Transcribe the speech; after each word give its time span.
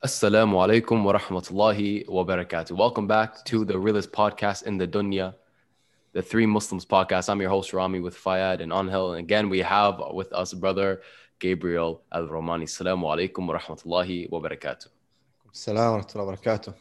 Assalamu 0.00 0.54
alaikum 0.54 1.02
wa 1.02 1.12
rahmatullahi 1.12 2.08
wa 2.08 2.24
barakatuh. 2.24 2.70
Welcome 2.70 3.08
back 3.08 3.44
to 3.46 3.64
the 3.64 3.76
realest 3.76 4.12
podcast 4.12 4.62
in 4.62 4.78
the 4.78 4.86
dunya, 4.86 5.34
the 6.12 6.22
Three 6.22 6.46
Muslims 6.46 6.86
podcast. 6.86 7.28
I'm 7.28 7.40
your 7.40 7.50
host 7.50 7.72
Rami 7.72 7.98
with 7.98 8.16
Fayad 8.16 8.60
and 8.60 8.70
Anhel. 8.70 9.10
And 9.10 9.18
again, 9.18 9.48
we 9.48 9.58
have 9.58 10.00
with 10.12 10.32
us 10.32 10.54
brother 10.54 11.02
Gabriel 11.40 12.02
Al 12.12 12.28
Romani. 12.28 12.66
Assalamu 12.66 13.02
alaikum 13.06 13.48
wa 13.48 13.58
rahmatullahi 13.58 14.30
wa 14.30 14.38
barakatuh. 14.38 14.86
Assalamu 15.52 15.74
wa 15.74 15.98
rahmatullahi 15.98 16.26
wa 16.26 16.36
barakatuh. 16.36 16.74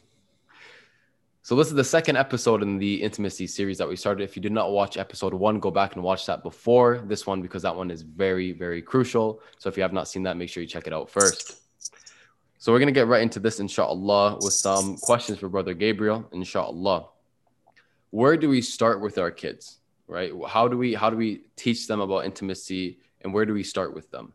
So 1.41 1.55
this 1.55 1.70
is 1.70 1.73
the 1.73 1.84
second 1.84 2.18
episode 2.18 2.61
in 2.61 2.77
the 2.77 3.02
intimacy 3.02 3.47
series 3.47 3.79
that 3.79 3.89
we 3.89 3.95
started. 3.95 4.25
If 4.25 4.36
you 4.36 4.43
did 4.43 4.52
not 4.52 4.70
watch 4.70 4.95
episode 4.95 5.34
one, 5.34 5.59
go 5.59 5.71
back 5.71 5.95
and 5.95 6.04
watch 6.04 6.27
that 6.27 6.43
before 6.43 6.99
this 7.07 7.25
one 7.25 7.41
because 7.41 7.63
that 7.63 7.75
one 7.75 7.89
is 7.89 8.04
very, 8.04 8.52
very 8.52 8.84
crucial. 8.84 9.41
So 9.57 9.70
if 9.70 9.75
you 9.75 9.81
have 9.81 9.93
not 9.93 10.07
seen 10.07 10.21
that, 10.21 10.38
make 10.38 10.49
sure 10.49 10.61
you 10.61 10.70
check 10.70 10.86
it 10.86 10.93
out 10.93 11.09
first. 11.09 11.66
So 12.59 12.73
we're 12.73 12.79
gonna 12.79 12.93
get 12.93 13.08
right 13.08 13.22
into 13.22 13.40
this, 13.40 13.58
inshallah, 13.61 14.39
with 14.40 14.53
some 14.53 14.96
questions 14.99 15.39
for 15.39 15.49
Brother 15.49 15.75
Gabriel, 15.75 16.29
inshallah. 16.32 17.08
Where 18.11 18.36
do 18.36 18.49
we 18.49 18.61
start 18.61 19.00
with 19.00 19.18
our 19.18 19.31
kids? 19.31 19.81
Right? 20.07 20.32
How 20.46 20.68
do 20.68 20.76
we 20.76 20.94
how 20.94 21.11
do 21.11 21.17
we 21.17 21.43
teach 21.57 21.86
them 21.89 22.00
about 22.00 22.25
intimacy 22.25 22.99
and 23.22 23.32
where 23.32 23.46
do 23.46 23.54
we 23.54 23.62
start 23.62 23.94
with 23.94 24.11
them? 24.11 24.32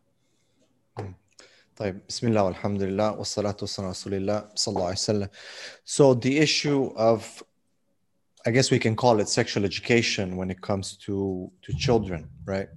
طيب 1.78 2.00
بسم 2.08 2.28
الله 2.28 2.42
والحمد 2.42 2.82
لله 2.82 3.18
والصلاة 3.18 3.56
والسلام 3.60 3.86
على 3.86 3.90
رسول 3.90 4.14
الله 4.14 4.48
صلى 4.54 4.74
الله 4.74 4.86
عليه 4.86 4.92
وسلم. 4.92 5.28
So 5.84 6.14
the 6.14 6.38
issue 6.38 6.92
of 6.96 7.42
I 8.46 8.50
guess 8.50 8.70
we 8.70 8.78
can 8.78 8.96
call 8.96 9.20
it 9.20 9.28
sexual 9.28 9.64
education 9.64 10.36
when 10.36 10.50
it 10.50 10.60
comes 10.60 10.96
to 11.06 11.50
to 11.62 11.72
children, 11.74 12.28
right? 12.44 12.68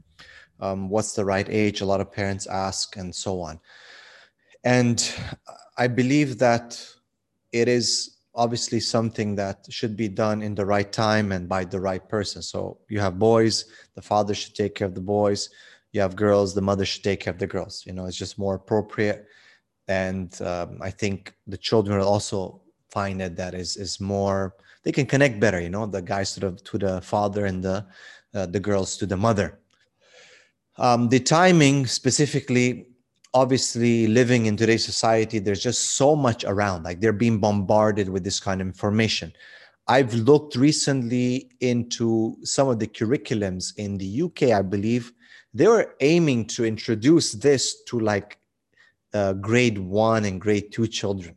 Um, 0.60 0.90
what's 0.90 1.14
the 1.14 1.26
right 1.26 1.48
age? 1.50 1.82
A 1.82 1.86
lot 1.86 2.00
of 2.00 2.12
parents 2.12 2.46
ask, 2.46 2.96
and 2.98 3.14
so 3.14 3.42
on. 3.42 3.60
And 4.67 4.99
I 5.79 5.87
believe 5.87 6.39
that 6.39 6.85
it 7.53 7.69
is 7.69 8.17
obviously 8.35 8.81
something 8.81 9.37
that 9.37 9.65
should 9.71 9.97
be 9.97 10.09
done 10.09 10.43
in 10.43 10.57
the 10.57 10.67
right 10.67 10.93
time 10.93 11.31
and 11.31 11.49
by 11.49 11.65
the 11.65 11.79
right 11.79 12.07
person. 12.09 12.43
So 12.43 12.79
you 12.89 12.99
have 12.99 13.17
boys, 13.17 13.67
the 13.95 14.03
father 14.03 14.35
should 14.35 14.57
take 14.57 14.75
care 14.75 14.89
of 14.89 14.97
the 14.97 15.01
boys. 15.01 15.51
You 15.93 16.01
have 16.01 16.17
girls 16.17 16.53
the 16.53 16.63
mother 16.63 16.85
should 16.85 17.05
take 17.05 17.21
care 17.21 17.33
of 17.33 17.39
the 17.39 17.47
girls. 17.47 17.85
You 17.87 17.93
know 17.93 18.07
it's 18.07 18.17
just 18.17 18.41
more 18.41 18.57
appropriate. 18.57 19.27
And 19.87 20.31
um, 20.43 20.81
i 20.83 20.91
think 20.91 21.33
the 21.47 21.57
children 21.57 21.99
will 21.99 22.09
also 22.09 22.61
find 22.91 23.23
it 23.23 23.37
that 23.37 23.55
is 23.55 23.77
is 23.77 24.01
more 24.01 24.57
they 24.83 24.91
can 24.91 25.07
connect 25.07 25.39
better 25.39 25.61
you 25.61 25.71
know 25.71 25.87
the 25.87 26.03
guys 26.03 26.35
to 26.35 26.41
the 26.41 26.53
to 26.69 26.77
the 26.77 27.01
father 27.03 27.47
and 27.47 27.63
the 27.63 27.87
uh, 28.35 28.47
the 28.47 28.59
girls 28.69 28.97
to 28.97 29.07
the 29.07 29.17
mother. 29.17 29.61
Um, 30.77 31.09
the 31.09 31.21
timing 31.21 31.87
specifically 31.87 32.96
obviously 33.41 34.07
living 34.21 34.47
in 34.47 34.57
today's 34.57 34.85
society 34.93 35.39
there's 35.39 35.63
just 35.63 35.97
so 36.01 36.09
much 36.27 36.45
around 36.45 36.83
like 36.83 37.01
they're 37.01 37.23
being 37.25 37.39
bombarded 37.39 38.09
with 38.09 38.25
this 38.25 38.41
kind 38.41 38.61
of 38.61 38.67
information 38.67 39.33
i've 39.89 40.15
looked 40.31 40.57
recently 40.57 41.51
into 41.61 42.37
some 42.43 42.69
of 42.69 42.79
the 42.79 42.91
curriculums 42.99 43.65
in 43.77 43.99
the 43.99 44.11
uk 44.23 44.43
i 44.43 44.63
believe 44.63 45.13
they 45.57 45.69
were 45.69 45.95
aiming 46.01 46.45
to 46.45 46.67
introduce 46.67 47.33
this 47.33 47.83
to 47.85 47.99
like 47.99 48.39
uh, 49.15 49.33
grade 49.33 49.79
one 49.79 50.27
and 50.27 50.41
grade 50.41 50.71
two 50.71 50.87
children. 50.87 51.35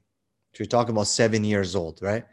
To 0.55 0.66
talk 0.66 0.89
about 0.89 1.08
seven 1.08 1.45
years 1.45 1.75
old, 1.75 2.00
right? 2.02 2.25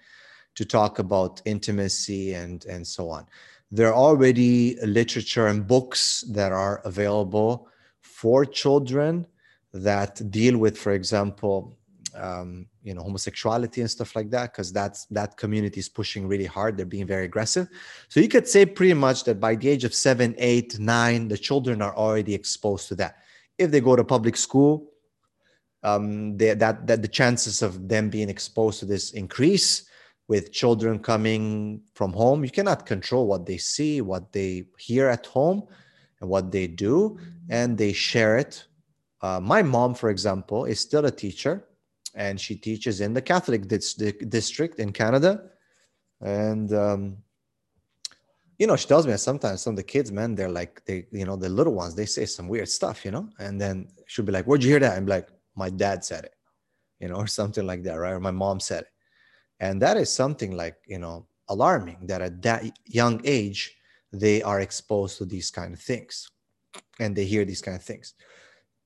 To 0.56 0.64
talk 0.64 0.98
about 0.98 1.40
intimacy 1.44 2.34
and 2.34 2.64
and 2.64 2.84
so 2.84 3.08
on. 3.10 3.26
There 3.70 3.88
are 3.88 3.94
already 3.94 4.76
literature 4.82 5.46
and 5.46 5.66
books 5.66 6.24
that 6.32 6.50
are 6.50 6.80
available 6.84 7.68
for 8.00 8.44
children 8.44 9.26
that 9.82 10.30
deal 10.30 10.58
with, 10.58 10.76
for 10.78 10.92
example, 10.92 11.76
um, 12.14 12.66
you 12.82 12.94
know 12.94 13.02
homosexuality 13.02 13.80
and 13.80 13.90
stuff 13.90 14.16
like 14.16 14.30
that 14.30 14.52
because 14.52 14.72
that's 14.72 15.04
that 15.06 15.36
community 15.36 15.80
is 15.80 15.88
pushing 15.88 16.26
really 16.26 16.46
hard. 16.46 16.76
They're 16.76 16.86
being 16.86 17.06
very 17.06 17.24
aggressive. 17.24 17.68
So 18.08 18.20
you 18.20 18.28
could 18.28 18.48
say 18.48 18.64
pretty 18.64 18.94
much 18.94 19.24
that 19.24 19.38
by 19.40 19.54
the 19.56 19.68
age 19.68 19.84
of 19.84 19.94
seven 19.94 20.34
eight 20.38 20.78
nine 20.78 21.28
the 21.28 21.36
children 21.36 21.82
are 21.82 21.94
already 21.94 22.34
exposed 22.34 22.88
to 22.88 22.94
that. 22.96 23.16
If 23.58 23.70
they 23.70 23.80
go 23.80 23.96
to 23.96 24.04
public 24.04 24.36
school 24.36 24.90
um, 25.82 26.36
they, 26.36 26.54
that 26.54 26.86
that 26.86 27.02
the 27.02 27.08
chances 27.08 27.62
of 27.62 27.88
them 27.88 28.10
being 28.10 28.28
exposed 28.28 28.80
to 28.80 28.86
this 28.86 29.12
increase 29.12 29.88
with 30.28 30.52
children 30.52 30.98
coming 30.98 31.80
from 31.94 32.12
home. 32.12 32.44
You 32.44 32.50
cannot 32.50 32.84
control 32.86 33.26
what 33.28 33.46
they 33.46 33.58
see 33.58 34.00
what 34.00 34.32
they 34.32 34.66
hear 34.78 35.08
at 35.08 35.26
home 35.26 35.62
and 36.20 36.28
what 36.28 36.50
they 36.50 36.66
do 36.66 37.18
and 37.48 37.78
they 37.78 37.92
share 37.92 38.36
it 38.38 38.66
uh, 39.26 39.40
my 39.40 39.62
mom 39.62 39.94
for 39.94 40.08
example 40.10 40.60
is 40.72 40.78
still 40.88 41.04
a 41.06 41.10
teacher 41.24 41.54
and 42.16 42.40
she 42.40 42.54
teaches 42.56 43.00
in 43.00 43.12
the 43.12 43.22
Catholic 43.22 43.62
district 43.68 44.78
in 44.78 44.90
Canada. 44.92 45.32
And 46.22 46.72
um, 46.72 47.18
you 48.58 48.66
know, 48.66 48.76
she 48.76 48.88
tells 48.88 49.04
me 49.06 49.12
that 49.12 49.18
sometimes 49.18 49.60
some 49.60 49.74
of 49.74 49.76
the 49.76 49.82
kids, 49.94 50.10
man, 50.10 50.34
they're 50.34 50.56
like 50.60 50.82
they, 50.86 51.06
you 51.12 51.26
know, 51.26 51.36
the 51.36 51.50
little 51.50 51.74
ones, 51.74 51.94
they 51.94 52.06
say 52.06 52.24
some 52.24 52.48
weird 52.48 52.70
stuff, 52.70 53.04
you 53.04 53.10
know, 53.10 53.28
and 53.38 53.60
then 53.60 53.88
she'll 54.06 54.24
be 54.24 54.32
like, 54.32 54.46
"Where'd 54.46 54.64
you 54.64 54.70
hear 54.70 54.80
that?" 54.80 54.96
I'm 54.96 55.06
like, 55.06 55.28
"My 55.54 55.68
dad 55.68 56.04
said 56.04 56.24
it," 56.24 56.34
you 57.00 57.08
know, 57.08 57.16
or 57.16 57.26
something 57.26 57.66
like 57.66 57.82
that, 57.82 57.96
right? 57.96 58.12
Or 58.12 58.20
my 58.20 58.30
mom 58.30 58.60
said 58.60 58.84
it, 58.84 58.92
and 59.60 59.82
that 59.82 59.98
is 59.98 60.10
something 60.10 60.56
like 60.56 60.76
you 60.86 60.98
know 60.98 61.26
alarming 61.48 61.98
that 62.08 62.22
at 62.22 62.40
that 62.42 62.64
young 62.86 63.20
age 63.24 63.76
they 64.12 64.42
are 64.42 64.60
exposed 64.60 65.18
to 65.18 65.26
these 65.26 65.50
kind 65.50 65.74
of 65.74 65.80
things, 65.80 66.30
and 66.98 67.14
they 67.14 67.26
hear 67.26 67.44
these 67.44 67.60
kind 67.60 67.76
of 67.76 67.84
things. 67.84 68.14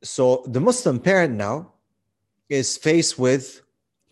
So 0.02 0.44
the 0.46 0.60
Muslim 0.60 0.98
parent 0.98 1.34
now 1.34 1.72
is 2.48 2.76
faced 2.76 3.18
with 3.18 3.62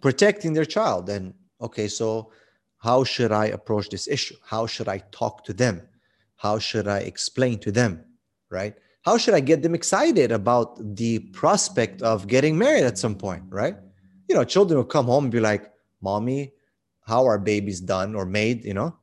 protecting 0.01 0.53
their 0.53 0.65
child. 0.65 1.09
And 1.09 1.35
okay, 1.61 1.89
so 1.89 2.33
how 2.79 3.05
should 3.05 3.33
I 3.33 3.47
approach 3.47 3.89
this 3.89 4.07
issue? 4.07 4.37
How 4.45 4.67
should 4.67 4.89
I 4.89 4.99
talk 5.11 5.45
to 5.45 5.53
them? 5.53 5.83
How 6.37 6.59
should 6.59 6.87
I 6.87 6.99
explain 6.99 7.59
to 7.61 7.73
them? 7.73 8.05
Right? 8.51 8.75
How 9.03 9.17
should 9.17 9.35
I 9.35 9.41
get 9.41 9.63
them 9.63 9.75
excited 9.75 10.33
about 10.33 10.97
the 10.97 11.19
prospect 11.33 12.03
of 12.03 12.27
getting 12.27 12.57
married 12.57 12.85
at 12.85 12.99
some 12.99 13.17
point? 13.17 13.45
Right? 13.49 13.77
You 14.29 14.35
know, 14.35 14.45
children 14.45 14.77
will 14.77 14.85
come 14.85 15.07
home 15.07 15.25
and 15.25 15.33
be 15.33 15.41
like, 15.41 15.73
Mommy, 16.01 16.53
how 17.07 17.27
are 17.27 17.39
babies 17.39 17.81
done 17.81 18.15
or 18.15 18.27
made? 18.27 18.65
You 18.65 18.75
know, 18.75 18.97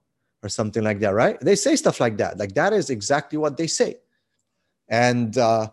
or 0.46 0.50
something 0.50 0.84
like 0.84 1.00
that, 1.00 1.16
right? 1.16 1.40
They 1.42 1.56
say 1.56 1.76
stuff 1.76 2.00
like 2.00 2.18
that. 2.18 2.38
Like 2.38 2.54
that 2.54 2.72
is 2.72 2.92
exactly 2.92 3.38
what 3.38 3.58
they 3.58 3.66
say. 3.68 3.96
And 4.88 5.36
uh, 5.38 5.70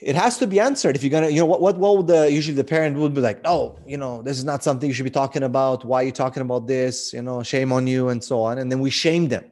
it 0.00 0.14
has 0.14 0.38
to 0.38 0.46
be 0.46 0.60
answered. 0.60 0.96
If 0.96 1.02
you're 1.02 1.10
gonna 1.10 1.28
you 1.28 1.40
know 1.40 1.46
what 1.46 1.60
what, 1.60 1.76
what 1.78 1.96
would 1.96 2.06
the 2.06 2.30
usually 2.30 2.54
the 2.54 2.64
parent 2.64 2.96
would 2.96 3.14
be 3.14 3.20
like 3.20 3.40
oh 3.44 3.78
you 3.86 3.96
know 3.96 4.22
this 4.22 4.38
is 4.38 4.44
not 4.44 4.62
something 4.62 4.88
you 4.88 4.94
should 4.94 5.04
be 5.04 5.10
talking 5.10 5.42
about. 5.42 5.84
Why 5.84 6.02
are 6.02 6.06
you 6.06 6.12
talking 6.12 6.42
about 6.42 6.66
this? 6.66 7.12
You 7.12 7.22
know 7.22 7.42
shame 7.42 7.72
on 7.72 7.86
you 7.86 8.08
and 8.08 8.22
so 8.22 8.42
on. 8.42 8.58
And 8.58 8.70
then 8.70 8.80
we 8.80 8.90
shame 8.90 9.28
them. 9.28 9.44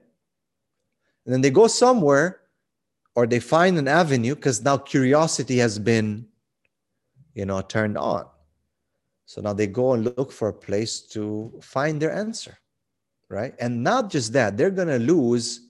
And 1.24 1.32
then 1.32 1.40
they 1.40 1.50
go 1.50 1.66
somewhere 1.66 2.40
or 3.14 3.26
they 3.26 3.40
find 3.40 3.78
an 3.78 3.88
avenue 3.88 4.34
because 4.34 4.62
now 4.62 4.76
curiosity 4.76 5.58
has 5.58 5.78
been 5.78 6.26
you 7.34 7.46
know 7.46 7.60
turned 7.62 7.96
on. 7.96 8.26
So 9.26 9.40
now 9.40 9.54
they 9.54 9.66
go 9.66 9.94
and 9.94 10.04
look 10.04 10.30
for 10.30 10.48
a 10.48 10.52
place 10.52 11.00
to 11.14 11.52
find 11.62 12.00
their 12.00 12.12
answer 12.12 12.58
right? 13.28 13.54
And 13.58 13.82
not 13.82 14.10
just 14.10 14.32
that 14.34 14.56
they're 14.56 14.70
to 14.70 14.98
lose 14.98 15.60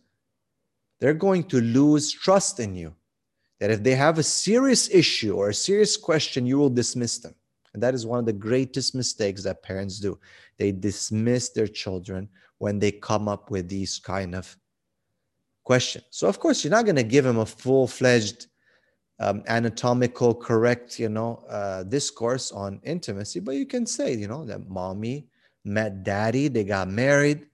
they're 1.01 1.15
going 1.15 1.45
to 1.45 1.61
lose 1.61 2.13
trust 2.13 2.61
in 2.61 2.75
you 2.75 2.95
that 3.65 3.71
if 3.71 3.83
they 3.83 3.95
have 3.95 4.19
a 4.19 4.23
serious 4.23 4.91
issue 4.91 5.37
or 5.37 5.49
a 5.49 5.55
serious 5.55 5.97
question, 5.97 6.45
you 6.45 6.59
will 6.59 6.69
dismiss 6.69 7.17
them. 7.17 7.35
And 7.73 7.83
that 7.83 7.95
is 7.95 8.05
one 8.05 8.19
of 8.19 8.27
the 8.27 8.33
greatest 8.35 8.95
mistakes 8.95 9.43
that 9.45 9.63
parents 9.63 9.99
do. 9.99 10.19
They 10.59 10.71
dismiss 10.71 11.49
their 11.49 11.67
children 11.67 12.29
when 12.59 12.79
they 12.79 12.93
come 12.93 13.27
up 13.27 13.51
with 13.51 13.71
these 13.71 13.99
kind 13.99 14.35
of 14.35 14.55
questions. 15.63 16.05
So, 16.11 16.29
of 16.29 16.39
course, 16.39 16.63
you're 16.63 16.73
not 16.73 16.85
going 16.85 16.97
to 16.97 17.03
give 17.03 17.25
them 17.25 17.39
a 17.39 17.47
full 17.47 17.87
fledged 17.87 18.49
um, 19.19 19.43
anatomical, 19.47 20.35
correct, 20.35 20.99
you 20.99 21.09
know, 21.09 21.43
uh, 21.49 21.85
discourse 21.85 22.53
on 22.53 22.83
intimacy, 22.83 23.41
but 23.41 23.55
you 23.55 23.65
can 23.65 23.87
say, 23.87 24.15
you 24.15 24.29
know, 24.29 24.45
that 24.45 24.69
mommy 24.69 25.27
met 25.65 26.05
daddy, 26.05 26.49
they 26.49 26.65
got 26.65 26.89
married, 26.89 27.47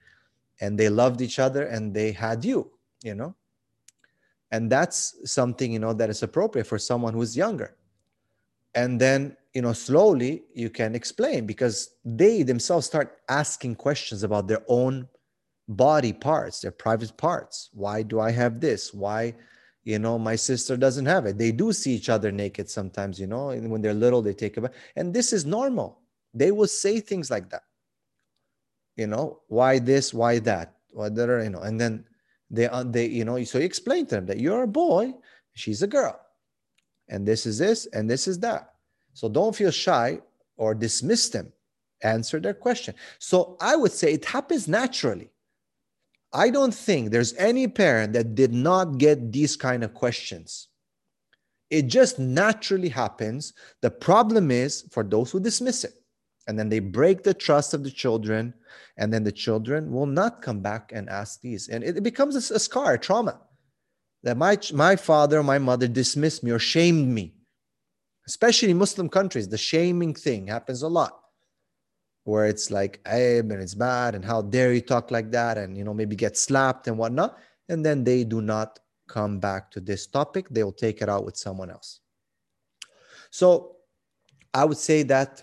and 0.61 0.76
they 0.76 0.88
loved 0.88 1.20
each 1.20 1.38
other, 1.38 1.67
and 1.67 1.94
they 1.94 2.11
had 2.11 2.44
you, 2.44 2.69
you 3.05 3.14
know 3.14 3.37
and 4.52 4.70
that's 4.70 5.14
something 5.31 5.73
you 5.73 5.79
know 5.79 5.93
that 5.93 6.11
is 6.11 6.23
appropriate 6.23 6.67
for 6.67 6.79
someone 6.79 7.14
who's 7.14 7.37
younger. 7.37 7.76
And 8.75 9.00
then 9.00 9.37
you 9.55 9.62
know 9.62 9.73
slowly 9.73 10.44
you 10.55 10.70
can 10.70 10.94
explain 10.94 11.47
because 11.47 11.91
they 12.05 12.43
themselves 12.43 12.87
start 12.87 13.19
asking 13.29 13.76
questions 13.76 14.23
about 14.23 14.49
their 14.49 14.62
own 14.69 15.08
body 15.69 16.12
parts 16.12 16.61
their 16.61 16.73
private 16.73 17.17
parts. 17.17 17.70
Why 17.73 18.02
do 18.02 18.20
i 18.20 18.31
have 18.31 18.61
this? 18.61 18.93
Why 18.93 19.35
you 19.85 19.99
know 19.99 20.19
my 20.19 20.37
sister 20.37 20.76
doesn't 20.76 21.06
have 21.06 21.26
it? 21.26 21.38
They 21.38 21.53
do 21.53 21.73
see 21.73 21.93
each 21.93 22.08
other 22.08 22.31
naked 22.32 22.69
sometimes 22.69 23.20
you 23.20 23.26
know 23.26 23.50
and 23.50 23.70
when 23.70 23.82
they're 23.82 23.94
little 23.94 24.23
they 24.23 24.35
take 24.35 24.56
a 24.56 24.62
bath. 24.62 24.75
And 24.96 25.14
this 25.14 25.32
is 25.32 25.44
normal. 25.44 26.00
They 26.35 26.53
will 26.53 26.69
say 26.69 27.00
things 27.00 27.31
like 27.31 27.50
that. 27.50 27.62
You 28.96 29.06
know 29.06 29.41
why 29.49 29.79
this 29.79 30.12
why 30.12 30.41
that? 30.41 30.75
Whatever 30.93 31.43
you 31.43 31.50
know 31.50 31.61
and 31.61 31.81
then 31.81 32.05
they, 32.50 32.67
uh, 32.67 32.82
they, 32.82 33.06
you 33.06 33.25
know, 33.25 33.43
so 33.44 33.58
you 33.58 33.64
explain 33.64 34.06
to 34.06 34.17
them 34.17 34.26
that 34.26 34.41
you're 34.41 34.64
a 34.64 34.69
boy, 34.69 35.14
she's 35.55 35.82
a 35.82 35.87
girl, 35.87 36.20
and 37.08 37.26
this 37.26 37.47
is 37.47 37.58
this, 37.58 37.87
and 37.87 38.11
this 38.11 38.26
is 38.26 38.38
that. 38.41 38.75
So 39.14 39.29
don't 39.29 39.55
feel 39.55 39.70
shy 39.70 40.20
or 40.56 40.75
dismiss 40.75 41.29
them, 41.29 41.52
answer 42.02 42.41
their 42.41 42.55
question. 42.55 42.94
So 43.19 43.56
I 43.61 43.76
would 43.76 43.93
say 43.93 44.12
it 44.12 44.25
happens 44.25 44.69
naturally. 44.69 45.31
I 46.32 46.50
don't 46.50 46.75
think 46.75 47.11
there's 47.11 47.35
any 47.35 47.67
parent 47.67 48.12
that 48.12 48.35
did 48.35 48.53
not 48.53 48.99
get 48.99 49.32
these 49.32 49.56
kind 49.56 49.82
of 49.82 49.94
questions. 49.94 50.69
It 51.70 51.87
just 51.87 52.19
naturally 52.19 52.88
happens. 52.88 53.53
The 53.81 53.91
problem 53.91 54.50
is 54.50 54.87
for 54.91 55.05
those 55.05 55.31
who 55.31 55.41
dismiss 55.41 55.85
it. 55.85 56.00
And 56.46 56.58
then 56.58 56.69
they 56.69 56.81
break 56.81 57.22
the 57.22 57.34
trust 57.34 57.75
of 57.75 57.84
the 57.84 57.90
children, 57.90 58.54
and 58.96 59.12
then 59.12 59.25
the 59.25 59.32
children 59.32 59.92
will 59.92 60.06
not 60.06 60.42
come 60.42 60.60
back 60.60 60.92
and 60.92 61.08
ask 61.08 61.40
these. 61.40 61.69
And 61.69 61.84
it, 61.84 62.02
becomes 62.02 62.34
a, 62.34 62.54
a 62.54 62.58
scar, 62.58 62.94
a 62.94 62.98
trauma. 62.98 63.40
That 64.22 64.37
my, 64.37 64.58
my 64.75 64.96
father, 64.96 65.38
or 65.38 65.42
my 65.42 65.58
mother 65.58 65.88
dismissed 65.88 66.42
me 66.42 66.50
or 66.50 66.58
shamed 66.58 67.08
me. 67.08 67.34
Especially 68.26 68.70
in 68.70 68.78
Muslim 68.78 69.08
countries, 69.08 69.48
the 69.48 69.58
shaming 69.58 70.14
thing 70.14 70.46
happens 70.46 70.82
a 70.82 70.88
lot 70.88 71.20
where 72.25 72.46
it's 72.46 72.70
like 72.70 73.00
aib 73.06 73.50
and 73.50 73.62
it's 73.62 73.75
bad 73.75 74.14
and 74.14 74.25
how 74.25 74.43
dare 74.43 74.72
you 74.72 74.81
talk 74.81 75.10
like 75.10 75.31
that 75.31 75.56
and 75.58 75.76
you 75.76 75.84
know 75.84 75.94
maybe 75.94 76.14
get 76.14 76.36
slapped 76.36 76.86
and 76.86 76.96
whatnot 76.96 77.38
and 77.69 77.84
then 77.84 78.04
they 78.04 78.25
do 78.25 78.40
not 78.40 78.78
come 79.08 79.38
back 79.38 79.70
to 79.70 79.81
this 79.81 80.06
topic 80.06 80.48
they 80.50 80.62
will 80.62 80.72
take 80.72 81.02
it 81.02 81.08
out 81.08 81.25
with 81.25 81.36
someone 81.36 81.70
else 81.70 82.00
so 83.31 83.76
i 84.54 84.64
would 84.64 84.76
say 84.76 85.02
that 85.02 85.43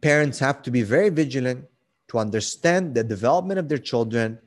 parents 0.00 0.38
have 0.38 0.62
to 0.62 0.70
be 0.70 0.82
very 0.82 1.08
vigilant 1.08 1.64
to 2.08 2.18
understand 2.18 2.94
the 2.94 3.04
development 3.04 3.58
of 3.58 3.68
their 3.68 3.78
children 3.78 4.38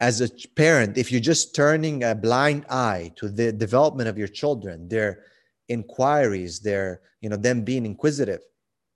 as 0.00 0.20
a 0.20 0.28
parent 0.56 0.98
if 0.98 1.12
you're 1.12 1.20
just 1.20 1.54
turning 1.54 2.04
a 2.04 2.14
blind 2.14 2.64
eye 2.68 3.12
to 3.16 3.28
the 3.28 3.52
development 3.52 4.08
of 4.08 4.18
your 4.18 4.28
children 4.28 4.88
their 4.88 5.24
inquiries 5.68 6.60
their 6.60 7.00
you 7.20 7.28
know 7.28 7.36
them 7.36 7.62
being 7.62 7.86
inquisitive 7.86 8.40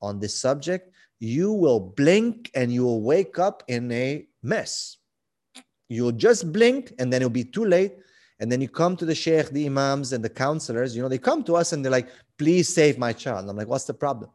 on 0.03 0.19
this 0.19 0.39
subject 0.39 0.91
you 1.19 1.53
will 1.53 1.81
blink 1.81 2.51
and 2.55 2.73
you 2.73 2.85
will 2.85 3.01
wake 3.01 3.39
up 3.39 3.63
in 3.69 3.91
a 3.93 4.27
mess. 4.43 4.99
You'll 5.89 6.13
just 6.13 6.53
blink 6.53 6.93
and 6.99 7.13
then 7.13 7.23
it'll 7.23 7.31
be 7.31 7.45
too 7.45 7.65
late. 7.65 7.95
And 8.39 8.53
then 8.53 8.61
you 8.61 8.69
come 8.69 8.97
to 8.99 9.07
the 9.07 9.15
sheikh, 9.15 9.49
the 9.49 9.65
imams, 9.65 10.13
and 10.13 10.23
the 10.23 10.29
counselors. 10.29 10.95
You 10.95 11.03
know, 11.03 11.09
they 11.09 11.19
come 11.19 11.43
to 11.45 11.57
us 11.57 11.73
and 11.73 11.83
they're 11.83 11.93
like, 11.93 12.09
please 12.39 12.69
save 12.69 12.99
my 12.99 13.13
child. 13.15 13.49
I'm 13.49 13.57
like, 13.57 13.69
what's 13.69 13.85
the 13.85 13.95
problem? 13.95 14.31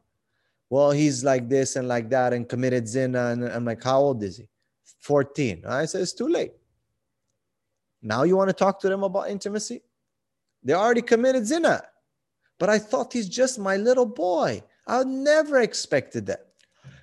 Well, 0.71 0.91
he's 0.91 1.21
like 1.21 1.49
this 1.49 1.75
and 1.75 1.89
like 1.89 2.09
that 2.11 2.31
and 2.31 2.47
committed 2.47 2.87
zina. 2.87 3.27
And 3.27 3.43
I'm 3.43 3.65
like, 3.65 3.83
how 3.83 3.99
old 3.99 4.23
is 4.23 4.37
he? 4.37 4.47
14. 5.01 5.65
I 5.67 5.83
said, 5.83 6.01
it's 6.01 6.13
too 6.13 6.29
late. 6.29 6.53
Now 8.01 8.23
you 8.23 8.37
want 8.37 8.49
to 8.51 8.53
talk 8.53 8.79
to 8.79 8.87
them 8.87 9.03
about 9.03 9.29
intimacy? 9.29 9.81
They 10.63 10.71
already 10.71 11.01
committed 11.01 11.45
zina. 11.45 11.83
But 12.57 12.69
I 12.69 12.79
thought 12.79 13.11
he's 13.11 13.27
just 13.27 13.59
my 13.59 13.75
little 13.75 14.05
boy. 14.05 14.63
I 14.87 15.03
never 15.03 15.59
expected 15.59 16.25
that. 16.27 16.47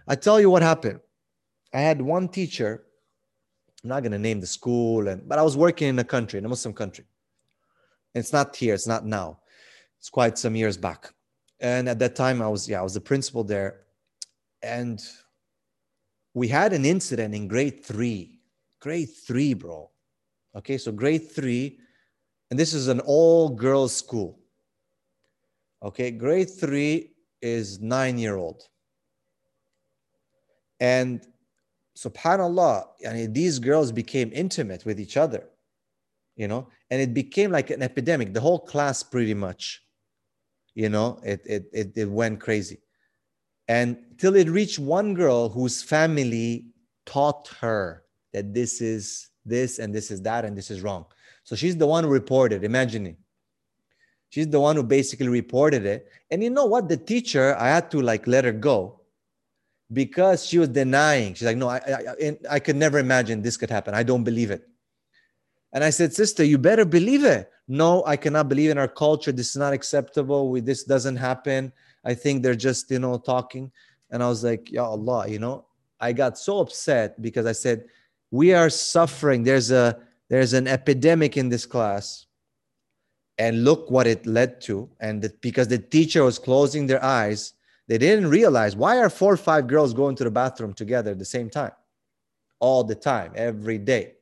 I 0.06 0.14
tell 0.14 0.40
you 0.40 0.48
what 0.48 0.62
happened. 0.62 1.00
I 1.74 1.80
had 1.80 2.00
one 2.00 2.28
teacher. 2.28 2.84
I'm 3.84 3.90
not 3.90 4.02
going 4.02 4.12
to 4.12 4.18
name 4.18 4.40
the 4.40 4.46
school, 4.46 5.08
and 5.08 5.28
but 5.28 5.38
I 5.38 5.42
was 5.42 5.58
working 5.58 5.88
in 5.88 5.98
a 5.98 6.04
country, 6.04 6.38
in 6.38 6.44
a 6.46 6.48
Muslim 6.48 6.72
country. 6.72 7.04
It's 8.14 8.32
not 8.32 8.56
here. 8.56 8.72
It's 8.72 8.86
not 8.86 9.04
now. 9.04 9.40
It's 9.98 10.08
quite 10.08 10.38
some 10.38 10.56
years 10.56 10.78
back. 10.78 11.12
And 11.60 11.88
at 11.88 11.98
that 11.98 12.14
time, 12.14 12.40
I 12.40 12.48
was 12.48 12.68
yeah, 12.68 12.80
I 12.80 12.82
was 12.82 12.94
the 12.94 13.00
principal 13.00 13.44
there, 13.44 13.80
and 14.62 15.00
we 16.34 16.48
had 16.48 16.72
an 16.72 16.84
incident 16.84 17.34
in 17.34 17.48
grade 17.48 17.84
three. 17.84 18.40
Grade 18.80 19.10
three, 19.26 19.54
bro. 19.54 19.90
Okay, 20.56 20.78
so 20.78 20.92
grade 20.92 21.30
three, 21.30 21.78
and 22.50 22.58
this 22.58 22.72
is 22.72 22.88
an 22.88 23.00
all 23.00 23.48
girls 23.48 23.94
school. 23.94 24.38
Okay, 25.82 26.10
grade 26.10 26.50
three 26.50 27.12
is 27.42 27.80
nine 27.80 28.18
year 28.18 28.36
old. 28.36 28.62
And 30.80 31.26
subhanallah, 31.96 32.86
yani 33.04 33.32
these 33.32 33.58
girls 33.58 33.90
became 33.90 34.30
intimate 34.32 34.84
with 34.84 35.00
each 35.00 35.16
other, 35.16 35.48
you 36.36 36.46
know, 36.46 36.68
and 36.90 37.00
it 37.00 37.12
became 37.12 37.50
like 37.50 37.70
an 37.70 37.82
epidemic. 37.82 38.32
The 38.32 38.40
whole 38.40 38.60
class 38.60 39.02
pretty 39.02 39.34
much, 39.34 39.82
you 40.78 40.88
know, 40.88 41.18
it, 41.24 41.40
it, 41.44 41.64
it, 41.72 41.92
it 41.96 42.08
went 42.08 42.38
crazy. 42.38 42.78
And 43.66 43.98
till 44.16 44.36
it 44.36 44.48
reached 44.48 44.78
one 44.78 45.12
girl 45.12 45.48
whose 45.48 45.82
family 45.82 46.66
taught 47.04 47.48
her 47.60 48.04
that 48.32 48.54
this 48.54 48.80
is 48.80 49.30
this 49.44 49.80
and 49.80 49.92
this 49.92 50.12
is 50.12 50.22
that 50.22 50.44
and 50.44 50.56
this 50.56 50.70
is 50.70 50.80
wrong. 50.80 51.06
So 51.42 51.56
she's 51.56 51.76
the 51.76 51.86
one 51.88 52.04
who 52.04 52.10
reported, 52.10 52.62
imagining. 52.62 53.16
She's 54.28 54.46
the 54.46 54.60
one 54.60 54.76
who 54.76 54.84
basically 54.84 55.26
reported 55.26 55.84
it. 55.84 56.06
And 56.30 56.44
you 56.44 56.50
know 56.50 56.66
what? 56.66 56.88
The 56.88 56.96
teacher, 56.96 57.56
I 57.58 57.70
had 57.70 57.90
to 57.90 58.00
like 58.00 58.28
let 58.28 58.44
her 58.44 58.52
go 58.52 59.00
because 59.92 60.46
she 60.46 60.58
was 60.58 60.68
denying. 60.68 61.34
She's 61.34 61.46
like, 61.46 61.56
no, 61.56 61.68
I, 61.68 61.80
I, 62.22 62.38
I 62.50 62.58
could 62.60 62.76
never 62.76 63.00
imagine 63.00 63.42
this 63.42 63.56
could 63.56 63.70
happen. 63.70 63.94
I 63.94 64.04
don't 64.04 64.22
believe 64.22 64.52
it. 64.52 64.62
And 65.72 65.82
I 65.82 65.90
said, 65.90 66.12
sister, 66.14 66.44
you 66.44 66.56
better 66.56 66.84
believe 66.84 67.24
it. 67.24 67.50
No, 67.68 68.02
I 68.06 68.16
cannot 68.16 68.48
believe 68.48 68.70
in 68.70 68.78
our 68.78 68.88
culture. 68.88 69.30
This 69.30 69.50
is 69.50 69.56
not 69.56 69.72
acceptable. 69.72 70.50
We, 70.50 70.60
this 70.60 70.84
doesn't 70.84 71.16
happen. 71.16 71.72
I 72.04 72.14
think 72.14 72.42
they're 72.42 72.54
just, 72.54 72.90
you 72.90 72.98
know, 72.98 73.18
talking. 73.18 73.70
And 74.10 74.22
I 74.22 74.28
was 74.28 74.42
like, 74.42 74.70
Ya 74.72 74.88
Allah, 74.88 75.28
you 75.28 75.38
know, 75.38 75.66
I 76.00 76.12
got 76.12 76.38
so 76.38 76.60
upset 76.60 77.20
because 77.20 77.44
I 77.44 77.52
said, 77.52 77.84
we 78.30 78.54
are 78.54 78.70
suffering. 78.70 79.42
There's 79.42 79.70
a 79.70 79.98
there's 80.28 80.52
an 80.52 80.66
epidemic 80.66 81.36
in 81.36 81.48
this 81.48 81.66
class. 81.66 82.26
And 83.38 83.64
look 83.64 83.90
what 83.90 84.06
it 84.06 84.26
led 84.26 84.60
to. 84.62 84.88
And 85.00 85.22
that 85.22 85.40
because 85.40 85.68
the 85.68 85.78
teacher 85.78 86.24
was 86.24 86.38
closing 86.38 86.86
their 86.86 87.02
eyes 87.04 87.54
they 87.88 87.96
didn't 87.96 88.28
realize 88.28 88.76
why 88.76 88.98
are 88.98 89.10
four 89.10 89.32
or 89.32 89.38
five 89.38 89.66
girls 89.66 89.94
going 89.94 90.14
to 90.16 90.24
the 90.24 90.30
bathroom 90.30 90.74
together 90.74 91.12
at 91.12 91.18
the 91.18 91.24
same 91.24 91.48
time, 91.48 91.72
all 92.60 92.84
the 92.84 92.94
time, 92.94 93.32
every 93.34 93.78
day. 93.78 94.12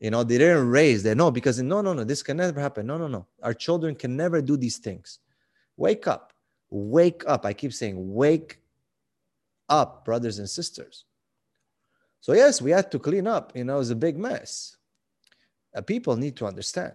You 0.00 0.10
know, 0.10 0.24
they 0.24 0.38
didn't 0.38 0.68
raise. 0.68 1.02
They 1.02 1.14
No, 1.14 1.30
because 1.30 1.60
no, 1.60 1.80
no, 1.80 1.92
no, 1.92 2.04
this 2.04 2.22
can 2.22 2.38
never 2.38 2.60
happen. 2.60 2.86
No, 2.86 2.96
no, 2.96 3.06
no. 3.06 3.26
Our 3.42 3.54
children 3.54 3.94
can 3.94 4.16
never 4.16 4.40
do 4.40 4.56
these 4.56 4.78
things. 4.78 5.18
Wake 5.76 6.06
up, 6.06 6.32
wake 6.70 7.22
up. 7.26 7.44
I 7.46 7.52
keep 7.52 7.72
saying, 7.72 7.96
wake 8.14 8.58
up, 9.68 10.04
brothers 10.04 10.38
and 10.38 10.48
sisters. 10.48 11.04
So 12.20 12.32
yes, 12.32 12.60
we 12.60 12.70
had 12.70 12.90
to 12.90 12.98
clean 12.98 13.26
up. 13.26 13.52
You 13.54 13.64
know, 13.64 13.76
it 13.76 13.78
was 13.78 13.90
a 13.90 13.96
big 13.96 14.18
mess. 14.18 14.76
Uh, 15.74 15.82
people 15.82 16.16
need 16.16 16.36
to 16.36 16.46
understand 16.46 16.94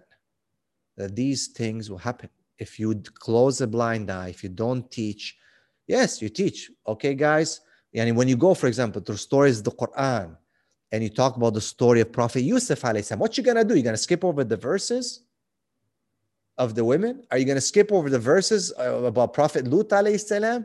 that 0.96 1.16
these 1.16 1.48
things 1.48 1.88
will 1.90 1.98
happen 1.98 2.28
if 2.58 2.78
you 2.78 2.94
close 3.14 3.60
a 3.60 3.66
blind 3.66 4.10
eye, 4.10 4.28
if 4.28 4.42
you 4.42 4.48
don't 4.48 4.90
teach, 4.90 5.36
Yes, 5.86 6.20
you 6.20 6.28
teach. 6.28 6.70
Okay, 6.86 7.14
guys. 7.14 7.60
And 7.94 8.16
when 8.16 8.28
you 8.28 8.36
go, 8.36 8.54
for 8.54 8.66
example, 8.66 9.00
to 9.02 9.16
stories 9.16 9.58
of 9.58 9.64
the 9.64 9.70
Quran, 9.70 10.36
and 10.92 11.02
you 11.02 11.08
talk 11.08 11.36
about 11.36 11.54
the 11.54 11.60
story 11.60 12.00
of 12.00 12.12
Prophet 12.12 12.42
Yusuf, 12.42 12.80
salam, 12.80 13.18
what 13.18 13.36
you 13.36 13.42
gonna 13.42 13.64
do? 13.64 13.74
You're 13.74 13.84
gonna 13.84 13.96
skip 13.96 14.24
over 14.24 14.44
the 14.44 14.56
verses 14.56 15.22
of 16.58 16.74
the 16.74 16.84
women? 16.84 17.24
Are 17.30 17.38
you 17.38 17.44
gonna 17.44 17.60
skip 17.60 17.92
over 17.92 18.08
the 18.08 18.18
verses 18.18 18.72
uh, 18.78 19.02
about 19.04 19.34
Prophet 19.34 19.66
Lut 19.66 19.90
salam? 20.20 20.64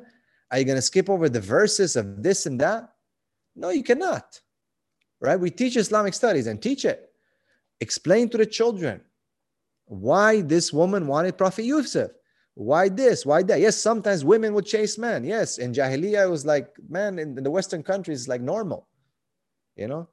Are 0.51 0.59
you 0.59 0.65
gonna 0.65 0.81
skip 0.81 1.09
over 1.09 1.29
the 1.29 1.41
verses 1.41 1.95
of 1.95 2.21
this 2.21 2.45
and 2.45 2.59
that? 2.61 2.93
No, 3.55 3.69
you 3.69 3.83
cannot. 3.83 4.39
Right? 5.19 5.39
We 5.39 5.49
teach 5.49 5.75
Islamic 5.75 6.13
studies 6.13 6.47
and 6.47 6.61
teach 6.61 6.85
it. 6.85 7.11
Explain 7.79 8.29
to 8.29 8.37
the 8.37 8.45
children 8.45 9.01
why 9.85 10.41
this 10.41 10.71
woman 10.71 11.07
wanted 11.07 11.37
Prophet 11.37 11.63
Yusuf. 11.63 12.11
Why 12.53 12.89
this? 12.89 13.25
Why 13.25 13.43
that? 13.43 13.59
Yes, 13.59 13.77
sometimes 13.77 14.23
women 14.23 14.53
would 14.53 14.65
chase 14.65 14.97
men. 14.97 15.23
Yes, 15.23 15.57
in 15.57 15.73
Jahiliyyah, 15.73 16.25
it 16.25 16.29
was 16.29 16.45
like, 16.45 16.69
man, 16.89 17.17
in, 17.17 17.37
in 17.37 17.43
the 17.43 17.51
Western 17.51 17.81
countries, 17.81 18.21
it's 18.21 18.27
like 18.27 18.41
normal. 18.41 18.87
You 19.81 19.87
know? 19.87 20.07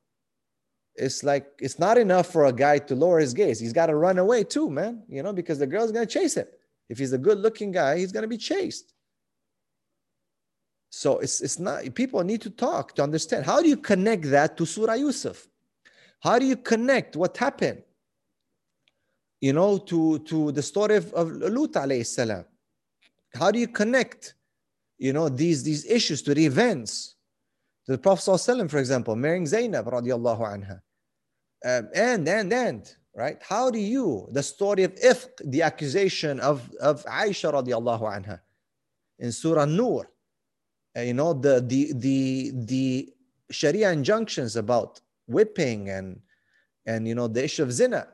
It's 0.94 1.22
like, 1.22 1.46
it's 1.60 1.78
not 1.78 1.96
enough 1.96 2.32
for 2.32 2.46
a 2.46 2.52
guy 2.52 2.78
to 2.78 2.94
lower 2.94 3.20
his 3.20 3.32
gaze. 3.32 3.60
He's 3.60 3.72
got 3.72 3.86
to 3.86 3.94
run 3.94 4.18
away 4.18 4.42
too, 4.42 4.68
man, 4.68 5.04
you 5.08 5.22
know, 5.22 5.32
because 5.32 5.58
the 5.58 5.66
girl's 5.66 5.92
to 5.92 6.06
chase 6.06 6.36
him. 6.36 6.48
If 6.88 6.98
he's 6.98 7.12
a 7.12 7.18
good 7.18 7.38
looking 7.38 7.70
guy, 7.70 7.98
he's 7.98 8.12
to 8.12 8.26
be 8.26 8.36
chased. 8.36 8.94
So 10.90 11.18
it's, 11.18 11.40
it's 11.40 11.58
not, 11.58 11.94
people 11.94 12.24
need 12.24 12.40
to 12.40 12.50
talk 12.50 12.94
to 12.96 13.02
understand. 13.02 13.44
How 13.44 13.60
do 13.62 13.68
you 13.68 13.76
connect 13.76 14.24
that 14.30 14.56
to 14.56 14.66
Surah 14.66 14.94
Yusuf? 14.94 15.46
How 16.20 16.38
do 16.38 16.46
you 16.46 16.56
connect 16.56 17.14
what 17.14 17.36
happened? 17.36 17.82
you 19.40 19.52
know, 19.52 19.78
to, 19.78 20.18
to 20.20 20.52
the 20.52 20.62
story 20.62 20.96
of, 20.96 21.12
of 21.14 21.30
Lut 21.30 21.72
alayhi 21.72 22.06
salam. 22.06 22.44
How 23.34 23.50
do 23.50 23.58
you 23.58 23.68
connect, 23.68 24.34
you 24.98 25.12
know, 25.12 25.28
these, 25.28 25.62
these 25.62 25.84
issues 25.86 26.22
to 26.22 26.34
the 26.34 26.44
events? 26.44 27.14
The 27.88 27.96
Prophet 27.96 28.30
ﷺ, 28.30 28.70
for 28.70 28.78
example, 28.78 29.16
marrying 29.16 29.46
Zainab 29.46 29.86
radiallahu 29.86 30.40
anha. 30.40 30.80
Um, 31.64 31.88
and, 31.94 32.28
and, 32.28 32.52
and, 32.52 32.94
right? 33.16 33.38
How 33.40 33.70
do 33.70 33.78
you, 33.78 34.28
the 34.30 34.42
story 34.42 34.84
of 34.84 34.94
ifq, 34.96 35.30
the 35.42 35.62
accusation 35.62 36.38
of, 36.38 36.70
of 36.80 37.02
Aisha 37.06 37.50
radiallahu 37.50 38.02
anha 38.02 38.40
in 39.18 39.32
Surah 39.32 39.64
Nur, 39.64 40.10
uh, 40.96 41.00
you 41.00 41.14
know, 41.14 41.32
the, 41.32 41.64
the, 41.66 41.92
the, 41.94 42.52
the 42.54 43.12
Sharia 43.50 43.90
injunctions 43.90 44.56
about 44.56 45.00
whipping 45.26 45.88
and, 45.88 46.20
and, 46.84 47.08
you 47.08 47.14
know, 47.14 47.26
the 47.26 47.42
issue 47.42 47.62
of 47.62 47.72
zina 47.72 48.06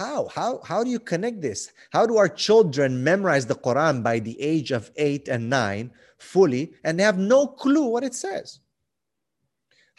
how? 0.00 0.28
How 0.32 0.60
how 0.64 0.82
do 0.82 0.88
you 0.88 0.98
connect 0.98 1.42
this? 1.44 1.72
How 1.92 2.06
do 2.06 2.16
our 2.16 2.28
children 2.28 3.04
memorize 3.04 3.44
the 3.44 3.54
quran 3.54 4.02
by 4.02 4.18
the 4.18 4.32
age 4.40 4.72
of 4.72 4.90
8 4.96 5.28
and 5.28 5.50
9 5.50 5.92
fully 6.16 6.72
and 6.84 6.98
they 6.98 7.04
have 7.04 7.18
no 7.18 7.46
clue 7.46 7.84
what 7.84 8.02
it 8.02 8.14
says? 8.14 8.60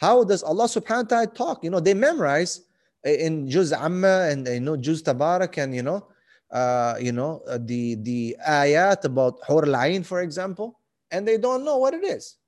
How 0.02 0.24
does 0.24 0.42
allah 0.42 0.66
subhanahu 0.66 1.06
wa 1.06 1.12
ta'ala 1.14 1.26
talk? 1.30 1.62
You 1.62 1.70
know 1.70 1.78
they 1.78 1.94
memorize 1.94 2.66
in 3.06 3.46
juz 3.46 3.70
amma 3.70 4.26
and 4.26 4.42
you 4.50 4.58
know 4.58 4.76
juz 4.76 5.06
tabarak 5.06 5.54
and 5.62 5.70
you 5.70 5.86
know 5.86 6.02
uh, 6.50 6.98
you 6.98 7.14
know 7.14 7.40
uh, 7.46 7.62
the 7.62 7.94
the 8.02 8.34
ayat 8.42 9.06
about 9.06 9.38
hur 9.46 9.62
al 9.62 10.02
for 10.02 10.20
example 10.26 10.82
and 11.14 11.22
they 11.22 11.38
don't 11.38 11.62
know 11.62 11.78
what 11.78 11.94
it 11.94 12.02
is. 12.02 12.42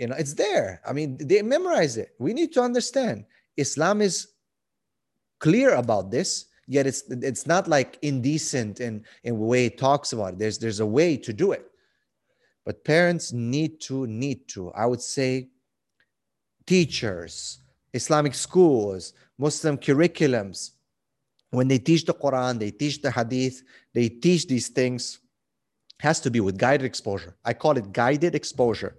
You 0.00 0.08
know 0.08 0.16
it's 0.16 0.32
there. 0.32 0.80
I 0.88 0.96
mean 0.96 1.20
they 1.20 1.44
memorize 1.44 2.00
it. 2.00 2.16
We 2.16 2.32
need 2.32 2.56
to 2.56 2.64
understand 2.64 3.28
islam 3.60 4.00
is 4.00 4.37
clear 5.38 5.74
about 5.74 6.10
this 6.10 6.46
yet 6.66 6.86
it's 6.86 7.02
it's 7.10 7.46
not 7.46 7.66
like 7.66 7.98
indecent 8.02 8.80
in 8.80 9.04
in 9.24 9.34
the 9.34 9.40
way 9.40 9.66
it 9.66 9.78
talks 9.78 10.12
about 10.12 10.34
it. 10.34 10.38
There's 10.38 10.58
there's 10.58 10.80
a 10.80 10.86
way 10.86 11.16
to 11.16 11.32
do 11.32 11.52
it. 11.52 11.64
But 12.64 12.84
parents 12.84 13.32
need 13.32 13.80
to 13.82 14.06
need 14.06 14.46
to 14.48 14.70
i 14.72 14.84
would 14.84 15.00
say 15.00 15.48
teachers 16.66 17.60
islamic 17.94 18.34
schools 18.34 19.14
muslim 19.38 19.78
curriculums 19.78 20.72
when 21.50 21.66
they 21.66 21.78
teach 21.78 22.04
the 22.04 22.12
quran 22.12 22.58
they 22.58 22.70
teach 22.70 23.00
the 23.00 23.10
hadith 23.10 23.62
they 23.94 24.10
teach 24.10 24.46
these 24.46 24.68
things 24.68 25.20
has 26.00 26.20
to 26.20 26.30
be 26.30 26.40
with 26.40 26.56
guided 26.58 26.86
exposure. 26.86 27.36
I 27.44 27.52
call 27.54 27.76
it 27.76 27.92
guided 27.92 28.34
exposure 28.34 28.96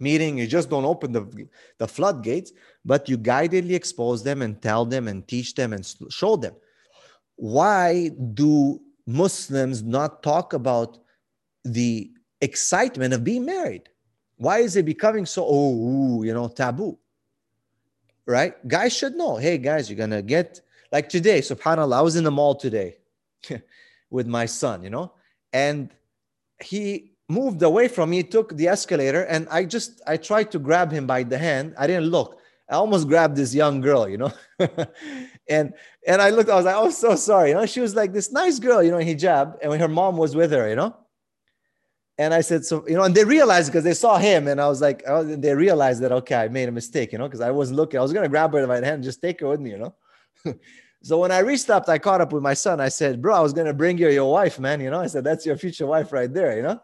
meaning 0.00 0.38
you 0.38 0.46
just 0.46 0.70
don't 0.70 0.84
open 0.84 1.12
the, 1.12 1.48
the 1.78 1.86
floodgates, 1.86 2.52
but 2.84 3.08
you 3.08 3.16
guidedly 3.16 3.74
expose 3.74 4.24
them 4.24 4.42
and 4.42 4.60
tell 4.60 4.84
them 4.84 5.06
and 5.06 5.28
teach 5.28 5.54
them 5.54 5.72
and 5.72 5.86
show 6.08 6.36
them. 6.36 6.54
Why 7.36 8.10
do 8.34 8.80
Muslims 9.06 9.82
not 9.82 10.22
talk 10.22 10.52
about 10.54 10.98
the 11.64 12.10
excitement 12.40 13.14
of 13.14 13.22
being 13.22 13.44
married? 13.44 13.88
Why 14.36 14.58
is 14.58 14.76
it 14.76 14.86
becoming 14.86 15.26
so, 15.26 15.44
oh, 15.46 16.22
you 16.22 16.32
know, 16.32 16.48
taboo? 16.48 16.98
Right? 18.26 18.54
Guys 18.66 18.96
should 18.96 19.14
know, 19.14 19.36
hey, 19.36 19.58
guys, 19.58 19.90
you're 19.90 19.96
going 19.98 20.10
to 20.10 20.22
get, 20.22 20.60
like 20.90 21.08
today, 21.08 21.40
subhanAllah, 21.40 21.96
I 21.96 22.00
was 22.00 22.16
in 22.16 22.24
the 22.24 22.30
mall 22.30 22.54
today 22.54 22.96
with 24.10 24.26
my 24.26 24.46
son, 24.46 24.82
you 24.82 24.90
know, 24.90 25.12
and 25.52 25.90
he 26.62 27.09
moved 27.30 27.62
away 27.62 27.88
from 27.88 28.10
me, 28.10 28.22
took 28.22 28.56
the 28.56 28.66
escalator, 28.66 29.22
and 29.22 29.48
I 29.50 29.64
just 29.64 30.02
I 30.06 30.16
tried 30.16 30.50
to 30.50 30.58
grab 30.58 30.90
him 30.90 31.06
by 31.06 31.22
the 31.22 31.38
hand. 31.38 31.74
I 31.78 31.86
didn't 31.86 32.06
look. 32.06 32.38
I 32.68 32.74
almost 32.74 33.08
grabbed 33.08 33.36
this 33.36 33.54
young 33.54 33.80
girl, 33.80 34.08
you 34.08 34.18
know. 34.18 34.32
and 35.48 35.72
and 36.06 36.22
I 36.22 36.30
looked, 36.30 36.50
I 36.50 36.56
was 36.56 36.64
like, 36.64 36.76
oh, 36.76 36.90
so 36.90 37.14
sorry. 37.14 37.50
You 37.50 37.54
know, 37.54 37.66
she 37.66 37.80
was 37.80 37.94
like 37.94 38.12
this 38.12 38.32
nice 38.32 38.58
girl, 38.58 38.82
you 38.82 38.90
know, 38.90 38.98
in 38.98 39.06
hijab, 39.06 39.58
and 39.62 39.80
her 39.80 39.88
mom 39.88 40.16
was 40.16 40.34
with 40.34 40.50
her, 40.52 40.68
you 40.68 40.76
know. 40.76 40.96
And 42.18 42.34
I 42.34 42.42
said, 42.42 42.66
so, 42.66 42.86
you 42.86 42.96
know, 42.96 43.04
and 43.04 43.14
they 43.14 43.24
realized 43.24 43.70
because 43.70 43.84
they 43.84 43.94
saw 43.94 44.18
him, 44.18 44.46
and 44.46 44.60
I 44.60 44.68
was 44.68 44.82
like, 44.82 45.02
oh, 45.06 45.24
they 45.24 45.54
realized 45.54 46.02
that, 46.02 46.12
okay, 46.12 46.34
I 46.34 46.48
made 46.48 46.68
a 46.68 46.72
mistake, 46.72 47.12
you 47.12 47.18
know, 47.18 47.26
because 47.26 47.40
I 47.40 47.50
wasn't 47.50 47.78
looking. 47.78 47.98
I 47.98 48.02
was 48.02 48.12
to 48.12 48.28
grab 48.28 48.52
her 48.52 48.66
by 48.66 48.78
the 48.80 48.86
hand 48.86 48.96
and 48.96 49.04
just 49.04 49.22
take 49.22 49.40
her 49.40 49.48
with 49.48 49.60
me, 49.60 49.70
you 49.70 49.78
know. 49.78 49.94
so 51.02 51.18
when 51.18 51.32
I 51.32 51.42
restopped, 51.42 51.88
I 51.88 51.98
caught 51.98 52.20
up 52.20 52.32
with 52.32 52.42
my 52.42 52.54
son. 52.54 52.78
I 52.78 52.90
said, 52.90 53.22
bro, 53.22 53.34
I 53.34 53.40
was 53.40 53.54
to 53.54 53.72
bring 53.72 53.96
you 53.96 54.10
your 54.10 54.30
wife, 54.30 54.58
man, 54.58 54.80
you 54.80 54.90
know. 54.90 55.00
I 55.00 55.06
said, 55.06 55.24
that's 55.24 55.46
your 55.46 55.56
future 55.56 55.86
wife 55.86 56.12
right 56.12 56.32
there, 56.32 56.54
you 56.56 56.62
know 56.62 56.80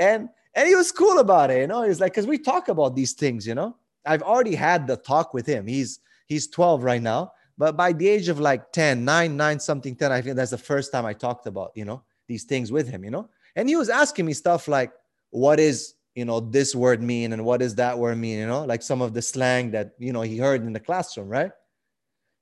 and 0.00 0.28
and 0.54 0.66
he 0.66 0.74
was 0.74 0.90
cool 0.90 1.18
about 1.20 1.52
it 1.52 1.60
you 1.60 1.66
know? 1.68 1.82
He's 1.82 2.00
like 2.00 2.12
because 2.12 2.26
we 2.26 2.38
talk 2.38 2.68
about 2.68 2.96
these 2.96 3.12
things 3.12 3.46
you 3.46 3.54
know? 3.54 3.76
I've 4.04 4.22
already 4.22 4.56
had 4.56 4.86
the 4.86 4.96
talk 4.96 5.32
with 5.32 5.46
him. 5.46 5.66
He's 5.66 6.00
he's 6.26 6.48
12 6.48 6.82
right 6.82 7.02
now. 7.02 7.32
But 7.58 7.76
by 7.76 7.92
the 7.92 8.08
age 8.08 8.28
of 8.28 8.40
like 8.40 8.72
10 8.72 9.04
9 9.04 9.36
9 9.36 9.60
something 9.60 9.94
10 9.94 10.10
i 10.10 10.20
think 10.20 10.34
that's 10.34 10.50
the 10.50 10.58
first 10.58 10.90
time 10.90 11.04
i 11.04 11.12
talked 11.12 11.46
about 11.46 11.72
you 11.74 11.84
know 11.84 12.02
these 12.26 12.44
things 12.44 12.72
with 12.72 12.88
him 12.88 13.04
you 13.04 13.10
know? 13.10 13.28
And 13.54 13.68
he 13.68 13.76
was 13.76 13.90
asking 13.90 14.26
me 14.26 14.32
stuff 14.32 14.66
like 14.66 14.92
what 15.30 15.60
is 15.60 15.94
you 16.14 16.24
know 16.24 16.40
this 16.40 16.74
word 16.74 17.02
mean 17.02 17.32
and 17.32 17.44
what 17.44 17.60
does 17.60 17.74
that 17.76 17.96
word 17.96 18.18
mean 18.18 18.38
you 18.38 18.46
know? 18.46 18.64
Like 18.64 18.82
some 18.82 19.02
of 19.02 19.14
the 19.14 19.22
slang 19.22 19.70
that 19.72 19.92
you 19.98 20.12
know 20.12 20.22
he 20.22 20.38
heard 20.38 20.62
in 20.62 20.72
the 20.72 20.80
classroom 20.80 21.28
right? 21.28 21.52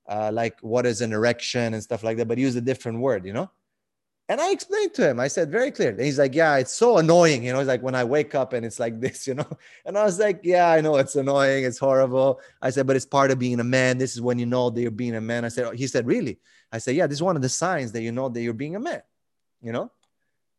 Uh, 0.09 0.31
like 0.33 0.59
what 0.62 0.87
is 0.87 1.03
an 1.03 1.12
erection 1.12 1.75
and 1.75 1.83
stuff 1.83 2.03
like 2.03 2.17
that 2.17 2.27
but 2.27 2.38
he 2.38 2.45
used 2.45 2.57
a 2.57 2.62
different 2.62 2.99
word 2.99 3.27
you 3.27 3.33
know 3.35 3.50
and 4.30 4.42
I 4.42 4.50
explained 4.50 4.92
to 4.94 5.08
him, 5.08 5.20
I 5.20 5.28
said 5.28 5.50
very 5.50 5.70
clearly. 5.70 6.04
He's 6.04 6.18
like, 6.18 6.35
Yeah, 6.35 6.56
it's 6.56 6.73
so 6.73 6.99
annoying. 6.99 7.44
You 7.44 7.52
know, 7.52 7.61
it's 7.61 7.68
like 7.68 7.82
when 7.82 7.94
I 7.94 8.04
wake 8.04 8.35
up 8.35 8.52
and 8.52 8.64
it's 8.64 8.78
like 8.78 9.00
this, 9.04 9.26
you 9.26 9.35
know. 9.35 9.49
And 9.87 9.97
I 9.97 10.04
was 10.04 10.18
like, 10.18 10.40
Yeah, 10.42 10.70
I 10.70 10.80
know 10.82 10.97
it's 10.97 11.16
annoying. 11.16 11.64
It's 11.64 11.78
horrible. 11.78 12.40
I 12.61 12.70
said, 12.70 12.87
But 12.87 12.97
it's 12.97 13.06
part 13.06 13.30
of 13.30 13.38
being 13.38 13.61
a 13.61 13.64
man. 13.64 13.97
This 13.97 14.12
is 14.12 14.20
when 14.20 14.38
you 14.38 14.47
know 14.47 14.68
that 14.68 14.80
you're 14.80 14.90
being 14.90 15.16
a 15.16 15.20
man. 15.20 15.44
I 15.44 15.49
said, 15.49 15.64
oh, 15.64 15.70
He 15.70 15.87
said, 15.87 16.06
Really? 16.06 16.38
I 16.70 16.78
said, 16.78 16.94
Yeah, 16.94 17.06
this 17.06 17.18
is 17.18 17.23
one 17.23 17.37
of 17.37 17.42
the 17.42 17.49
signs 17.49 17.92
that 17.92 18.02
you 18.02 18.12
know 18.12 18.28
that 18.28 18.42
you're 18.42 18.52
being 18.52 18.76
a 18.76 18.80
man, 18.80 19.02
you 19.62 19.73
know. 19.73 19.90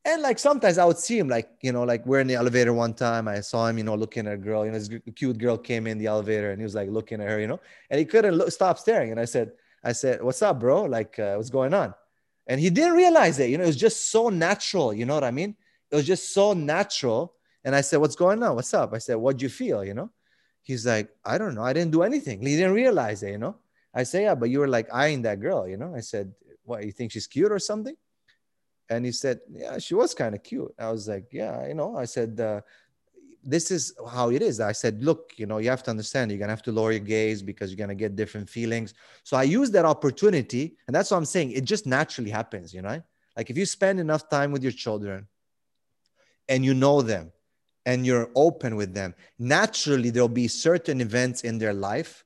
And 0.06 0.24
like 0.24 0.40
sometimes 0.40 0.78
I 0.78 0.86
would 0.86 0.98
see 0.98 1.20
him, 1.20 1.28
like, 1.28 1.50
you 1.62 1.72
know, 1.72 1.84
like 1.84 2.06
we're 2.06 2.22
in 2.22 2.28
the 2.28 2.36
elevator 2.36 2.74
one 2.74 2.94
time. 2.94 3.28
I 3.28 3.42
saw 3.42 3.68
him, 3.68 3.78
you 3.78 3.84
know, 3.84 3.96
looking 3.96 4.26
at 4.26 4.34
a 4.34 4.38
girl. 4.38 4.66
You 4.66 4.72
know, 4.72 4.80
this 4.80 4.90
cute 5.16 5.38
girl 5.38 5.58
came 5.58 5.86
in 5.86 5.98
the 6.00 6.08
elevator 6.08 6.52
and 6.52 6.60
he 6.60 6.64
was 6.64 6.74
like 6.74 6.90
looking 6.90 7.22
at 7.22 7.28
her, 7.28 7.40
you 7.40 7.48
know, 7.48 7.60
and 7.92 8.00
he 8.00 8.06
couldn't 8.06 8.34
look, 8.34 8.50
stop 8.52 8.80
staring. 8.80 9.12
And 9.12 9.20
I 9.20 9.26
said, 9.26 9.52
I 9.84 9.92
said, 9.92 10.24
What's 10.24 10.42
up, 10.42 10.60
bro? 10.60 10.84
Like, 10.84 11.20
uh, 11.20 11.36
what's 11.36 11.52
going 11.52 11.74
on? 11.74 11.94
And 12.50 12.60
he 12.60 12.72
didn't 12.72 12.96
realize 12.96 13.38
it. 13.40 13.52
You 13.52 13.60
know, 13.60 13.64
it 13.64 13.68
was 13.68 13.76
just 13.76 14.10
so 14.10 14.30
natural. 14.30 14.92
You 14.92 15.06
know 15.06 15.14
what 15.14 15.24
I 15.24 15.30
mean? 15.30 15.56
It 15.92 15.96
was 15.96 16.06
just 16.06 16.34
so 16.34 16.54
natural. 16.54 17.36
And 17.64 17.76
I 17.76 17.82
said, 17.82 17.98
What's 17.98 18.16
going 18.16 18.42
on? 18.42 18.56
What's 18.56 18.74
up? 18.74 18.92
I 18.94 18.98
said, 18.98 19.16
What'd 19.16 19.42
you 19.42 19.50
feel? 19.50 19.86
You 19.86 19.94
know? 19.94 20.10
He's 20.64 20.86
like, 20.86 21.10
I 21.24 21.38
don't 21.38 21.54
know. 21.54 21.64
I 21.64 21.74
didn't 21.74 21.92
do 21.92 22.02
anything. 22.02 22.42
He 22.42 22.58
didn't 22.58 22.74
realize 22.74 23.22
it, 23.24 23.32
you 23.32 23.38
know? 23.38 23.56
I 23.94 24.02
say, 24.04 24.24
Yeah, 24.24 24.34
but 24.34 24.50
you 24.50 24.60
were 24.60 24.68
like 24.68 24.88
eyeing 24.92 25.22
that 25.22 25.40
girl, 25.40 25.68
you 25.68 25.78
know? 25.78 25.94
I 25.96 26.00
said, 26.00 26.34
What, 26.64 26.84
you 26.84 26.92
think 26.92 27.12
she's 27.12 27.28
cute 27.28 27.52
or 27.52 27.60
something? 27.60 27.96
And 28.90 29.06
he 29.06 29.12
said, 29.12 29.42
Yeah, 29.52 29.78
she 29.78 29.94
was 29.94 30.16
kind 30.16 30.34
of 30.34 30.42
cute. 30.42 30.74
I 30.80 30.92
was 30.92 31.08
like, 31.08 31.28
Yeah, 31.32 31.68
you 31.68 31.76
know, 31.76 31.96
I 31.98 32.06
said, 32.06 32.40
uh, 32.40 32.62
this 33.44 33.72
is 33.72 33.94
how 34.12 34.30
it 34.32 34.42
is. 34.42 34.60
I 34.60 34.72
said, 34.72 35.04
look, 35.04 35.34
you 35.38 35.46
know, 35.46 35.58
you 35.58 35.70
have 35.70 35.84
to 35.84 35.92
understand, 35.92 36.32
you're 36.32 36.40
gonna 36.40 36.52
have 36.52 36.64
to 36.64 36.72
lower 36.72 36.92
your 36.92 37.00
gaze 37.00 37.42
because 37.42 37.72
you're 37.72 37.78
gonna 37.78 37.96
get 37.96 38.16
different 38.16 38.50
feelings. 38.50 38.94
So 39.24 39.38
I 39.38 39.44
use 39.44 39.72
that 39.72 39.86
opportunity, 39.86 40.76
and 40.88 40.96
that's 40.96 41.12
what 41.12 41.18
I'm 41.18 41.26
saying. 41.26 41.52
It 41.52 41.66
just 41.66 41.86
naturally 41.86 42.30
happens, 42.30 42.74
you 42.74 42.82
know. 42.82 43.02
Like 43.38 43.50
if 43.50 43.58
you 43.58 43.66
spend 43.66 44.00
enough 44.00 44.30
time 44.30 44.52
with 44.52 44.64
your 44.64 44.72
children 44.72 45.28
and 46.50 46.66
you 46.66 46.74
know 46.74 47.02
them 47.02 47.32
and 47.86 48.06
you're 48.06 48.30
open 48.36 48.76
with 48.76 48.94
them, 48.94 49.16
naturally 49.38 50.10
there'll 50.10 50.28
be 50.28 50.48
certain 50.48 51.00
events 51.00 51.42
in 51.42 51.58
their 51.58 51.74
life 51.74 52.26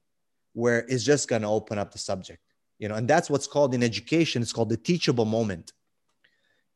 where 0.53 0.86
it's 0.88 1.03
just 1.03 1.27
gonna 1.27 1.51
open 1.51 1.77
up 1.77 1.91
the 1.91 2.00
subject, 2.00 2.41
you 2.79 2.88
know, 2.88 2.96
and 2.96 3.08
that's 3.08 3.29
what's 3.29 3.48
called 3.48 3.74
in 3.74 3.84
education, 3.84 4.41
it's 4.41 4.53
called 4.53 4.70
the 4.70 4.77
teachable 4.77 5.25
moment. 5.25 5.74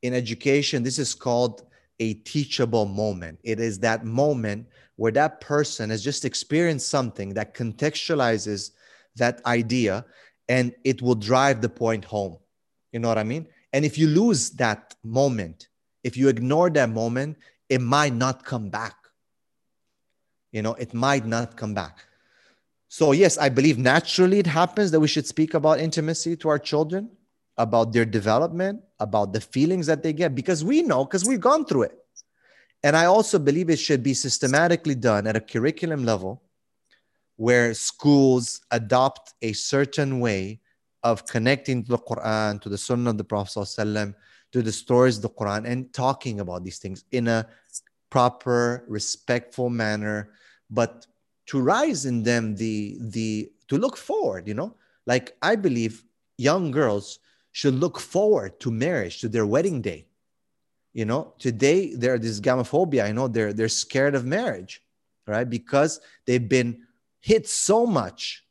In 0.03 0.13
education, 0.13 0.84
this 0.84 1.00
is 1.00 1.15
called 1.15 1.63
a 2.00 2.16
teachable 2.16 2.86
moment. 2.86 3.39
It 3.44 3.60
is 3.60 3.80
that 3.80 4.06
moment 4.06 4.68
where 4.96 5.12
that 5.12 5.42
person 5.42 5.89
has 5.89 6.04
just 6.04 6.25
experienced 6.25 6.89
something 6.89 7.34
that 7.36 7.54
contextualizes 7.54 8.72
that 9.16 9.46
idea 9.46 10.06
and 10.50 10.74
it 10.84 11.01
will 11.01 11.16
drive 11.16 11.62
the 11.62 11.70
point 11.70 12.06
home. 12.06 12.38
You 12.92 13.00
know 13.00 13.08
what 13.08 13.18
I 13.18 13.24
mean? 13.24 13.48
And 13.74 13.84
if 13.86 13.98
you 13.98 14.08
lose 14.08 14.51
that 14.51 14.96
moment, 15.04 15.68
if 16.04 16.16
you 16.16 16.30
ignore 16.30 16.70
that 16.72 16.89
moment, 16.89 17.38
it 17.70 17.82
might 17.82 18.13
not 18.13 18.46
come 18.46 18.70
back. 18.70 18.96
You 20.51 20.62
know, 20.62 20.74
it 20.75 20.94
might 20.94 21.25
not 21.25 21.58
come 21.58 21.74
back. 21.74 22.06
So, 22.88 23.12
yes, 23.12 23.38
I 23.38 23.50
believe 23.50 23.77
naturally 23.77 24.39
it 24.39 24.48
happens 24.48 24.92
that 24.92 25.00
we 25.00 25.10
should 25.10 25.27
speak 25.27 25.54
about 25.54 25.80
intimacy 25.80 26.38
to 26.38 26.50
our 26.50 26.58
children 26.58 27.10
about 27.58 27.92
their 27.94 28.06
development, 28.06 28.82
about 29.00 29.34
the 29.34 29.42
feelings 29.42 29.88
that 29.88 30.04
they 30.04 30.14
get, 30.14 30.36
because 30.36 30.64
we 30.64 30.82
know, 30.82 31.06
because 31.06 31.26
we've 31.26 31.42
gone 31.42 31.66
through 31.66 31.84
it. 31.84 31.98
And 32.84 32.96
I 32.96 33.06
also 33.06 33.40
believe 33.40 33.70
it 33.70 33.80
should 33.80 34.04
be 34.04 34.14
systematically 34.14 34.96
done 34.96 35.26
at 35.28 35.36
a 35.36 35.42
curriculum 35.42 36.06
level 36.06 36.44
where 37.36 37.74
schools 37.74 38.62
adopt 38.72 39.34
a 39.42 39.54
certain 39.54 40.20
way 40.20 40.60
of 41.04 41.26
connecting 41.26 41.84
to 41.84 41.92
the 41.92 41.98
Quran, 41.98 42.62
to 42.62 42.70
the 42.70 42.78
Sunnah 42.78 43.12
of 43.12 43.18
the 43.18 43.24
Prophet, 43.24 44.14
to 44.52 44.62
the 44.62 44.72
stories 44.72 45.18
of 45.18 45.24
the 45.24 45.30
Quran, 45.30 45.66
and 45.66 45.94
talking 45.94 46.40
about 46.40 46.64
these 46.64 46.80
things 46.80 47.06
in 47.12 47.28
a 47.28 47.48
proper, 48.10 48.86
respectful 48.88 49.70
manner, 49.70 50.32
but 50.70 51.06
to 51.48 51.62
rise 51.62 52.06
in 52.06 52.24
them 52.24 52.56
the 52.56 52.98
the 53.00 53.52
to 53.68 53.78
look 53.78 53.98
forward, 53.98 54.48
you 54.48 54.54
know. 54.54 54.76
Like 55.06 55.36
I 55.42 55.56
believe 55.56 56.04
young 56.38 56.72
girls 56.72 57.20
should 57.58 57.74
look 57.74 58.00
forward 58.00 58.60
to 58.60 58.70
marriage, 58.70 59.20
to 59.20 59.28
their 59.28 59.48
wedding 59.48 59.82
day. 59.82 60.06
You 60.94 61.06
know, 61.06 61.34
today 61.40 61.96
there's 61.96 62.22
this 62.22 62.40
gamophobia. 62.40 63.04
I 63.04 63.12
know 63.12 63.28
they're 63.28 63.52
they're 63.52 63.68
scared 63.68 64.14
of 64.14 64.26
marriage, 64.26 64.84
right? 65.26 65.50
Because 65.50 66.00
they've 66.28 66.48
been 66.48 66.82
hit 67.20 67.48
so 67.48 67.88
much 67.88 68.46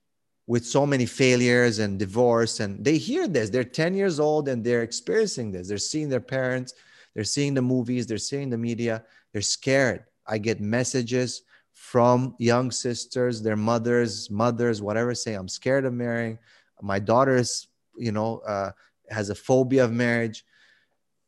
with 0.48 0.66
so 0.66 0.84
many 0.84 1.06
failures 1.06 1.78
and 1.78 2.00
divorce, 2.00 2.58
and 2.58 2.84
they 2.84 2.98
hear 2.98 3.28
this. 3.28 3.48
They're 3.48 3.62
10 3.62 3.94
years 3.94 4.18
old 4.18 4.48
and 4.48 4.64
they're 4.64 4.82
experiencing 4.82 5.52
this. 5.52 5.68
They're 5.68 5.78
seeing 5.78 6.08
their 6.08 6.26
parents, 6.38 6.74
they're 7.14 7.22
seeing 7.22 7.54
the 7.54 7.62
movies, 7.62 8.08
they're 8.08 8.18
seeing 8.18 8.50
the 8.50 8.58
media. 8.58 9.04
They're 9.32 9.40
scared. 9.40 10.02
I 10.26 10.38
get 10.38 10.60
messages 10.60 11.42
from 11.74 12.34
young 12.40 12.72
sisters, 12.72 13.40
their 13.40 13.54
mothers, 13.54 14.32
mothers, 14.32 14.82
whatever, 14.82 15.14
say, 15.14 15.34
I'm 15.34 15.46
scared 15.46 15.84
of 15.84 15.92
marrying. 15.92 16.40
My 16.82 16.98
daughter's, 16.98 17.68
you 17.96 18.10
know, 18.10 18.38
uh, 18.38 18.72
has 19.10 19.30
a 19.30 19.34
phobia 19.34 19.84
of 19.84 19.92
marriage. 19.92 20.44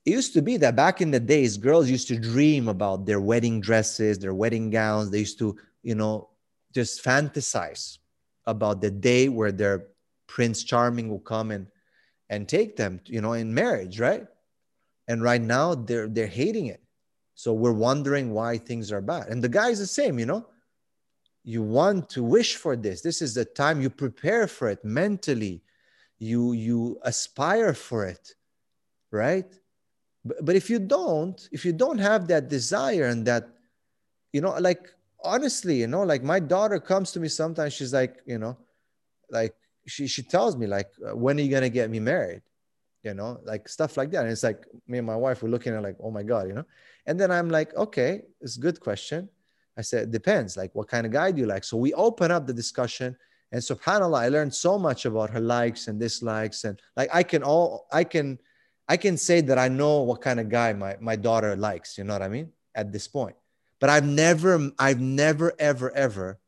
It 0.04 0.12
used 0.12 0.32
to 0.34 0.42
be 0.42 0.56
that 0.58 0.76
back 0.76 1.00
in 1.00 1.10
the 1.10 1.20
days, 1.20 1.56
girls 1.56 1.90
used 1.90 2.08
to 2.08 2.18
dream 2.18 2.68
about 2.68 3.04
their 3.04 3.20
wedding 3.20 3.60
dresses, 3.60 4.18
their 4.18 4.34
wedding 4.34 4.70
gowns. 4.70 5.10
They 5.10 5.20
used 5.20 5.38
to, 5.40 5.56
you 5.82 5.94
know, 5.94 6.30
just 6.74 7.04
fantasize 7.04 7.98
about 8.46 8.80
the 8.80 8.90
day 8.90 9.28
where 9.28 9.52
their 9.52 9.88
Prince 10.26 10.62
Charming 10.62 11.08
will 11.08 11.20
come 11.20 11.50
and 11.50 11.66
and 12.30 12.48
take 12.48 12.76
them, 12.76 13.00
you 13.06 13.20
know, 13.20 13.32
in 13.32 13.52
marriage, 13.52 13.98
right? 13.98 14.26
And 15.08 15.22
right 15.22 15.40
now 15.40 15.74
they're 15.74 16.08
they're 16.08 16.26
hating 16.26 16.66
it. 16.66 16.82
So 17.34 17.52
we're 17.52 17.72
wondering 17.72 18.32
why 18.32 18.58
things 18.58 18.90
are 18.90 19.00
bad. 19.00 19.28
And 19.28 19.42
the 19.42 19.48
guy 19.48 19.68
is 19.68 19.78
the 19.78 19.86
same, 19.86 20.18
you 20.18 20.26
know. 20.26 20.46
You 21.44 21.62
want 21.62 22.10
to 22.10 22.22
wish 22.22 22.56
for 22.56 22.76
this. 22.76 23.00
This 23.00 23.22
is 23.22 23.32
the 23.32 23.44
time 23.44 23.80
you 23.80 23.90
prepare 23.90 24.48
for 24.48 24.68
it 24.68 24.84
mentally. 24.84 25.62
You 26.18 26.52
you 26.52 26.98
aspire 27.02 27.74
for 27.74 28.06
it, 28.06 28.34
right? 29.10 29.46
But, 30.24 30.44
but 30.44 30.56
if 30.56 30.68
you 30.68 30.78
don't, 30.78 31.48
if 31.52 31.64
you 31.64 31.72
don't 31.72 31.98
have 31.98 32.28
that 32.28 32.48
desire 32.48 33.06
and 33.06 33.24
that, 33.26 33.48
you 34.32 34.40
know, 34.40 34.54
like 34.58 34.88
honestly, 35.22 35.80
you 35.80 35.86
know, 35.86 36.02
like 36.02 36.22
my 36.22 36.40
daughter 36.40 36.80
comes 36.80 37.12
to 37.12 37.20
me 37.20 37.28
sometimes, 37.28 37.72
she's 37.72 37.94
like, 37.94 38.16
you 38.26 38.38
know, 38.38 38.56
like 39.30 39.54
she 39.86 40.06
she 40.06 40.22
tells 40.22 40.56
me 40.56 40.66
like 40.66 40.90
uh, 41.06 41.16
when 41.16 41.38
are 41.38 41.42
you 41.42 41.50
gonna 41.50 41.68
get 41.68 41.90
me 41.90 42.00
married? 42.00 42.42
You 43.02 43.14
know 43.14 43.40
like 43.44 43.68
stuff 43.68 43.96
like 43.96 44.10
that. 44.12 44.22
And 44.22 44.30
it's 44.30 44.42
like 44.42 44.66
me 44.86 44.98
and 44.98 45.06
my 45.06 45.16
wife 45.16 45.42
were 45.42 45.48
looking 45.48 45.74
at 45.74 45.82
like 45.82 45.96
oh 46.02 46.10
my 46.10 46.22
god 46.22 46.48
you 46.48 46.54
know? 46.54 46.64
And 47.06 47.18
then 47.18 47.30
i'm 47.30 47.48
like 47.48 47.74
okay 47.74 48.22
it's 48.40 48.56
a 48.56 48.60
good 48.60 48.80
question. 48.80 49.28
I 49.76 49.82
said 49.82 50.10
depends 50.10 50.56
like 50.56 50.74
what 50.74 50.88
kind 50.88 51.06
of 51.06 51.12
guy 51.12 51.30
do 51.30 51.40
you 51.40 51.46
like? 51.46 51.64
So 51.64 51.76
we 51.76 51.94
open 51.94 52.30
up 52.30 52.46
the 52.46 52.52
discussion 52.52 53.16
and 53.52 53.60
subhanallah 53.60 54.20
i 54.20 54.28
learned 54.28 54.54
so 54.54 54.78
much 54.78 55.04
about 55.04 55.30
her 55.30 55.40
likes 55.40 55.88
and 55.88 55.98
dislikes 55.98 56.64
and 56.64 56.80
like 56.96 57.08
i 57.12 57.22
can 57.22 57.42
all 57.42 57.86
i 57.92 58.04
can 58.04 58.38
i 58.88 58.96
can 58.96 59.16
say 59.16 59.40
that 59.40 59.58
i 59.58 59.68
know 59.68 60.02
what 60.02 60.20
kind 60.20 60.40
of 60.40 60.48
guy 60.48 60.72
my, 60.72 60.96
my 61.00 61.16
daughter 61.16 61.56
likes 61.56 61.96
you 61.98 62.04
know 62.04 62.12
what 62.12 62.22
i 62.22 62.28
mean 62.28 62.52
at 62.74 62.92
this 62.92 63.08
point. 63.08 63.36
But 63.80 63.90
i've 63.90 64.06
never 64.06 64.70
i've 64.78 65.00
never 65.00 65.52
ever 65.58 65.90
ever 65.94 66.38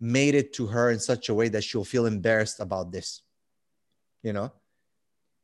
made 0.00 0.34
it 0.34 0.52
to 0.54 0.66
her 0.66 0.90
in 0.90 1.00
such 1.00 1.28
a 1.28 1.34
way 1.34 1.48
that 1.48 1.64
she'll 1.64 1.84
feel 1.84 2.06
embarrassed 2.06 2.60
about 2.60 2.92
this 2.92 3.22
you 4.22 4.32
know? 4.32 4.52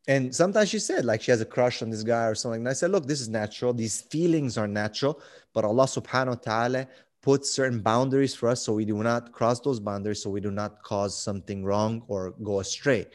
And 0.07 0.35
sometimes 0.35 0.69
she 0.69 0.79
said 0.79 1.07
like 1.07 1.23
she 1.23 1.31
has 1.31 1.41
a 1.41 1.47
crush 1.47 1.81
on 1.81 1.89
this 1.89 2.03
guy 2.03 2.27
or 2.27 2.35
something. 2.35 2.61
And 2.61 2.69
i 2.69 2.75
said 2.75 2.91
look 2.91 3.07
this 3.07 3.23
is 3.23 3.29
natural. 3.29 3.73
These 3.73 4.03
feelings 4.03 4.59
are 4.59 4.69
natural. 4.69 5.21
But 5.55 5.65
allah 5.65 5.85
subhanahu 5.85 6.29
wa 6.29 6.35
ta'ala 6.35 6.87
puts 7.25 7.51
certain 7.51 7.81
boundaries 7.81 8.35
for 8.35 8.49
us 8.53 8.63
so 8.63 8.73
we 8.73 8.85
do 8.85 9.03
not 9.03 9.33
cross 9.33 9.59
those 9.61 9.81
boundaries 9.81 10.23
so 10.23 10.29
we 10.29 10.43
do 10.49 10.51
not 10.51 10.83
cause 10.83 11.13
something 11.29 11.65
wrong 11.65 12.03
or 12.07 12.35
go 12.43 12.61
astray 12.61 13.07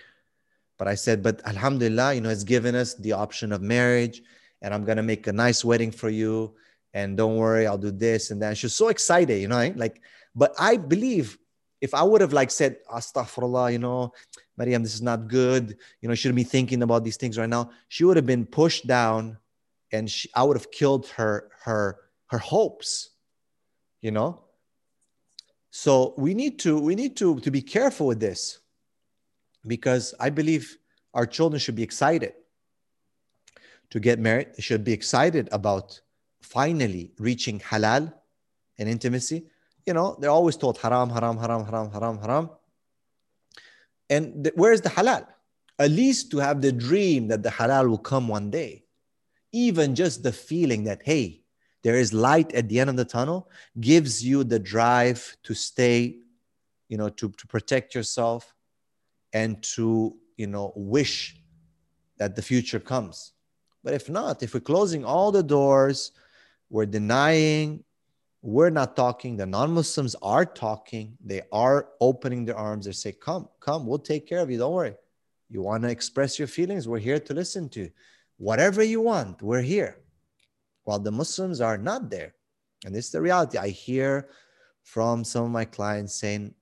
but 0.78 0.88
i 0.88 0.96
said 0.96 1.22
but 1.22 1.46
alhamdulillah 1.46 2.16
you 2.16 2.22
know 2.22 2.30
it's 2.30 2.44
given 2.56 2.74
us 2.74 2.96
the 2.96 3.14
option 3.14 3.52
of 3.52 3.62
marriage 3.62 4.24
and 4.62 4.74
i'm 4.74 4.84
going 4.84 4.98
to 4.98 5.10
make 5.12 5.28
a 5.28 5.34
nice 5.46 5.64
wedding 5.64 5.92
for 5.92 6.10
you 6.10 6.54
and 6.94 7.18
don't 7.18 7.38
worry 7.38 7.68
i'll 7.68 7.86
do 7.90 7.92
this 7.92 8.32
and 8.32 8.42
that 8.42 8.58
she's 8.58 8.74
so 8.74 8.88
excited 8.90 9.40
you 9.40 9.48
know 9.48 9.72
like 9.76 10.02
but 10.36 10.56
I 10.58 10.78
believe 10.78 11.38
if 11.82 11.94
I 11.94 12.04
would 12.04 12.22
have 12.22 12.34
like 12.34 12.52
said, 12.52 12.78
Astaghfirullah, 12.92 13.72
you 13.72 13.80
know, 13.80 14.14
Mariam, 14.58 14.84
this 14.84 14.94
is 14.94 15.02
not 15.02 15.28
good. 15.28 15.78
You 16.02 16.10
know, 16.10 16.16
shouldn't 16.16 16.36
be 16.36 16.44
thinking 16.44 16.84
about 16.84 17.04
these 17.04 17.18
things 17.18 17.38
right 17.38 17.50
now. 17.50 17.72
She 17.88 18.04
would 18.04 18.18
have 18.18 18.26
been 18.26 18.46
pushed 18.46 18.86
down 18.86 19.38
and 19.92 20.10
she, 20.10 20.30
I 20.36 20.44
would 20.44 20.58
have 20.58 20.72
killed 20.72 21.08
her, 21.10 21.50
her, 21.64 22.00
her 22.28 22.38
hopes, 22.38 23.12
you 24.02 24.12
know? 24.12 24.42
So 25.72 26.14
we 26.18 26.34
need 26.34 26.60
to, 26.60 26.80
we 26.80 26.96
need 26.96 27.16
to, 27.18 27.40
to 27.40 27.52
be 27.52 27.62
careful 27.62 28.08
with 28.08 28.20
this 28.20 28.60
because 29.68 30.14
I 30.20 30.30
believe 30.30 30.78
our 31.14 31.26
children 31.26 31.60
should 31.60 31.76
be 31.76 31.84
excited 31.84 32.34
to 33.92 34.00
get 34.00 34.20
married. 34.20 34.50
They 34.56 34.62
should 34.62 34.84
be 34.84 34.94
excited 34.94 35.50
about 35.52 36.00
finally 36.42 37.12
reaching 37.18 37.60
halal 37.60 38.14
and 38.78 38.90
intimacy 38.90 39.46
you 39.90 39.94
know, 39.94 40.16
they're 40.20 40.30
always 40.30 40.56
told 40.56 40.78
haram, 40.78 41.10
haram, 41.10 41.36
haram, 41.36 41.66
haram, 41.66 41.92
haram, 41.92 42.20
haram. 42.20 42.50
And 44.08 44.44
th- 44.44 44.56
where's 44.56 44.82
the 44.82 44.90
halal? 44.90 45.26
At 45.80 45.90
least 45.90 46.30
to 46.32 46.38
have 46.38 46.62
the 46.62 46.72
dream 46.72 47.28
that 47.30 47.42
the 47.42 47.50
halal 47.50 47.90
will 47.90 47.98
come 47.98 48.28
one 48.28 48.52
day. 48.52 48.84
Even 49.52 49.96
just 49.96 50.22
the 50.22 50.32
feeling 50.32 50.84
that, 50.84 51.02
hey, 51.04 51.42
there 51.84 51.96
is 51.96 52.14
light 52.14 52.54
at 52.54 52.68
the 52.68 52.80
end 52.80 52.90
of 52.90 52.98
the 52.98 53.06
tunnel 53.06 53.50
gives 53.80 54.24
you 54.26 54.44
the 54.44 54.60
drive 54.60 55.38
to 55.44 55.54
stay, 55.54 56.18
you 56.90 56.98
know, 56.98 57.10
to, 57.10 57.30
to 57.30 57.48
protect 57.48 57.96
yourself 57.96 58.54
and 59.34 59.62
to, 59.64 60.16
you 60.38 60.48
know, 60.48 60.74
wish 60.76 61.38
that 62.18 62.36
the 62.36 62.42
future 62.42 62.80
comes. 62.80 63.34
But 63.84 63.94
if 63.94 64.10
not, 64.10 64.44
if 64.44 64.54
we're 64.54 64.60
closing 64.60 65.06
all 65.06 65.32
the 65.32 65.44
doors, 65.44 66.12
we're 66.70 66.86
denying 66.86 67.84
we're 68.42 68.70
not 68.70 68.96
talking 68.96 69.36
the 69.36 69.46
non-muslims 69.46 70.16
are 70.22 70.46
talking 70.46 71.18
they 71.24 71.42
are 71.52 71.90
opening 72.00 72.46
their 72.46 72.56
arms 72.56 72.86
they 72.86 72.92
say 72.92 73.12
come 73.12 73.50
come 73.60 73.86
we'll 73.86 74.00
take 74.00 74.26
care 74.28 74.40
of 74.40 74.50
you 74.50 74.58
don't 74.58 74.74
worry. 74.74 74.96
You 75.50 75.62
want 75.62 75.84
to 75.84 75.90
express 75.90 76.40
your 76.40 76.48
feelings 76.48 76.88
we're 76.88 77.00
here 77.00 77.20
to 77.20 77.34
listen 77.34 77.68
to 77.70 77.90
whatever 78.38 78.82
you 78.82 79.02
want 79.02 79.42
we're 79.42 79.62
here 79.62 79.98
while 80.90 80.98
the 80.98 81.12
muslims 81.12 81.62
are 81.62 81.78
not 81.78 82.10
there. 82.10 82.34
And 82.84 82.96
this 82.96 83.06
is 83.06 83.12
the 83.12 83.22
reality. 83.22 83.60
I 83.60 83.68
hear 83.70 84.30
from 84.82 85.24
some 85.24 85.44
of 85.44 85.52
my 85.52 85.64
clients 85.64 86.16
saying 86.16 86.56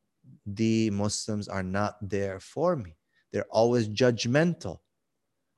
the 0.45 0.89
muslims 0.89 1.47
are 1.47 1.63
not 1.63 1.95
there 2.01 2.41
for 2.41 2.75
me. 2.75 2.97
They're 3.31 3.47
always 3.49 3.87
judgmental. 3.87 4.79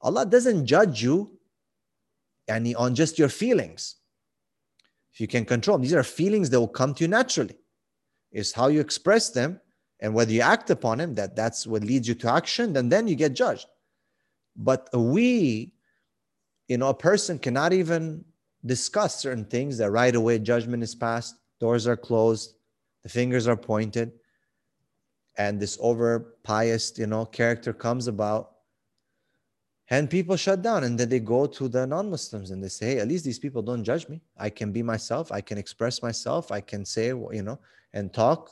Allah 0.02 0.24
doesn't 0.24 0.68
judge 0.68 1.02
you 1.02 1.40
any 2.48 2.76
on 2.76 2.94
just 2.94 3.18
your 3.18 3.30
feelings. 3.30 3.96
If 5.12 5.20
you 5.20 5.28
can 5.28 5.46
control 5.46 5.78
them, 5.78 5.82
these 5.82 5.96
are 5.96 6.04
feelings 6.04 6.52
that 6.52 6.60
will 6.60 6.68
come 6.68 6.94
to 6.94 7.04
you 7.04 7.08
naturally. 7.08 7.58
It's 8.32 8.52
how 8.52 8.68
you 8.68 8.82
express 8.82 9.32
them 9.32 9.60
and 10.00 10.14
whether 10.14 10.32
you 10.32 10.42
act 10.42 10.70
upon 10.70 11.00
them, 11.00 11.16
that 11.16 11.36
that's 11.36 11.66
what 11.66 11.84
leads 11.84 12.08
you 12.08 12.14
to 12.14 12.32
action, 12.32 12.74
then 12.74 12.88
then 12.88 13.08
you 13.08 13.16
get 13.16 13.34
judged. 13.34 13.66
But 14.56 14.90
we, 14.94 15.74
you 16.68 16.78
know, 16.78 16.90
a 16.90 16.94
person 16.94 17.40
cannot 17.40 17.74
even 17.74 18.26
discuss 18.66 19.16
certain 19.16 19.46
things 19.46 19.78
that 19.78 19.92
right 19.92 20.16
away 20.16 20.40
judgment 20.40 20.84
is 20.84 20.96
passed, 20.96 21.36
doors 21.60 21.88
are 21.88 21.98
closed, 21.98 22.56
the 23.04 23.10
fingers 23.10 23.48
are 23.48 23.56
pointed, 23.56 24.12
and 25.38 25.60
this 25.60 25.78
over 25.82 26.36
pious, 26.44 26.98
you 26.98 27.08
know, 27.08 27.26
character 27.26 27.74
comes 27.74 28.08
about. 28.08 28.52
And 29.92 30.08
people 30.08 30.36
shut 30.36 30.62
down 30.62 30.84
and 30.84 31.00
then 31.00 31.10
they 31.10 31.20
go 31.20 31.48
to 31.48 31.68
the 31.68 31.88
non-muslims 31.88 32.52
and 32.52 32.64
they 32.64 32.68
say 32.68 32.94
hey 32.94 33.00
at 33.00 33.08
least 33.08 33.26
these 33.26 33.40
people 33.40 33.64
don't 33.64 33.84
judge 33.84 34.08
me. 34.08 34.22
I 34.38 34.52
can 34.52 34.72
be 34.72 34.84
myself. 34.84 35.32
I 35.32 35.42
can 35.42 35.58
express 35.58 36.04
myself. 36.04 36.52
I 36.52 36.62
can 36.62 36.86
say 36.86 37.08
you 37.08 37.42
know 37.42 37.60
and 37.94 38.14
talk. 38.14 38.52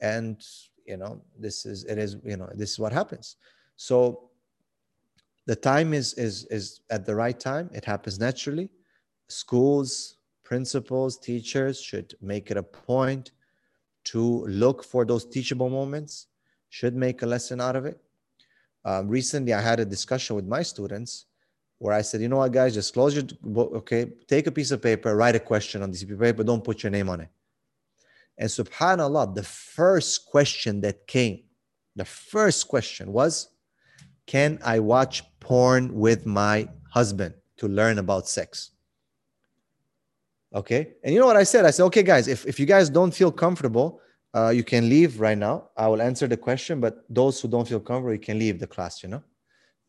And 0.00 0.40
you 0.86 0.96
know 0.96 1.22
this 1.36 1.66
is 1.66 1.82
it 1.84 1.98
is 1.98 2.18
you 2.24 2.36
know 2.36 2.48
this 2.54 2.70
is 2.70 2.78
what 2.78 2.92
happens. 2.92 3.34
So 3.74 4.30
the 5.46 5.56
time 5.56 5.92
is 5.92 6.14
is 6.14 6.44
is 6.52 6.82
at 6.88 7.04
the 7.04 7.16
right 7.16 7.40
time. 7.40 7.68
It 7.72 7.84
happens 7.84 8.20
naturally 8.20 8.70
schools 9.30 10.16
principals 10.42 11.16
teachers 11.18 11.80
should 11.80 12.14
make 12.20 12.50
it 12.50 12.56
a 12.56 12.62
point 12.62 13.32
to 14.02 14.44
look 14.46 14.82
for 14.82 15.04
those 15.04 15.24
teachable 15.24 15.70
moments 15.70 16.26
should 16.68 16.94
make 16.94 17.22
a 17.22 17.26
lesson 17.26 17.60
out 17.60 17.76
of 17.76 17.86
it 17.86 18.00
um, 18.84 19.08
recently, 19.08 19.52
I 19.52 19.60
had 19.60 19.80
a 19.80 19.84
discussion 19.84 20.36
with 20.36 20.46
my 20.46 20.62
students 20.62 21.26
where 21.78 21.94
I 21.94 22.02
said, 22.02 22.20
you 22.20 22.28
know 22.28 22.38
what, 22.38 22.52
guys, 22.52 22.74
just 22.74 22.92
close 22.92 23.14
your 23.14 23.24
book, 23.42 23.72
okay, 23.74 24.06
take 24.26 24.46
a 24.46 24.50
piece 24.50 24.70
of 24.70 24.82
paper, 24.82 25.14
write 25.16 25.36
a 25.36 25.40
question 25.40 25.82
on 25.82 25.90
this 25.90 26.02
piece 26.02 26.12
of 26.12 26.20
paper, 26.20 26.44
don't 26.44 26.64
put 26.64 26.82
your 26.82 26.90
name 26.90 27.08
on 27.08 27.22
it. 27.22 27.28
And 28.38 28.48
subhanAllah, 28.48 29.34
the 29.34 29.42
first 29.42 30.26
question 30.26 30.80
that 30.82 31.06
came, 31.06 31.40
the 31.96 32.04
first 32.04 32.68
question 32.68 33.12
was, 33.12 33.48
can 34.26 34.58
I 34.64 34.78
watch 34.78 35.24
porn 35.40 35.94
with 35.94 36.24
my 36.24 36.68
husband 36.90 37.34
to 37.58 37.68
learn 37.68 37.98
about 37.98 38.28
sex? 38.28 38.70
Okay. 40.54 40.94
And 41.04 41.14
you 41.14 41.20
know 41.20 41.26
what 41.26 41.36
I 41.36 41.44
said? 41.44 41.64
I 41.64 41.70
said, 41.70 41.84
okay, 41.84 42.02
guys, 42.02 42.26
if, 42.26 42.44
if 42.46 42.58
you 42.58 42.66
guys 42.66 42.90
don't 42.90 43.12
feel 43.12 43.30
comfortable, 43.30 44.00
uh, 44.34 44.48
you 44.48 44.64
can 44.64 44.88
leave 44.88 45.20
right 45.20 45.38
now. 45.38 45.70
I 45.76 45.86
will 45.88 46.02
answer 46.02 46.26
the 46.26 46.36
question, 46.36 46.80
but 46.80 47.04
those 47.08 47.40
who 47.40 47.48
don't 47.48 47.68
feel 47.68 47.80
comfortable, 47.80 48.12
you 48.12 48.18
can 48.18 48.38
leave 48.38 48.58
the 48.58 48.66
class, 48.66 49.02
you 49.02 49.08
know. 49.08 49.22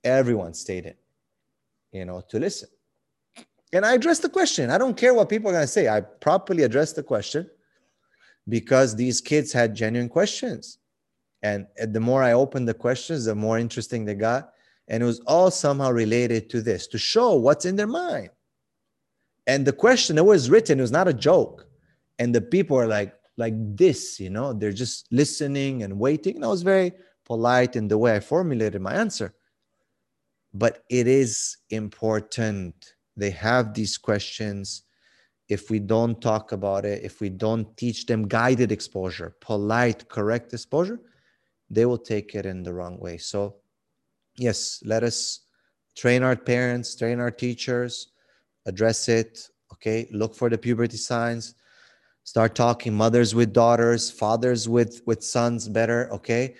Everyone 0.04 0.54
stayed 0.54 0.86
in, 0.86 0.95
you 1.91 2.06
know, 2.06 2.21
to 2.30 2.39
listen. 2.39 2.69
And 3.74 3.86
I 3.86 3.93
addressed 3.93 4.21
the 4.21 4.30
question. 4.30 4.69
I 4.69 4.78
don't 4.78 4.97
care 4.97 5.13
what 5.13 5.30
people 5.30 5.50
are 5.50 5.54
going 5.54 5.63
to 5.63 5.67
say. 5.67 5.88
I 5.88 6.02
properly 6.02 6.63
addressed 6.63 6.95
the 6.95 7.04
question 7.04 7.50
because 8.50 8.95
these 8.95 9.21
kids 9.21 9.54
had 9.54 9.76
genuine 9.76 10.10
questions. 10.10 10.80
And 11.43 11.67
the 11.88 12.00
more 12.00 12.21
I 12.21 12.34
opened 12.34 12.67
the 12.67 12.74
questions, 12.74 13.26
the 13.26 13.36
more 13.36 13.58
interesting 13.58 14.06
they 14.06 14.13
got. 14.15 14.52
And 14.88 15.02
it 15.02 15.06
was 15.06 15.21
all 15.21 15.50
somehow 15.50 15.91
related 15.91 16.50
to 16.50 16.62
this 16.62 16.88
to 16.88 16.97
show 16.97 17.36
what's 17.36 17.65
in 17.65 17.76
their 17.76 17.88
mind. 17.88 18.30
And 19.48 19.66
the 19.66 19.74
question, 19.74 20.18
it 20.18 20.26
was 20.26 20.50
written, 20.50 20.80
it 20.80 20.84
was 20.84 20.92
not 20.92 21.08
a 21.08 21.14
joke. 21.14 21.68
And 22.20 22.34
the 22.34 22.42
people 22.42 22.78
are 22.78 22.88
like, 22.88 23.16
like 23.38 23.54
this, 23.76 24.20
you 24.20 24.30
know, 24.30 24.54
they're 24.54 24.72
just 24.72 25.08
listening 25.12 25.84
and 25.84 26.00
waiting. 26.00 26.36
And 26.36 26.46
I 26.46 26.50
was 26.50 26.62
very 26.62 26.94
polite 27.26 27.76
in 27.76 27.88
the 27.88 27.98
way 27.98 28.16
I 28.16 28.20
formulated 28.20 28.82
my 28.82 28.94
answer. 28.94 29.34
But 30.54 30.84
it 30.90 31.08
is 31.08 31.58
important. 31.70 32.94
They 33.18 33.32
have 33.32 33.74
these 33.74 33.98
questions. 33.98 34.84
If 35.50 35.70
we 35.70 35.80
don't 35.80 36.22
talk 36.22 36.52
about 36.52 36.86
it, 36.86 37.04
if 37.04 37.20
we 37.20 37.30
don't 37.30 37.76
teach 37.78 38.06
them 38.06 38.28
guided 38.28 38.72
exposure, 38.72 39.36
polite, 39.42 40.08
correct 40.08 40.54
exposure, 40.54 41.00
they 41.70 41.86
will 41.86 41.98
take 41.98 42.36
it 42.36 42.46
in 42.46 42.64
the 42.64 42.74
wrong 42.74 43.00
way. 43.00 43.18
So, 43.18 43.56
yes, 44.36 44.82
let 44.86 45.04
us 45.04 45.42
train 45.96 46.22
our 46.24 46.36
parents, 46.36 46.96
train 46.96 47.20
our 47.20 47.32
teachers, 47.32 48.11
address 48.65 49.08
it. 49.10 49.47
Okay, 49.74 50.08
look 50.12 50.36
for 50.36 50.50
the 50.50 50.58
puberty 50.58 50.97
signs. 50.97 51.56
Start 52.24 52.56
talking 52.56 52.93
mothers 52.93 53.34
with 53.34 53.54
daughters, 53.54 54.12
fathers 54.12 54.69
with 54.69 55.02
with 55.06 55.24
sons 55.24 55.67
better. 55.67 56.12
Okay, 56.13 56.56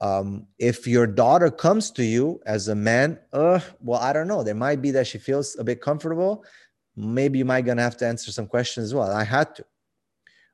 um, 0.00 0.46
if 0.58 0.86
your 0.86 1.06
daughter 1.06 1.50
comes 1.50 1.90
to 1.92 2.04
you 2.04 2.40
as 2.46 2.68
a 2.68 2.74
man, 2.74 3.18
uh, 3.32 3.60
well, 3.80 4.00
I 4.00 4.12
don't 4.12 4.28
know. 4.28 4.42
There 4.42 4.54
might 4.54 4.80
be 4.80 4.90
that 4.92 5.06
she 5.06 5.18
feels 5.18 5.56
a 5.58 5.64
bit 5.64 5.80
comfortable. 5.80 6.44
Maybe 6.96 7.38
you 7.38 7.44
might 7.44 7.62
gonna 7.62 7.82
have 7.82 7.96
to 7.98 8.06
answer 8.06 8.32
some 8.32 8.46
questions 8.46 8.84
as 8.84 8.94
well. 8.94 9.10
I 9.10 9.24
had 9.24 9.54
to. 9.56 9.64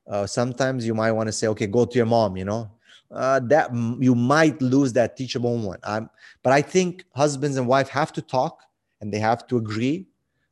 Uh, 0.09 0.27
sometimes 0.27 0.87
you 0.87 0.95
might 0.95 1.13
want 1.13 1.29
to 1.29 1.33
say, 1.33 1.47
okay, 1.49 1.67
go 1.67 1.85
to 1.85 1.97
your 1.97 2.07
mom. 2.07 2.37
You 2.37 2.45
know, 2.45 2.71
uh, 3.11 3.41
that 3.41 3.71
you 4.01 4.15
might 4.15 4.61
lose 4.61 4.93
that 4.95 5.17
teachable 5.17 5.57
moment. 5.57 5.81
I'm, 5.85 6.11
but 6.43 6.53
I 6.53 6.63
think 6.63 7.05
husbands 7.15 7.57
and 7.57 7.67
wife 7.67 7.89
have 7.89 8.13
to 8.15 8.23
talk 8.23 8.63
and 9.01 9.13
they 9.13 9.19
have 9.19 9.47
to 9.49 9.57
agree 9.57 10.07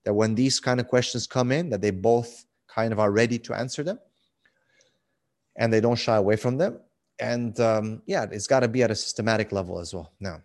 that 0.05 0.15
when 0.15 0.35
these 0.35 0.61
kind 0.61 0.81
of 0.81 0.89
questions 0.89 1.27
come 1.27 1.53
in, 1.53 1.71
that 1.71 1.81
they 1.81 1.91
both 1.91 2.45
kind 2.69 2.93
of 2.93 2.99
are 2.99 3.11
ready 3.11 3.39
to 3.39 3.55
answer 3.55 3.83
them 3.83 3.99
and 5.57 5.73
they 5.73 5.81
don't 5.81 5.97
shy 5.97 6.17
away 6.17 6.37
from 6.37 6.57
them. 6.57 6.81
And 7.19 7.59
um, 7.61 8.03
yeah, 8.07 8.27
it's 8.31 8.47
got 8.47 8.61
to 8.61 8.69
be 8.69 8.83
at 8.83 8.91
a 8.91 8.95
systematic 8.95 9.51
level 9.53 9.81
as 9.81 9.93
well. 9.93 10.13
Now. 10.21 10.43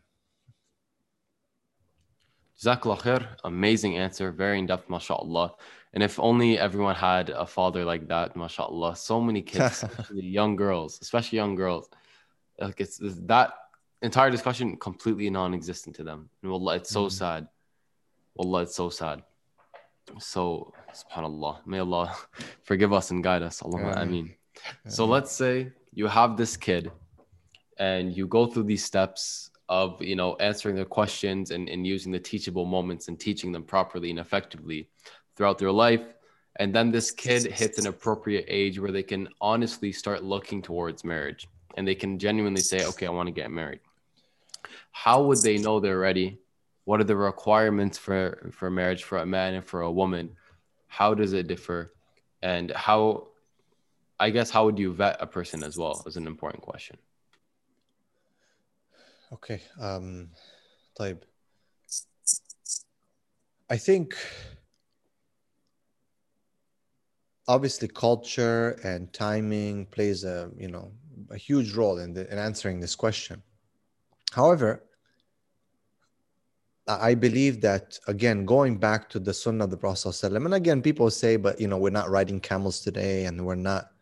Jazakallah 2.60 3.00
khair. 3.00 3.28
Amazing 3.44 3.98
answer. 3.98 4.32
Very 4.32 4.58
in 4.60 4.66
depth, 4.66 4.90
mashallah. 4.90 5.54
And 5.94 6.02
if 6.02 6.20
only 6.20 6.58
everyone 6.58 6.96
had 6.96 7.30
a 7.30 7.46
father 7.46 7.86
like 7.86 8.08
that, 8.08 8.36
mashallah. 8.36 8.96
So 8.96 9.22
many 9.22 9.44
kids, 9.44 9.84
especially 9.84 10.26
young 10.26 10.56
girls, 10.56 11.00
especially 11.02 11.38
young 11.38 11.56
girls. 11.56 11.90
Like 12.60 12.82
it's, 12.82 13.00
it's 13.00 13.20
that 13.26 13.54
entire 14.02 14.32
discussion 14.32 14.78
completely 14.78 15.30
non-existent 15.30 15.96
to 15.98 16.04
them. 16.04 16.30
And 16.42 16.52
wallah, 16.52 16.78
it's 16.78 16.90
so 16.90 17.06
mm. 17.06 17.12
sad. 17.12 17.48
Wallah, 18.36 18.64
it's 18.64 18.76
so 18.76 18.90
sad. 18.90 19.22
So 20.20 20.74
subhanallah. 20.94 21.66
May 21.66 21.80
Allah 21.80 22.16
forgive 22.64 22.94
us 22.94 23.12
and 23.12 23.24
guide 23.24 23.44
us. 23.44 23.62
Allahumma 23.62 24.02
ameen. 24.02 24.36
So 24.88 25.06
let's 25.06 25.32
say 25.32 25.72
you 25.94 26.08
have 26.08 26.38
this 26.38 26.58
kid 26.58 26.92
and 27.78 28.16
you 28.16 28.28
go 28.28 28.46
through 28.46 28.64
these 28.64 28.84
steps 28.84 29.50
of 29.70 30.02
you 30.02 30.16
know 30.16 30.36
answering 30.36 30.76
their 30.76 30.86
questions 30.86 31.52
and, 31.52 31.70
and 31.70 31.88
using 31.88 32.12
the 32.12 32.20
teachable 32.20 32.66
moments 32.66 33.08
and 33.08 33.20
teaching 33.20 33.52
them 33.52 33.64
properly 33.64 34.10
and 34.10 34.20
effectively 34.20 34.90
throughout 35.36 35.58
their 35.58 35.72
life 35.72 36.04
and 36.58 36.76
then 36.76 36.92
this 36.92 37.12
kid 37.12 37.44
hits 37.52 37.80
an 37.80 37.88
appropriate 37.88 38.46
age 38.48 38.78
where 38.78 38.92
they 38.92 39.02
can 39.02 39.28
honestly 39.42 39.92
start 39.92 40.24
looking 40.24 40.62
towards 40.62 41.04
marriage 41.04 41.48
and 41.76 41.88
they 41.88 41.96
can 41.96 42.20
genuinely 42.20 42.62
say 42.62 42.86
okay 42.86 43.08
i 43.08 43.10
want 43.10 43.28
to 43.28 43.32
get 43.32 43.50
married 43.50 43.80
how 44.92 45.24
would 45.24 45.42
they 45.42 45.58
know 45.58 45.80
they're 45.80 46.00
ready 46.00 46.38
what 46.86 47.00
are 47.00 47.06
the 47.06 47.16
requirements 47.16 47.98
for 47.98 48.52
for 48.54 48.70
marriage 48.70 49.04
for 49.04 49.18
a 49.20 49.26
man 49.26 49.54
and 49.54 49.66
for 49.66 49.82
a 49.82 49.92
woman 49.92 50.36
how 50.88 51.14
does 51.14 51.34
it 51.34 51.48
differ 51.48 51.94
and 52.42 52.72
how 52.72 53.28
I 54.20 54.30
guess 54.30 54.50
how 54.50 54.66
would 54.66 54.80
you 54.80 54.94
vet 54.94 55.18
a 55.20 55.28
person 55.28 55.64
as 55.64 55.78
well 55.78 56.04
is 56.06 56.18
an 56.18 56.28
important 56.28 56.64
question. 56.64 56.98
Okay. 59.34 59.62
Um. 59.80 60.30
I 63.70 63.78
think 63.78 64.16
obviously 67.48 67.88
culture 67.88 68.80
and 68.84 69.12
timing 69.12 69.88
plays 69.88 70.24
a 70.24 70.52
you 70.56 70.68
know 70.68 70.92
a 71.32 71.38
huge 71.38 71.74
role 71.74 71.98
in, 71.98 72.14
the, 72.14 72.32
in 72.32 72.38
answering 72.38 72.80
this 72.80 72.96
question. 72.96 73.42
However, 74.32 74.84
I 76.88 77.16
believe 77.16 77.62
that 77.62 77.98
again, 78.08 78.46
going 78.46 78.78
back 78.78 79.10
to 79.10 79.20
the 79.20 79.34
Sunnah 79.34 79.66
of 79.66 79.70
the 79.70 79.78
Prophet, 79.78 80.22
and 80.24 80.54
again, 80.54 80.82
people 80.82 81.10
say, 81.10 81.38
but 81.38 81.60
you 81.60 81.68
know, 81.68 81.78
we're 81.78 81.90
not 81.90 82.10
riding 82.10 82.40
camels 82.40 82.82
today, 82.82 83.26
and 83.26 83.46
we're 83.46 83.56
not 83.56 83.94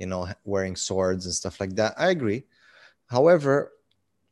you 0.00 0.06
know, 0.06 0.26
wearing 0.44 0.74
swords 0.74 1.26
and 1.26 1.34
stuff 1.34 1.60
like 1.60 1.76
that. 1.76 1.94
I 1.96 2.08
agree. 2.08 2.44
However, 3.06 3.72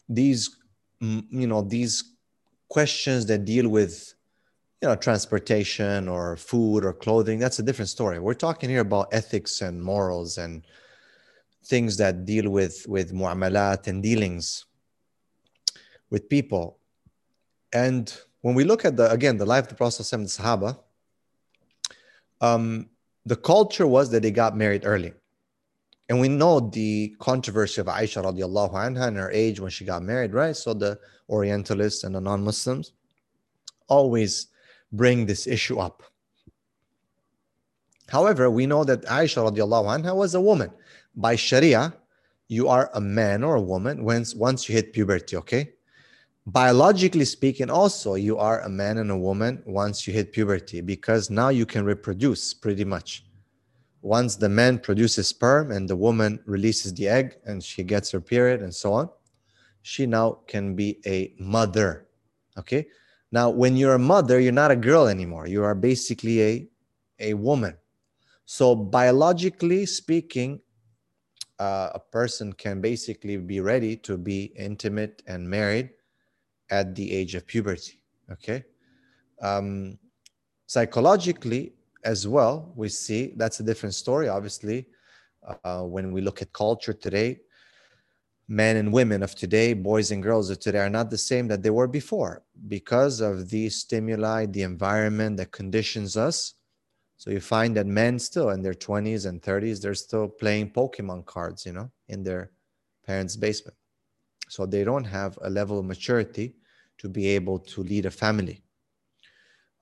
these, 0.08 0.56
you 1.00 1.46
know, 1.46 1.62
these 1.62 2.14
questions 2.68 3.26
that 3.26 3.44
deal 3.44 3.68
with, 3.68 4.14
you 4.80 4.88
know, 4.88 4.96
transportation 4.96 6.08
or 6.08 6.36
food 6.38 6.84
or 6.84 6.94
clothing, 6.94 7.38
that's 7.38 7.58
a 7.58 7.62
different 7.62 7.90
story. 7.90 8.18
We're 8.18 8.34
talking 8.34 8.70
here 8.70 8.80
about 8.80 9.08
ethics 9.12 9.60
and 9.60 9.82
morals 9.82 10.38
and 10.38 10.64
things 11.66 11.98
that 11.98 12.24
deal 12.24 12.48
with 12.50 12.86
with 12.88 13.12
mu'amalat 13.12 13.88
and 13.88 14.02
dealings 14.02 14.64
with 16.08 16.30
people. 16.30 16.77
And 17.72 18.12
when 18.40 18.54
we 18.54 18.64
look 18.64 18.84
at 18.84 18.96
the 18.96 19.10
again 19.10 19.36
the 19.36 19.46
life 19.46 19.64
of 19.64 19.68
the 19.70 19.74
Prophet 19.74 20.12
and 20.12 20.24
the 20.24 20.28
Sahaba, 20.28 20.78
um, 22.40 22.88
the 23.26 23.36
culture 23.36 23.86
was 23.86 24.10
that 24.10 24.22
they 24.22 24.30
got 24.30 24.56
married 24.56 24.82
early. 24.84 25.12
And 26.08 26.20
we 26.20 26.28
know 26.28 26.60
the 26.60 27.14
controversy 27.18 27.80
of 27.82 27.86
Aisha 27.86 28.24
radiallahu 28.24 28.72
anha 28.72 29.08
and 29.08 29.16
her 29.18 29.30
age 29.30 29.60
when 29.60 29.70
she 29.70 29.84
got 29.84 30.02
married, 30.02 30.32
right? 30.32 30.56
So 30.56 30.72
the 30.72 30.98
Orientalists 31.28 32.04
and 32.04 32.14
the 32.14 32.20
non-Muslims 32.20 32.92
always 33.88 34.46
bring 34.90 35.26
this 35.26 35.46
issue 35.46 35.78
up. 35.78 36.02
However, 38.08 38.50
we 38.50 38.66
know 38.66 38.84
that 38.84 39.02
Aisha 39.02 39.50
radiallahu 39.50 40.02
anha 40.02 40.16
was 40.16 40.34
a 40.34 40.40
woman. 40.40 40.70
By 41.14 41.36
Sharia, 41.36 41.94
you 42.48 42.68
are 42.68 42.90
a 42.94 43.00
man 43.00 43.44
or 43.44 43.56
a 43.56 43.60
woman 43.60 44.02
once, 44.02 44.34
once 44.34 44.66
you 44.66 44.74
hit 44.74 44.94
puberty, 44.94 45.36
okay? 45.36 45.74
Biologically 46.48 47.26
speaking, 47.26 47.68
also, 47.68 48.14
you 48.14 48.38
are 48.38 48.62
a 48.62 48.70
man 48.70 48.96
and 48.96 49.10
a 49.10 49.16
woman 49.16 49.62
once 49.66 50.06
you 50.06 50.14
hit 50.14 50.32
puberty 50.32 50.80
because 50.80 51.28
now 51.28 51.50
you 51.50 51.66
can 51.66 51.84
reproduce 51.84 52.54
pretty 52.54 52.86
much 52.86 53.26
once 54.00 54.34
the 54.34 54.48
man 54.48 54.78
produces 54.78 55.28
sperm 55.28 55.72
and 55.72 55.86
the 55.86 55.94
woman 55.94 56.40
releases 56.46 56.94
the 56.94 57.06
egg 57.06 57.36
and 57.44 57.62
she 57.62 57.82
gets 57.82 58.10
her 58.10 58.20
period 58.20 58.62
and 58.62 58.74
so 58.74 58.94
on, 58.94 59.10
she 59.82 60.06
now 60.06 60.38
can 60.46 60.74
be 60.74 60.98
a 61.04 61.34
mother. 61.38 62.06
Okay. 62.56 62.86
Now, 63.30 63.50
when 63.50 63.76
you're 63.76 63.96
a 63.96 63.98
mother, 63.98 64.40
you're 64.40 64.50
not 64.50 64.70
a 64.70 64.76
girl 64.76 65.06
anymore. 65.06 65.46
You 65.46 65.64
are 65.64 65.74
basically 65.74 66.42
a, 66.42 66.68
a 67.20 67.34
woman. 67.34 67.76
So, 68.46 68.74
biologically 68.74 69.84
speaking, 69.84 70.60
uh, 71.58 71.90
a 71.92 71.98
person 71.98 72.54
can 72.54 72.80
basically 72.80 73.36
be 73.36 73.60
ready 73.60 73.96
to 73.96 74.16
be 74.16 74.44
intimate 74.56 75.22
and 75.26 75.46
married 75.46 75.90
at 76.70 76.94
the 76.94 77.12
age 77.12 77.34
of 77.34 77.46
puberty. 77.46 78.02
Okay. 78.30 78.64
Um, 79.40 79.98
psychologically, 80.66 81.72
as 82.04 82.28
well, 82.28 82.72
we 82.76 82.88
see 82.88 83.34
that's 83.36 83.60
a 83.60 83.62
different 83.62 83.94
story, 83.94 84.28
obviously. 84.28 84.86
Uh, 85.64 85.82
when 85.82 86.12
we 86.12 86.20
look 86.20 86.42
at 86.42 86.52
culture 86.52 86.92
today, 86.92 87.38
men 88.48 88.76
and 88.76 88.92
women 88.92 89.22
of 89.22 89.34
today, 89.34 89.72
boys 89.72 90.10
and 90.10 90.22
girls 90.22 90.50
of 90.50 90.58
today, 90.58 90.80
are 90.80 90.90
not 90.90 91.10
the 91.10 91.18
same 91.18 91.46
that 91.48 91.62
they 91.62 91.70
were 91.70 91.86
before 91.86 92.42
because 92.66 93.20
of 93.20 93.50
the 93.50 93.68
stimuli, 93.68 94.46
the 94.46 94.62
environment 94.62 95.36
that 95.36 95.52
conditions 95.52 96.16
us. 96.16 96.54
So 97.16 97.30
you 97.30 97.40
find 97.40 97.76
that 97.76 97.86
men 97.86 98.18
still 98.18 98.50
in 98.50 98.62
their 98.62 98.74
20s 98.74 99.26
and 99.26 99.42
30s, 99.42 99.80
they're 99.80 99.94
still 99.94 100.28
playing 100.28 100.70
Pokemon 100.70 101.26
cards, 101.26 101.66
you 101.66 101.72
know, 101.72 101.90
in 102.08 102.22
their 102.22 102.52
parents' 103.06 103.36
basement. 103.36 103.77
So 104.48 104.66
they 104.66 104.84
don't 104.84 105.04
have 105.04 105.38
a 105.42 105.50
level 105.50 105.78
of 105.78 105.84
maturity 105.84 106.54
to 106.98 107.08
be 107.08 107.28
able 107.28 107.58
to 107.60 107.82
lead 107.82 108.06
a 108.06 108.10
family. 108.10 108.62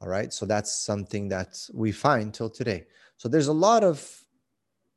All 0.01 0.09
right. 0.09 0.33
So 0.33 0.45
that's 0.47 0.85
something 0.85 1.29
that 1.29 1.59
we 1.73 1.93
find 1.93 2.33
till 2.33 2.51
today. 2.51 2.87
So 3.17 3.29
there's 3.29 3.49
a 3.49 3.53
lot 3.53 3.83
of 3.83 4.07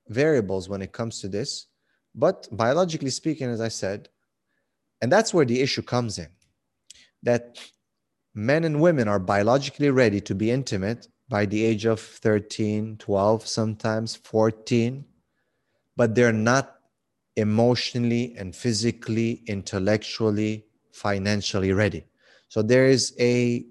variables 0.10 0.67
when 0.67 0.82
it 0.82 0.91
comes 0.91 1.21
to 1.21 1.29
this. 1.29 1.67
But 2.13 2.47
biologically 2.51 3.12
speaking, 3.12 3.49
as 3.49 3.62
I 3.62 3.69
said, 3.69 4.10
and 5.01 5.12
that's 5.12 5.34
where 5.34 5.45
the 5.45 5.62
issue 5.62 5.82
comes 5.82 6.17
in 6.19 6.27
that 7.23 7.60
men 8.34 8.63
and 8.63 8.82
women 8.82 9.08
are 9.08 9.19
biologically 9.19 9.89
ready 9.89 10.19
to 10.21 10.36
be 10.36 10.51
intimate 10.51 11.08
by 11.29 11.45
the 11.45 11.63
age 11.63 11.86
of 11.86 11.99
13, 11.99 12.97
12, 12.97 13.47
sometimes 13.47 14.15
14, 14.15 15.05
but 15.95 16.15
they're 16.15 16.34
not 16.34 16.79
emotionally 17.39 18.36
and 18.38 18.56
physically, 18.56 19.43
intellectually, 19.47 20.65
financially 20.91 21.71
ready. 21.71 22.06
So 22.49 22.62
there 22.62 22.86
is 22.86 23.15
a 23.19 23.65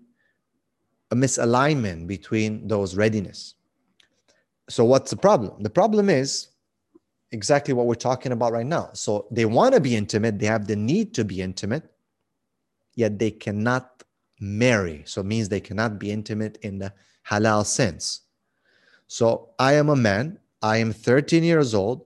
a 1.11 1.17
misalignment 1.17 2.07
between 2.07 2.69
those 2.69 2.95
readiness. 2.95 3.55
So 4.69 4.85
what's 4.85 5.11
the 5.11 5.17
problem? 5.17 5.63
The 5.63 5.71
problem 5.71 6.11
is 6.11 6.49
exactly 7.33 7.73
what 7.73 7.87
we're 7.87 7.95
talking 7.95 8.33
about 8.33 8.53
right 8.53 8.67
now. 8.67 8.91
So 8.93 9.27
they 9.31 9.47
want 9.47 9.75
to 9.75 9.81
be 9.81 9.97
intimate, 9.97 10.39
they 10.39 10.47
have 10.47 10.67
the 10.67 10.77
need 10.77 11.15
to 11.15 11.25
be 11.25 11.41
intimate, 11.41 11.85
yet 12.95 13.19
they 13.19 13.31
cannot 13.31 14.03
marry. 14.39 15.03
So 15.07 15.23
it 15.23 15.27
means 15.27 15.49
they 15.49 15.61
cannot 15.61 15.99
be 15.99 16.11
intimate 16.11 16.59
in 16.61 16.79
the 16.79 16.93
halal 17.27 17.65
sense. 17.65 18.21
So 19.07 19.51
I 19.59 19.73
am 19.75 19.89
a 19.89 19.97
man, 19.97 20.39
I 20.61 20.77
am 20.77 20.93
13 20.93 21.43
years 21.43 21.75
old. 21.75 22.05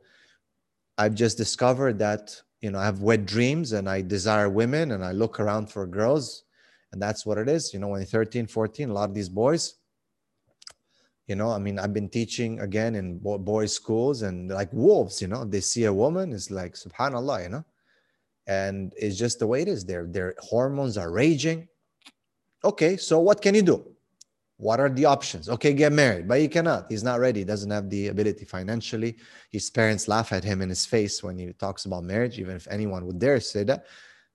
I've 0.98 1.14
just 1.14 1.36
discovered 1.36 1.98
that, 1.98 2.40
you 2.60 2.70
know, 2.70 2.78
I 2.78 2.84
have 2.84 3.00
wet 3.00 3.26
dreams 3.26 3.72
and 3.72 3.88
I 3.88 4.02
desire 4.02 4.48
women 4.48 4.92
and 4.92 5.04
I 5.04 5.12
look 5.12 5.40
around 5.40 5.66
for 5.70 5.86
girls. 5.86 6.44
And 6.92 7.00
that's 7.00 7.24
what 7.24 7.38
it 7.38 7.48
is. 7.48 7.72
You 7.72 7.80
know, 7.80 7.88
when 7.88 8.00
you're 8.00 8.06
13, 8.06 8.46
14, 8.46 8.90
a 8.90 8.92
lot 8.92 9.08
of 9.08 9.14
these 9.14 9.30
boys, 9.30 9.74
you 11.26 11.36
know, 11.36 11.50
I 11.50 11.58
mean, 11.58 11.78
I've 11.78 11.94
been 11.94 12.08
teaching 12.08 12.60
again 12.60 12.94
in 12.94 13.18
boys' 13.18 13.74
schools 13.74 14.22
and 14.22 14.50
like 14.50 14.72
wolves, 14.72 15.22
you 15.22 15.28
know, 15.28 15.44
they 15.44 15.60
see 15.60 15.84
a 15.84 15.92
woman, 15.92 16.32
it's 16.32 16.50
like, 16.50 16.74
subhanAllah, 16.74 17.44
you 17.44 17.48
know, 17.48 17.64
and 18.46 18.92
it's 18.96 19.16
just 19.16 19.38
the 19.38 19.46
way 19.46 19.62
it 19.62 19.68
is. 19.68 19.84
Their, 19.84 20.06
their 20.06 20.34
hormones 20.38 20.98
are 20.98 21.10
raging. 21.10 21.68
Okay, 22.64 22.96
so 22.96 23.20
what 23.20 23.40
can 23.40 23.54
you 23.54 23.62
do? 23.62 23.92
What 24.62 24.78
are 24.78 24.88
the 24.88 25.06
options? 25.06 25.48
Okay, 25.48 25.72
get 25.72 25.92
married, 25.92 26.28
but 26.28 26.38
he 26.38 26.46
cannot. 26.46 26.86
He's 26.88 27.02
not 27.02 27.18
ready. 27.18 27.40
He 27.40 27.44
doesn't 27.44 27.72
have 27.72 27.90
the 27.90 28.06
ability 28.06 28.44
financially. 28.44 29.16
His 29.50 29.68
parents 29.68 30.06
laugh 30.06 30.32
at 30.32 30.44
him 30.44 30.62
in 30.62 30.68
his 30.68 30.86
face 30.86 31.20
when 31.20 31.36
he 31.36 31.52
talks 31.54 31.84
about 31.84 32.04
marriage, 32.04 32.38
even 32.38 32.54
if 32.54 32.68
anyone 32.70 33.04
would 33.06 33.18
dare 33.18 33.40
say 33.40 33.64
that. 33.64 33.86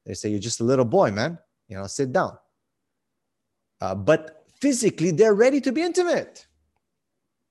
They 0.05 0.15
say, 0.15 0.27
You're 0.27 0.41
just 0.41 0.59
a 0.59 0.65
little 0.65 0.83
boy, 0.83 1.11
man. 1.11 1.39
You 1.69 1.77
know, 1.77 1.87
sit 1.87 2.11
down. 2.11 2.37
Uh, 3.79 3.95
but 3.95 4.43
physically, 4.59 5.11
they're 5.11 5.33
ready 5.33 5.61
to 5.61 5.71
be 5.71 5.81
intimate. 5.81 6.45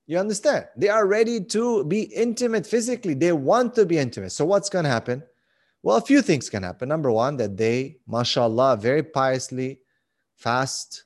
You 0.06 0.18
understand? 0.18 0.66
They 0.76 0.90
are 0.90 1.06
ready 1.06 1.42
to 1.44 1.82
be 1.82 2.02
intimate 2.02 2.66
physically. 2.66 3.14
They 3.14 3.32
want 3.32 3.74
to 3.76 3.86
be 3.86 3.96
intimate. 3.96 4.32
So, 4.32 4.44
what's 4.44 4.68
going 4.68 4.84
to 4.84 4.90
happen? 4.90 5.22
Well, 5.82 5.96
a 5.96 6.02
few 6.02 6.20
things 6.20 6.50
can 6.50 6.62
happen. 6.62 6.90
Number 6.90 7.10
one, 7.10 7.38
that 7.38 7.56
they, 7.56 8.00
mashallah, 8.06 8.76
very 8.76 9.02
piously 9.02 9.80
fast 10.34 11.05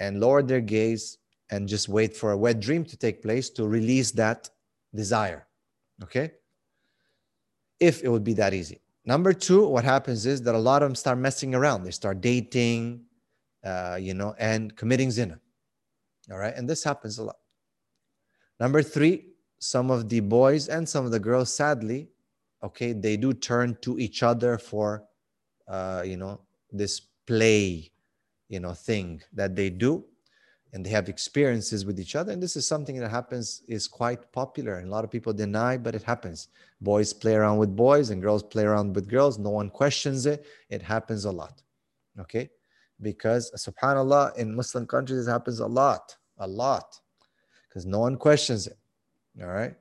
and 0.00 0.20
lower 0.20 0.42
their 0.42 0.60
gaze 0.60 1.18
and 1.50 1.68
just 1.68 1.88
wait 1.88 2.16
for 2.16 2.32
a 2.32 2.36
wet 2.36 2.60
dream 2.60 2.84
to 2.84 2.96
take 2.96 3.22
place 3.22 3.50
to 3.50 3.66
release 3.66 4.10
that 4.12 4.50
desire. 4.94 5.46
Okay? 6.02 6.32
If 7.80 8.02
it 8.02 8.08
would 8.08 8.24
be 8.24 8.34
that 8.34 8.54
easy. 8.54 8.80
Number 9.04 9.32
two, 9.32 9.66
what 9.66 9.84
happens 9.84 10.24
is 10.24 10.42
that 10.42 10.54
a 10.54 10.58
lot 10.58 10.82
of 10.82 10.88
them 10.88 10.94
start 10.94 11.18
messing 11.18 11.54
around. 11.54 11.84
They 11.84 11.90
start 11.90 12.20
dating, 12.20 13.04
uh, 13.62 13.98
you 14.00 14.14
know, 14.14 14.34
and 14.38 14.74
committing 14.76 15.10
zina. 15.10 15.38
All 16.30 16.38
right. 16.38 16.54
And 16.56 16.68
this 16.68 16.82
happens 16.82 17.18
a 17.18 17.24
lot. 17.24 17.36
Number 18.58 18.82
three, 18.82 19.26
some 19.58 19.90
of 19.90 20.08
the 20.08 20.20
boys 20.20 20.68
and 20.68 20.88
some 20.88 21.04
of 21.04 21.10
the 21.10 21.18
girls, 21.18 21.52
sadly, 21.52 22.08
okay, 22.62 22.92
they 22.92 23.16
do 23.16 23.34
turn 23.34 23.76
to 23.82 23.98
each 23.98 24.22
other 24.22 24.56
for, 24.56 25.04
uh, 25.68 26.02
you 26.04 26.16
know, 26.16 26.40
this 26.70 27.00
play, 27.26 27.90
you 28.48 28.60
know, 28.60 28.72
thing 28.72 29.22
that 29.32 29.56
they 29.56 29.70
do, 29.70 30.04
and 30.72 30.84
they 30.84 30.90
have 30.90 31.08
experiences 31.08 31.86
with 31.86 32.00
each 32.00 32.16
other. 32.16 32.32
And 32.32 32.42
this 32.42 32.56
is 32.56 32.66
something 32.66 32.98
that 32.98 33.10
happens 33.10 33.62
is 33.68 33.86
quite 33.86 34.32
popular, 34.32 34.74
and 34.74 34.88
a 34.88 34.90
lot 34.90 35.04
of 35.04 35.10
people 35.10 35.32
deny, 35.32 35.76
but 35.76 35.94
it 35.94 36.02
happens. 36.02 36.48
Boys 36.80 37.12
play 37.12 37.34
around 37.34 37.58
with 37.58 37.74
boys, 37.76 38.10
and 38.10 38.20
girls 38.20 38.42
play 38.42 38.64
around 38.64 38.94
with 38.94 39.08
girls. 39.08 39.38
No 39.38 39.50
one 39.50 39.70
questions 39.70 40.26
it. 40.26 40.46
It 40.68 40.82
happens 40.82 41.24
a 41.24 41.30
lot, 41.30 41.62
okay? 42.18 42.50
Because 43.00 43.50
Subhanallah, 43.56 44.36
in 44.36 44.54
Muslim 44.54 44.86
countries, 44.86 45.26
it 45.26 45.30
happens 45.30 45.60
a 45.60 45.66
lot, 45.66 46.16
a 46.38 46.46
lot 46.46 47.00
because 47.74 47.86
no 47.86 47.98
one 47.98 48.16
questions 48.16 48.68
it. 48.68 48.78
All 49.42 49.48
right. 49.48 49.74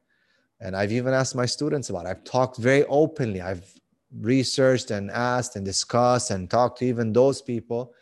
And 0.60 0.76
I've 0.76 0.91
even 0.91 1.13
asked 1.13 1.36
my 1.36 1.45
students 1.45 1.89
about 1.89 2.06
it. 2.06 2.10
I've 2.10 2.23
talked 2.23 2.58
very 2.58 2.86
openly. 2.86 3.39
I've 3.39 3.71
researched 4.19 4.89
and 4.89 5.12
asked 5.12 5.56
and 5.56 5.63
discussed 5.63 6.32
and 6.32 6.49
talked 6.49 6.80
to 6.80 6.86
even 6.86 7.13
those 7.13 7.41
people. 7.41 7.93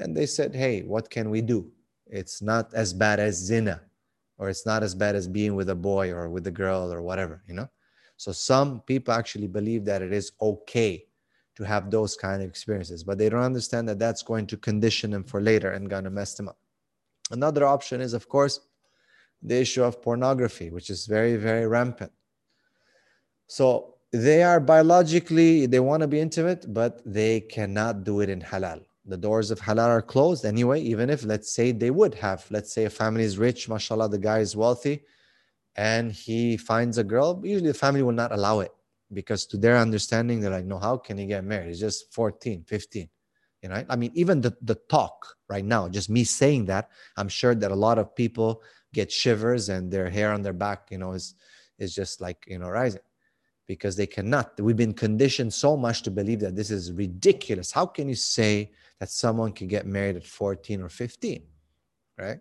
And 0.00 0.16
they 0.16 0.26
said, 0.26 0.54
hey, 0.54 0.82
what 0.82 1.10
can 1.10 1.30
we 1.30 1.42
do? 1.42 1.70
It's 2.06 2.42
not 2.42 2.72
as 2.74 2.92
bad 2.92 3.20
as 3.20 3.36
zina, 3.36 3.82
or 4.38 4.48
it's 4.48 4.66
not 4.66 4.82
as 4.82 4.94
bad 4.94 5.14
as 5.14 5.28
being 5.28 5.54
with 5.54 5.68
a 5.68 5.74
boy 5.74 6.10
or 6.10 6.28
with 6.28 6.46
a 6.46 6.50
girl 6.50 6.92
or 6.92 7.02
whatever, 7.02 7.42
you 7.46 7.54
know? 7.54 7.68
So 8.16 8.32
some 8.32 8.80
people 8.80 9.14
actually 9.14 9.46
believe 9.46 9.84
that 9.84 10.02
it 10.02 10.12
is 10.12 10.32
okay 10.40 11.04
to 11.56 11.64
have 11.64 11.90
those 11.90 12.16
kind 12.16 12.42
of 12.42 12.48
experiences, 12.48 13.04
but 13.04 13.18
they 13.18 13.28
don't 13.28 13.42
understand 13.42 13.88
that 13.88 13.98
that's 13.98 14.22
going 14.22 14.46
to 14.48 14.56
condition 14.56 15.10
them 15.10 15.24
for 15.24 15.40
later 15.40 15.72
and 15.72 15.88
to 15.90 16.10
mess 16.10 16.34
them 16.34 16.48
up. 16.48 16.58
Another 17.30 17.66
option 17.66 18.00
is, 18.00 18.14
of 18.14 18.28
course, 18.28 18.60
the 19.42 19.60
issue 19.60 19.82
of 19.82 20.02
pornography, 20.02 20.70
which 20.70 20.90
is 20.90 21.06
very, 21.06 21.36
very 21.36 21.66
rampant. 21.66 22.12
So 23.46 23.96
they 24.12 24.42
are 24.42 24.60
biologically, 24.60 25.66
they 25.66 25.80
want 25.80 26.00
to 26.02 26.08
be 26.08 26.20
intimate, 26.20 26.72
but 26.72 27.00
they 27.04 27.40
cannot 27.40 28.04
do 28.04 28.20
it 28.20 28.28
in 28.28 28.40
halal. 28.40 28.84
The 29.04 29.16
doors 29.16 29.50
of 29.50 29.60
halal 29.60 29.86
are 29.86 30.02
closed 30.02 30.44
anyway, 30.44 30.80
even 30.82 31.10
if, 31.10 31.24
let's 31.24 31.52
say, 31.52 31.72
they 31.72 31.90
would 31.90 32.14
have. 32.16 32.46
Let's 32.50 32.72
say 32.72 32.84
a 32.84 32.90
family 32.90 33.24
is 33.24 33.38
rich, 33.38 33.68
mashallah, 33.68 34.08
the 34.08 34.18
guy 34.18 34.40
is 34.40 34.54
wealthy, 34.54 35.02
and 35.76 36.12
he 36.12 36.56
finds 36.56 36.98
a 36.98 37.04
girl. 37.04 37.40
Usually 37.42 37.70
the 37.72 37.78
family 37.78 38.02
will 38.02 38.12
not 38.12 38.32
allow 38.32 38.60
it 38.60 38.72
because, 39.12 39.46
to 39.46 39.56
their 39.56 39.78
understanding, 39.78 40.40
they're 40.40 40.50
like, 40.50 40.66
no, 40.66 40.78
how 40.78 40.96
can 40.96 41.18
he 41.18 41.26
get 41.26 41.44
married? 41.44 41.68
He's 41.68 41.80
just 41.80 42.12
14, 42.12 42.64
15. 42.64 43.08
You 43.62 43.68
know, 43.68 43.84
I 43.88 43.96
mean, 43.96 44.10
even 44.14 44.40
the, 44.40 44.56
the 44.62 44.76
talk 44.88 45.36
right 45.48 45.64
now, 45.64 45.88
just 45.88 46.08
me 46.08 46.24
saying 46.24 46.66
that, 46.66 46.90
I'm 47.16 47.28
sure 47.28 47.54
that 47.54 47.70
a 47.70 47.74
lot 47.74 47.98
of 47.98 48.14
people 48.14 48.62
get 48.92 49.12
shivers 49.12 49.68
and 49.68 49.90
their 49.90 50.08
hair 50.08 50.32
on 50.32 50.42
their 50.42 50.52
back, 50.52 50.88
you 50.90 50.98
know, 50.98 51.12
is 51.12 51.34
is 51.78 51.94
just 51.94 52.20
like 52.20 52.44
you 52.46 52.58
know 52.58 52.68
rising 52.68 53.00
because 53.66 53.96
they 53.96 54.06
cannot. 54.06 54.60
We've 54.60 54.76
been 54.76 54.94
conditioned 54.94 55.52
so 55.52 55.76
much 55.76 56.02
to 56.02 56.10
believe 56.10 56.40
that 56.40 56.56
this 56.56 56.70
is 56.70 56.92
ridiculous. 56.92 57.70
How 57.70 57.86
can 57.86 58.08
you 58.08 58.14
say 58.14 58.72
that 59.00 59.10
someone 59.10 59.52
can 59.52 59.66
get 59.66 59.86
married 59.86 60.16
at 60.16 60.26
14 60.26 60.82
or 60.82 60.88
15? 60.88 61.42
Right? 62.18 62.38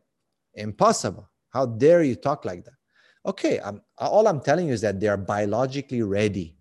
Impossible. 0.53 1.29
How 1.49 1.65
dare 1.65 2.03
you 2.03 2.15
talk 2.15 2.45
like 2.45 2.65
that? 2.65 2.73
Okay, 3.25 3.59
I'm, 3.63 3.81
all 3.97 4.27
I'm 4.27 4.41
telling 4.41 4.67
you 4.67 4.73
is 4.73 4.81
that 4.81 4.99
they 4.99 5.07
are 5.07 5.17
biologically 5.17 6.03
ready, 6.03 6.55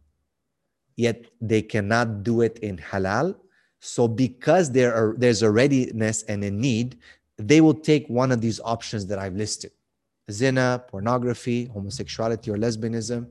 yet 0.96 1.26
they 1.40 1.62
cannot 1.62 2.22
do 2.22 2.40
it 2.40 2.58
in 2.60 2.78
halal. 2.78 3.36
So, 3.80 4.08
because 4.08 4.72
there 4.72 4.94
are, 4.94 5.14
there's 5.16 5.42
a 5.42 5.50
readiness 5.50 6.24
and 6.24 6.42
a 6.42 6.50
need, 6.50 6.98
they 7.36 7.60
will 7.60 7.74
take 7.74 8.08
one 8.08 8.32
of 8.32 8.40
these 8.40 8.60
options 8.64 9.06
that 9.06 9.18
I've 9.18 9.36
listed 9.36 9.72
zina, 10.30 10.84
pornography, 10.88 11.66
homosexuality, 11.66 12.50
or 12.50 12.56
lesbianism, 12.56 13.26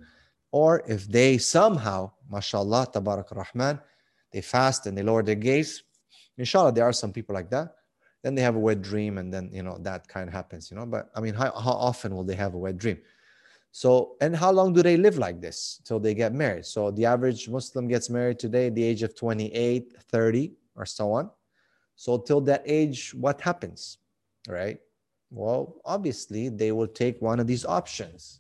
or 0.52 0.84
if 0.88 1.08
they 1.08 1.38
somehow, 1.38 2.12
mashallah, 2.30 2.88
tabarak 2.94 3.36
rahman, 3.36 3.80
they 4.32 4.42
fast 4.42 4.88
and 4.88 4.98
they 4.98 5.04
lower 5.04 5.24
their 5.24 5.36
gaze, 5.36 5.84
inshallah, 6.38 6.72
there 6.72 6.86
are 6.86 6.94
some 6.94 7.12
people 7.12 7.34
like 7.34 7.50
that. 7.52 7.76
Then 8.24 8.36
they 8.36 8.42
have 8.42 8.56
a 8.56 8.60
wet 8.60 8.82
dream, 8.82 9.18
and 9.18 9.34
then 9.34 9.50
you 9.52 9.64
know 9.64 9.78
that 9.82 10.08
kind 10.08 10.28
of 10.28 10.34
happens, 10.34 10.72
you 10.72 10.78
know. 10.78 10.86
But 10.86 11.10
I 11.16 11.20
mean, 11.22 11.34
how, 11.34 11.52
how 11.52 11.72
often 11.72 12.16
will 12.16 12.24
they 12.24 12.36
have 12.36 12.54
a 12.54 12.58
wet 12.58 12.78
dream? 12.78 12.98
So, 13.72 14.16
and 14.22 14.36
how 14.36 14.52
long 14.52 14.74
do 14.74 14.82
they 14.82 14.98
live 14.98 15.18
like 15.18 15.40
this 15.40 15.82
till 15.86 16.00
they 16.00 16.16
get 16.16 16.34
married? 16.34 16.66
So, 16.66 16.90
the 16.90 17.06
average 17.06 17.48
Muslim 17.48 17.88
gets 17.88 18.10
married 18.10 18.40
today 18.40 18.68
at 18.68 18.76
the 18.76 18.84
age 18.84 19.04
of 19.04 19.16
28, 19.16 19.94
30, 20.02 20.52
or 20.76 20.86
so 20.86 21.12
on. 21.12 21.30
So, 21.96 22.18
till 22.18 22.42
that 22.42 22.64
age, 22.66 23.14
what 23.14 23.40
happens, 23.40 24.00
right? 24.48 24.80
Well, 25.30 25.76
obviously, 25.86 26.50
they 26.50 26.72
will 26.72 26.88
take 26.88 27.22
one 27.22 27.40
of 27.40 27.46
these 27.46 27.66
options. 27.66 28.40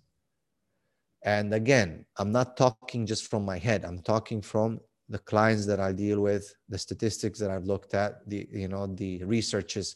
And 1.23 1.53
again, 1.53 2.05
I'm 2.17 2.31
not 2.31 2.57
talking 2.57 3.05
just 3.05 3.29
from 3.29 3.45
my 3.45 3.57
head. 3.57 3.83
I'm 3.85 3.99
talking 3.99 4.41
from 4.41 4.79
the 5.09 5.19
clients 5.19 5.65
that 5.65 5.79
I 5.79 5.91
deal 5.91 6.21
with, 6.21 6.53
the 6.67 6.77
statistics 6.77 7.39
that 7.39 7.49
I've 7.49 7.65
looked 7.65 7.93
at, 7.93 8.27
the 8.29 8.47
you 8.51 8.67
know 8.67 8.87
the 8.87 9.23
researches 9.23 9.95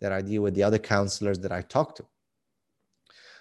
that 0.00 0.12
I 0.12 0.20
deal 0.22 0.42
with, 0.42 0.54
the 0.54 0.62
other 0.62 0.78
counselors 0.78 1.38
that 1.40 1.52
I 1.52 1.62
talk 1.62 1.94
to. 1.96 2.04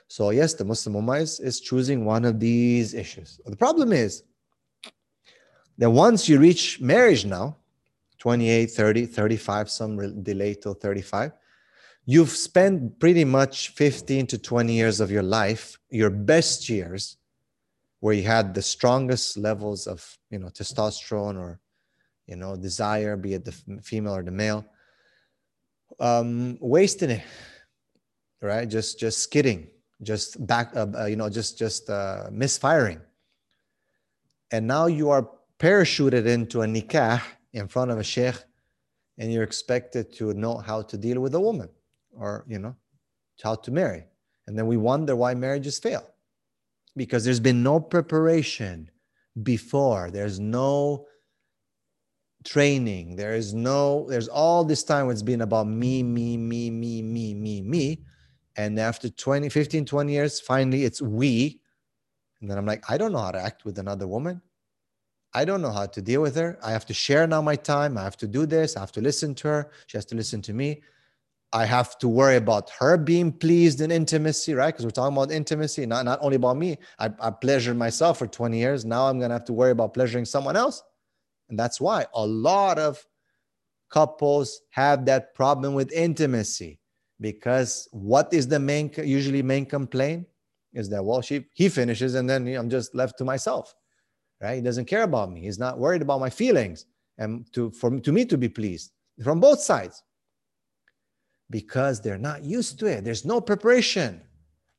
So 0.07 0.31
yes, 0.31 0.53
the 0.53 0.65
Muslim 0.65 0.95
Ummah 0.95 1.21
is, 1.21 1.39
is 1.39 1.61
choosing 1.61 2.05
one 2.05 2.25
of 2.25 2.39
these 2.39 2.93
issues. 2.93 3.39
The 3.45 3.55
problem 3.55 3.93
is 3.93 4.23
that 5.77 5.89
once 5.89 6.27
you 6.27 6.37
reach 6.37 6.81
marriage 6.81 7.25
now, 7.25 7.57
28, 8.19 8.67
30, 8.67 9.05
35, 9.05 9.69
some 9.69 10.21
delay 10.21 10.53
till 10.53 10.73
35, 10.73 11.31
you've 12.05 12.29
spent 12.29 12.99
pretty 12.99 13.23
much 13.23 13.69
15 13.69 14.27
to 14.27 14.37
20 14.37 14.73
years 14.73 14.99
of 14.99 15.09
your 15.09 15.23
life, 15.23 15.79
your 15.89 16.09
best 16.09 16.69
years, 16.69 17.17
where 18.01 18.13
you 18.13 18.23
had 18.23 18.53
the 18.53 18.61
strongest 18.61 19.37
levels 19.37 19.87
of, 19.87 20.05
you 20.29 20.39
know, 20.39 20.47
testosterone 20.47 21.39
or, 21.39 21.59
you 22.27 22.35
know, 22.35 22.55
desire, 22.55 23.15
be 23.15 23.35
it 23.35 23.45
the 23.45 23.53
female 23.81 24.15
or 24.15 24.23
the 24.23 24.31
male, 24.31 24.65
um, 25.99 26.57
wasting 26.59 27.11
it, 27.11 27.23
right? 28.41 28.67
Just, 28.67 28.99
just 28.99 29.19
skidding, 29.19 29.67
just 30.01 30.45
back, 30.45 30.75
uh, 30.75 30.87
uh, 30.97 31.05
you 31.05 31.15
know, 31.15 31.29
just, 31.29 31.57
just 31.57 31.89
uh, 31.89 32.27
misfiring. 32.31 32.99
And 34.51 34.67
now 34.67 34.87
you 34.87 35.09
are 35.09 35.29
parachuted 35.59 36.25
into 36.25 36.63
a 36.63 36.65
nikah 36.65 37.21
in 37.53 37.67
front 37.67 37.91
of 37.91 37.99
a 37.99 38.03
sheikh 38.03 38.35
and 39.17 39.31
you're 39.31 39.43
expected 39.43 40.11
to 40.13 40.33
know 40.33 40.57
how 40.57 40.81
to 40.81 40.97
deal 40.97 41.19
with 41.21 41.35
a 41.35 41.39
woman 41.39 41.69
or 42.17 42.43
you 42.47 42.57
know 42.57 42.75
how 43.43 43.53
to 43.55 43.71
marry 43.71 44.03
and 44.47 44.57
then 44.57 44.65
we 44.65 44.77
wonder 44.77 45.15
why 45.15 45.33
marriages 45.33 45.77
fail 45.77 46.10
because 46.95 47.23
there's 47.23 47.39
been 47.39 47.63
no 47.63 47.79
preparation 47.79 48.89
before. 49.43 50.11
There's 50.11 50.39
no 50.39 51.05
training. 52.43 53.15
There 53.15 53.33
is 53.33 53.53
no, 53.53 54.07
there's 54.09 54.27
all 54.27 54.63
this 54.63 54.83
time 54.83 55.09
it's 55.09 55.21
been 55.21 55.41
about 55.41 55.67
me, 55.67 56.03
me, 56.03 56.37
me, 56.37 56.69
me, 56.69 57.01
me, 57.01 57.33
me, 57.33 57.61
me. 57.61 58.03
And 58.55 58.79
after 58.79 59.09
20, 59.09 59.49
15, 59.49 59.85
20 59.85 60.11
years, 60.11 60.39
finally 60.39 60.83
it's 60.83 61.01
we. 61.01 61.61
And 62.41 62.49
then 62.49 62.57
I'm 62.57 62.65
like, 62.65 62.83
I 62.89 62.97
don't 62.97 63.11
know 63.11 63.19
how 63.19 63.31
to 63.31 63.39
act 63.39 63.65
with 63.65 63.77
another 63.77 64.07
woman. 64.07 64.41
I 65.33 65.45
don't 65.45 65.61
know 65.61 65.71
how 65.71 65.85
to 65.85 66.01
deal 66.01 66.21
with 66.21 66.35
her. 66.35 66.59
I 66.61 66.71
have 66.71 66.85
to 66.87 66.93
share 66.93 67.25
now 67.25 67.41
my 67.41 67.55
time. 67.55 67.97
I 67.97 68.03
have 68.03 68.17
to 68.17 68.27
do 68.27 68.45
this. 68.45 68.75
I 68.75 68.81
have 68.81 68.91
to 68.93 69.01
listen 69.01 69.33
to 69.35 69.47
her. 69.47 69.71
She 69.87 69.97
has 69.97 70.05
to 70.07 70.15
listen 70.15 70.41
to 70.43 70.53
me. 70.53 70.81
I 71.53 71.65
have 71.65 71.97
to 71.99 72.07
worry 72.07 72.37
about 72.37 72.69
her 72.79 72.97
being 72.97 73.31
pleased 73.31 73.81
in 73.81 73.91
intimacy, 73.91 74.53
right? 74.53 74.67
Because 74.67 74.85
we're 74.85 74.91
talking 74.91 75.15
about 75.17 75.31
intimacy, 75.31 75.85
not, 75.85 76.05
not 76.05 76.19
only 76.21 76.37
about 76.37 76.55
me. 76.55 76.77
I, 76.97 77.09
I 77.19 77.29
pleasured 77.29 77.77
myself 77.77 78.19
for 78.19 78.27
20 78.27 78.57
years. 78.57 78.85
Now 78.85 79.07
I'm 79.07 79.19
going 79.19 79.29
to 79.29 79.35
have 79.35 79.45
to 79.45 79.53
worry 79.53 79.71
about 79.71 79.93
pleasuring 79.93 80.25
someone 80.25 80.55
else. 80.55 80.81
And 81.49 81.59
that's 81.59 81.81
why 81.81 82.05
a 82.13 82.25
lot 82.25 82.79
of 82.79 83.05
couples 83.89 84.61
have 84.69 85.05
that 85.05 85.35
problem 85.35 85.73
with 85.73 85.91
intimacy 85.91 86.79
because 87.19 87.89
what 87.91 88.33
is 88.33 88.47
the 88.47 88.59
main, 88.59 88.89
usually 88.97 89.43
main 89.43 89.65
complaint 89.65 90.25
is 90.73 90.87
that, 90.89 91.03
well, 91.03 91.21
she, 91.21 91.45
he 91.53 91.67
finishes 91.67 92.15
and 92.15 92.29
then 92.29 92.47
I'm 92.47 92.69
just 92.69 92.95
left 92.95 93.17
to 93.17 93.25
myself, 93.25 93.75
right? 94.41 94.55
He 94.55 94.61
doesn't 94.61 94.85
care 94.85 95.03
about 95.03 95.29
me. 95.29 95.41
He's 95.41 95.59
not 95.59 95.77
worried 95.77 96.01
about 96.01 96.21
my 96.21 96.29
feelings 96.29 96.85
and 97.17 97.45
to, 97.51 97.71
for, 97.71 97.99
to 97.99 98.11
me 98.13 98.23
to 98.25 98.37
be 98.37 98.47
pleased 98.47 98.93
from 99.21 99.41
both 99.41 99.59
sides 99.59 100.01
because 101.51 102.01
they're 102.01 102.17
not 102.17 102.43
used 102.43 102.79
to 102.79 102.85
it. 102.87 103.03
There's 103.03 103.25
no 103.25 103.41
preparation. 103.41 104.21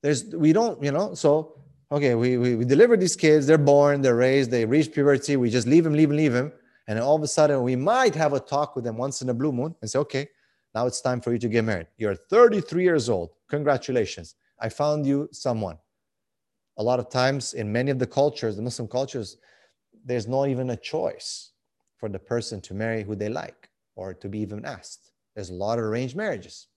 There's 0.02 0.24
we 0.34 0.52
don't, 0.52 0.82
you 0.82 0.90
know. 0.90 1.14
So 1.14 1.58
okay, 1.92 2.14
we, 2.14 2.38
we 2.38 2.56
we 2.56 2.64
deliver 2.64 2.96
these 2.96 3.14
kids. 3.14 3.46
They're 3.46 3.58
born, 3.58 4.00
they're 4.00 4.16
raised, 4.16 4.50
they 4.50 4.64
reach 4.64 4.90
puberty. 4.90 5.36
We 5.36 5.50
just 5.50 5.68
leave 5.68 5.84
them, 5.84 5.92
leave 5.92 6.08
them, 6.08 6.16
leave 6.16 6.32
them, 6.32 6.52
and 6.88 6.98
all 6.98 7.14
of 7.14 7.22
a 7.22 7.28
sudden 7.28 7.62
we 7.62 7.76
might 7.76 8.14
have 8.16 8.32
a 8.32 8.40
talk 8.40 8.74
with 8.74 8.84
them 8.84 8.96
once 8.96 9.22
in 9.22 9.28
a 9.28 9.34
blue 9.34 9.52
moon 9.52 9.76
and 9.80 9.88
say, 9.88 9.98
okay, 10.00 10.28
now 10.74 10.86
it's 10.86 11.00
time 11.00 11.20
for 11.20 11.32
you 11.32 11.38
to 11.38 11.48
get 11.48 11.64
married. 11.64 11.86
You're 11.98 12.16
33 12.16 12.82
years 12.82 13.08
old. 13.08 13.30
Congratulations, 13.48 14.34
I 14.58 14.68
found 14.70 15.06
you 15.06 15.28
someone. 15.30 15.78
A 16.78 16.82
lot 16.82 16.98
of 16.98 17.10
times 17.10 17.52
in 17.52 17.70
many 17.70 17.90
of 17.90 17.98
the 17.98 18.06
cultures, 18.06 18.56
the 18.56 18.62
Muslim 18.62 18.88
cultures, 18.88 19.36
there's 20.04 20.26
not 20.26 20.48
even 20.48 20.70
a 20.70 20.76
choice 20.76 21.52
for 21.98 22.08
the 22.08 22.18
person 22.18 22.60
to 22.62 22.74
marry 22.74 23.04
who 23.04 23.14
they 23.14 23.28
like 23.28 23.68
or 23.94 24.14
to 24.14 24.28
be 24.28 24.38
even 24.38 24.64
asked 24.64 25.11
there's 25.34 25.50
a 25.50 25.54
lot 25.54 25.78
of 25.78 25.84
arranged 25.84 26.16
marriages. 26.16 26.68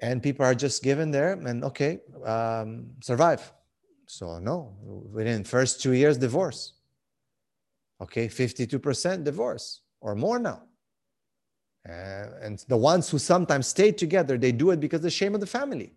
And 0.00 0.22
people 0.22 0.44
are 0.44 0.54
just 0.54 0.82
given 0.82 1.10
there 1.10 1.32
and 1.32 1.64
okay, 1.64 2.00
um, 2.24 2.88
survive. 3.00 3.52
So 4.06 4.38
no, 4.38 4.76
within 4.82 5.42
first 5.44 5.80
two 5.80 5.92
years, 5.92 6.18
divorce. 6.18 6.74
Okay, 8.00 8.28
52% 8.28 9.24
divorce 9.24 9.80
or 10.00 10.14
more 10.14 10.38
now. 10.38 10.62
Uh, 11.88 12.26
and 12.42 12.64
the 12.68 12.76
ones 12.76 13.08
who 13.08 13.18
sometimes 13.18 13.66
stay 13.66 13.92
together, 13.92 14.36
they 14.36 14.52
do 14.52 14.70
it 14.70 14.80
because 14.80 14.98
of 14.98 15.04
the 15.04 15.10
shame 15.10 15.34
of 15.34 15.40
the 15.40 15.46
family. 15.46 15.92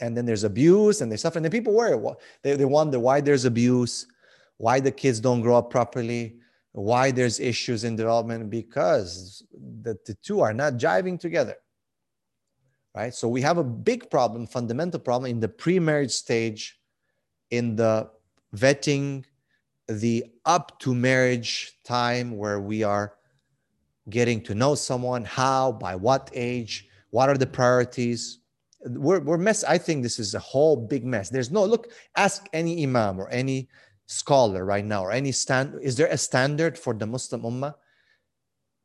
And 0.00 0.16
then 0.16 0.26
there's 0.26 0.44
abuse 0.44 1.00
and 1.00 1.10
they 1.10 1.16
suffer. 1.16 1.38
And 1.38 1.44
then 1.44 1.52
people 1.52 1.74
worry. 1.74 1.98
They, 2.42 2.56
they 2.56 2.64
wonder 2.64 2.98
why 2.98 3.20
there's 3.20 3.44
abuse, 3.44 4.06
why 4.58 4.80
the 4.80 4.92
kids 4.92 5.18
don't 5.18 5.40
grow 5.40 5.56
up 5.56 5.70
properly, 5.70 6.36
why 6.72 7.10
there's 7.10 7.40
issues 7.40 7.84
in 7.84 7.96
development 7.96 8.48
because 8.48 9.42
the, 9.82 9.98
the 10.06 10.14
two 10.22 10.40
are 10.40 10.52
not 10.52 10.74
jiving 10.74 11.18
together 11.18 11.56
right? 12.94 13.14
So 13.14 13.28
we 13.28 13.40
have 13.42 13.58
a 13.58 13.64
big 13.64 14.10
problem 14.10 14.46
fundamental 14.46 15.00
problem 15.00 15.30
in 15.30 15.40
the 15.40 15.48
pre-marriage 15.48 16.12
stage 16.12 16.78
in 17.50 17.76
the 17.76 18.10
vetting 18.56 19.24
the 19.88 20.24
up 20.44 20.78
to 20.80 20.94
marriage 20.94 21.72
time 21.84 22.36
where 22.36 22.60
we 22.60 22.82
are 22.82 23.14
getting 24.08 24.40
to 24.42 24.54
know 24.54 24.74
someone 24.74 25.24
how 25.24 25.72
by 25.72 25.94
what 25.94 26.30
age 26.32 26.88
what 27.10 27.28
are 27.28 27.36
the 27.36 27.46
priorities. 27.46 28.38
We're, 28.86 29.20
we're 29.20 29.36
mess 29.36 29.62
i 29.64 29.76
think 29.76 30.02
this 30.02 30.18
is 30.18 30.34
a 30.34 30.38
whole 30.38 30.76
big 30.76 31.04
mess. 31.04 31.28
There's 31.28 31.50
no 31.50 31.64
look 31.64 31.92
ask 32.16 32.46
any 32.52 32.82
imam 32.82 33.20
or 33.20 33.28
any 33.30 33.68
scholar 34.10 34.64
right 34.64 34.84
now 34.84 35.04
or 35.04 35.12
any 35.12 35.30
stand 35.30 35.78
is 35.80 35.94
there 35.94 36.08
a 36.08 36.18
standard 36.18 36.76
for 36.76 36.92
the 36.92 37.06
muslim 37.06 37.42
ummah? 37.42 37.74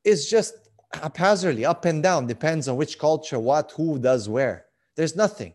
It's 0.03 0.29
just 0.29 0.53
haphazardly 0.93 1.65
up 1.65 1.85
and 1.85 2.03
down 2.03 2.27
depends 2.27 2.67
on 2.67 2.75
which 2.77 2.99
culture 2.99 3.39
what 3.39 3.71
who 3.71 3.97
does 3.97 4.29
where. 4.29 4.67
There's 4.95 5.15
nothing. 5.15 5.53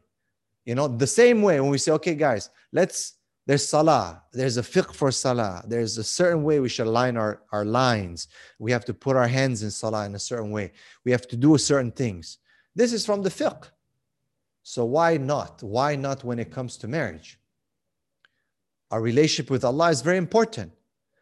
You 0.65 0.75
know 0.75 0.89
the 0.89 1.07
same 1.07 1.41
way 1.41 1.61
when 1.61 1.71
we 1.71 1.79
say 1.79 1.93
okay 1.93 2.17
guys 2.17 2.51
let's 2.73 3.15
there's 3.47 3.67
salah 3.67 4.23
there's 4.33 4.57
a 4.57 4.63
fiqh 4.63 4.93
for 4.93 5.13
salah. 5.13 5.63
There's 5.67 5.99
a 5.99 6.05
certain 6.05 6.43
way 6.43 6.59
we 6.59 6.69
should 6.69 6.89
align 6.89 7.17
our, 7.17 7.43
our 7.53 7.65
lines. 7.65 8.27
We 8.59 8.73
have 8.73 8.85
to 8.87 8.95
put 8.95 9.17
our 9.17 9.29
hands 9.29 9.63
in 9.63 9.71
salah 9.71 10.05
in 10.05 10.17
a 10.17 10.19
certain 10.19 10.51
way. 10.51 10.73
We 11.05 11.13
have 11.13 11.29
to 11.29 11.37
do 11.37 11.57
certain 11.59 11.93
things. 11.93 12.39
This 12.75 12.93
is 12.93 13.07
from 13.07 13.23
the 13.23 13.31
fiqh. 13.31 13.71
So 14.65 14.85
why 14.85 15.17
not? 15.17 15.63
Why 15.63 15.97
not 15.97 16.25
when 16.25 16.39
it 16.39 16.51
comes 16.51 16.77
to 16.79 16.89
marriage 16.89 17.40
our 18.91 19.01
relationship 19.01 19.51
with 19.51 19.65
Allah 19.65 19.91
is 19.91 20.01
very 20.01 20.19
important, 20.19 20.73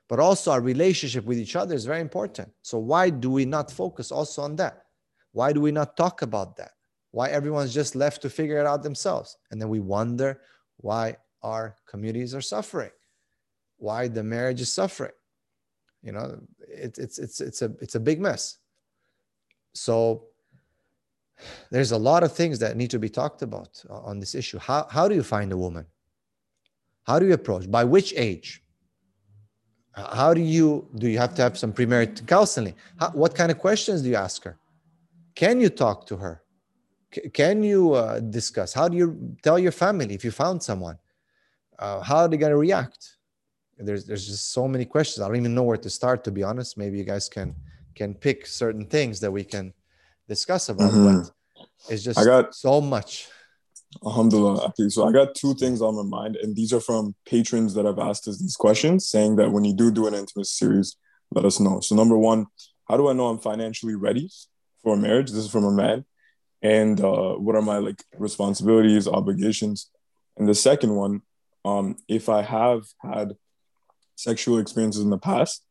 but 0.08 0.18
also 0.18 0.50
our 0.52 0.60
relationship 0.60 1.24
with 1.24 1.38
each 1.38 1.54
other 1.54 1.74
is 1.74 1.84
very 1.84 2.00
important. 2.00 2.50
So, 2.62 2.78
why 2.78 3.10
do 3.10 3.30
we 3.30 3.44
not 3.44 3.70
focus 3.70 4.10
also 4.10 4.42
on 4.42 4.56
that? 4.56 4.86
Why 5.32 5.52
do 5.52 5.60
we 5.60 5.72
not 5.72 5.96
talk 5.96 6.22
about 6.22 6.56
that? 6.56 6.72
Why 7.10 7.28
everyone's 7.28 7.74
just 7.74 7.94
left 7.94 8.22
to 8.22 8.30
figure 8.30 8.58
it 8.58 8.66
out 8.66 8.82
themselves? 8.82 9.36
And 9.50 9.60
then 9.60 9.68
we 9.68 9.80
wonder 9.80 10.40
why 10.78 11.16
our 11.42 11.76
communities 11.86 12.34
are 12.34 12.40
suffering, 12.40 12.90
why 13.76 14.08
the 14.08 14.22
marriage 14.22 14.60
is 14.60 14.72
suffering. 14.72 15.12
You 16.02 16.12
know, 16.12 16.40
it, 16.60 16.98
it's 16.98 17.18
it's 17.18 17.40
it's 17.40 17.62
a 17.62 17.72
it's 17.80 17.94
a 17.94 18.00
big 18.00 18.20
mess. 18.20 18.58
So 19.74 20.24
there's 21.70 21.92
a 21.92 21.98
lot 21.98 22.22
of 22.22 22.32
things 22.32 22.58
that 22.60 22.76
need 22.76 22.90
to 22.90 22.98
be 22.98 23.08
talked 23.08 23.42
about 23.42 23.84
on 23.90 24.20
this 24.20 24.34
issue. 24.34 24.58
How 24.58 24.86
how 24.90 25.08
do 25.08 25.14
you 25.14 25.22
find 25.22 25.52
a 25.52 25.56
woman? 25.56 25.86
How 27.08 27.18
do 27.18 27.26
you 27.26 27.32
approach? 27.32 27.70
By 27.70 27.84
which 27.84 28.12
age? 28.16 28.62
How 29.94 30.34
do 30.34 30.42
you 30.42 30.86
do? 30.94 31.08
You 31.08 31.18
have 31.18 31.34
to 31.36 31.42
have 31.42 31.58
some 31.58 31.72
premarital 31.72 32.26
counseling. 32.26 32.74
How, 33.00 33.10
what 33.10 33.34
kind 33.34 33.50
of 33.50 33.58
questions 33.58 34.02
do 34.02 34.10
you 34.10 34.16
ask 34.16 34.44
her? 34.44 34.58
Can 35.34 35.58
you 35.60 35.70
talk 35.70 36.06
to 36.08 36.16
her? 36.18 36.42
C- 37.12 37.30
can 37.30 37.62
you 37.62 37.94
uh, 37.94 38.20
discuss? 38.20 38.74
How 38.74 38.86
do 38.88 38.96
you 38.96 39.36
tell 39.42 39.58
your 39.58 39.72
family 39.72 40.14
if 40.14 40.22
you 40.22 40.30
found 40.30 40.62
someone? 40.62 40.98
Uh, 41.78 42.00
how 42.00 42.18
are 42.18 42.28
they 42.28 42.36
going 42.36 42.52
to 42.52 42.58
react? 42.58 43.16
There's 43.78 44.04
there's 44.04 44.26
just 44.26 44.52
so 44.52 44.68
many 44.68 44.84
questions. 44.84 45.22
I 45.22 45.28
don't 45.28 45.36
even 45.36 45.54
know 45.54 45.62
where 45.62 45.78
to 45.78 45.90
start. 45.90 46.24
To 46.24 46.30
be 46.30 46.42
honest, 46.42 46.76
maybe 46.76 46.98
you 46.98 47.04
guys 47.04 47.28
can 47.28 47.54
can 47.94 48.14
pick 48.14 48.46
certain 48.46 48.84
things 48.84 49.18
that 49.20 49.32
we 49.32 49.44
can 49.44 49.72
discuss 50.28 50.68
about. 50.68 50.92
Mm-hmm. 50.92 51.22
But 51.22 51.32
it's 51.88 52.02
just 52.02 52.18
I 52.18 52.24
got 52.24 52.54
so 52.54 52.80
much. 52.80 53.28
Alhamdulillah. 54.04 54.66
Okay, 54.68 54.88
so 54.88 55.08
I 55.08 55.12
got 55.12 55.34
two 55.34 55.54
things 55.54 55.80
on 55.80 55.96
my 55.96 56.02
mind, 56.02 56.36
and 56.36 56.54
these 56.54 56.72
are 56.72 56.80
from 56.80 57.14
patrons 57.24 57.74
that 57.74 57.86
have 57.86 57.98
asked 57.98 58.28
us 58.28 58.38
these 58.38 58.56
questions, 58.56 59.08
saying 59.08 59.36
that 59.36 59.50
when 59.50 59.64
you 59.64 59.74
do 59.74 59.90
do 59.90 60.06
an 60.06 60.14
intimate 60.14 60.46
series, 60.46 60.96
let 61.32 61.44
us 61.44 61.58
know. 61.58 61.80
So, 61.80 61.94
number 61.94 62.16
one, 62.16 62.46
how 62.88 62.96
do 62.96 63.08
I 63.08 63.12
know 63.12 63.28
I'm 63.28 63.38
financially 63.38 63.94
ready 63.94 64.30
for 64.82 64.96
marriage? 64.96 65.30
This 65.30 65.44
is 65.44 65.50
from 65.50 65.64
a 65.64 65.72
man. 65.72 66.04
And 66.62 67.00
uh, 67.00 67.34
what 67.34 67.54
are 67.54 67.62
my 67.62 67.78
like 67.78 68.02
responsibilities, 68.16 69.06
obligations? 69.08 69.90
And 70.36 70.48
the 70.48 70.54
second 70.54 70.94
one, 70.94 71.22
um, 71.64 71.96
if 72.08 72.28
I 72.28 72.42
have 72.42 72.82
had 73.00 73.36
sexual 74.16 74.58
experiences 74.58 75.02
in 75.02 75.10
the 75.10 75.18
past, 75.18 75.62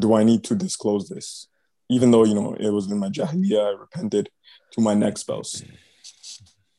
do 0.00 0.14
I 0.14 0.24
need 0.24 0.44
to 0.44 0.54
disclose 0.54 1.08
this? 1.08 1.48
Even 1.90 2.10
though, 2.10 2.24
you 2.24 2.34
know, 2.34 2.54
it 2.54 2.70
was 2.70 2.90
in 2.90 2.98
my 2.98 3.08
jahiliyyah, 3.08 3.74
I 3.74 3.78
repented 3.78 4.30
to 4.72 4.80
my 4.80 4.94
next 4.94 5.22
spouse. 5.22 5.62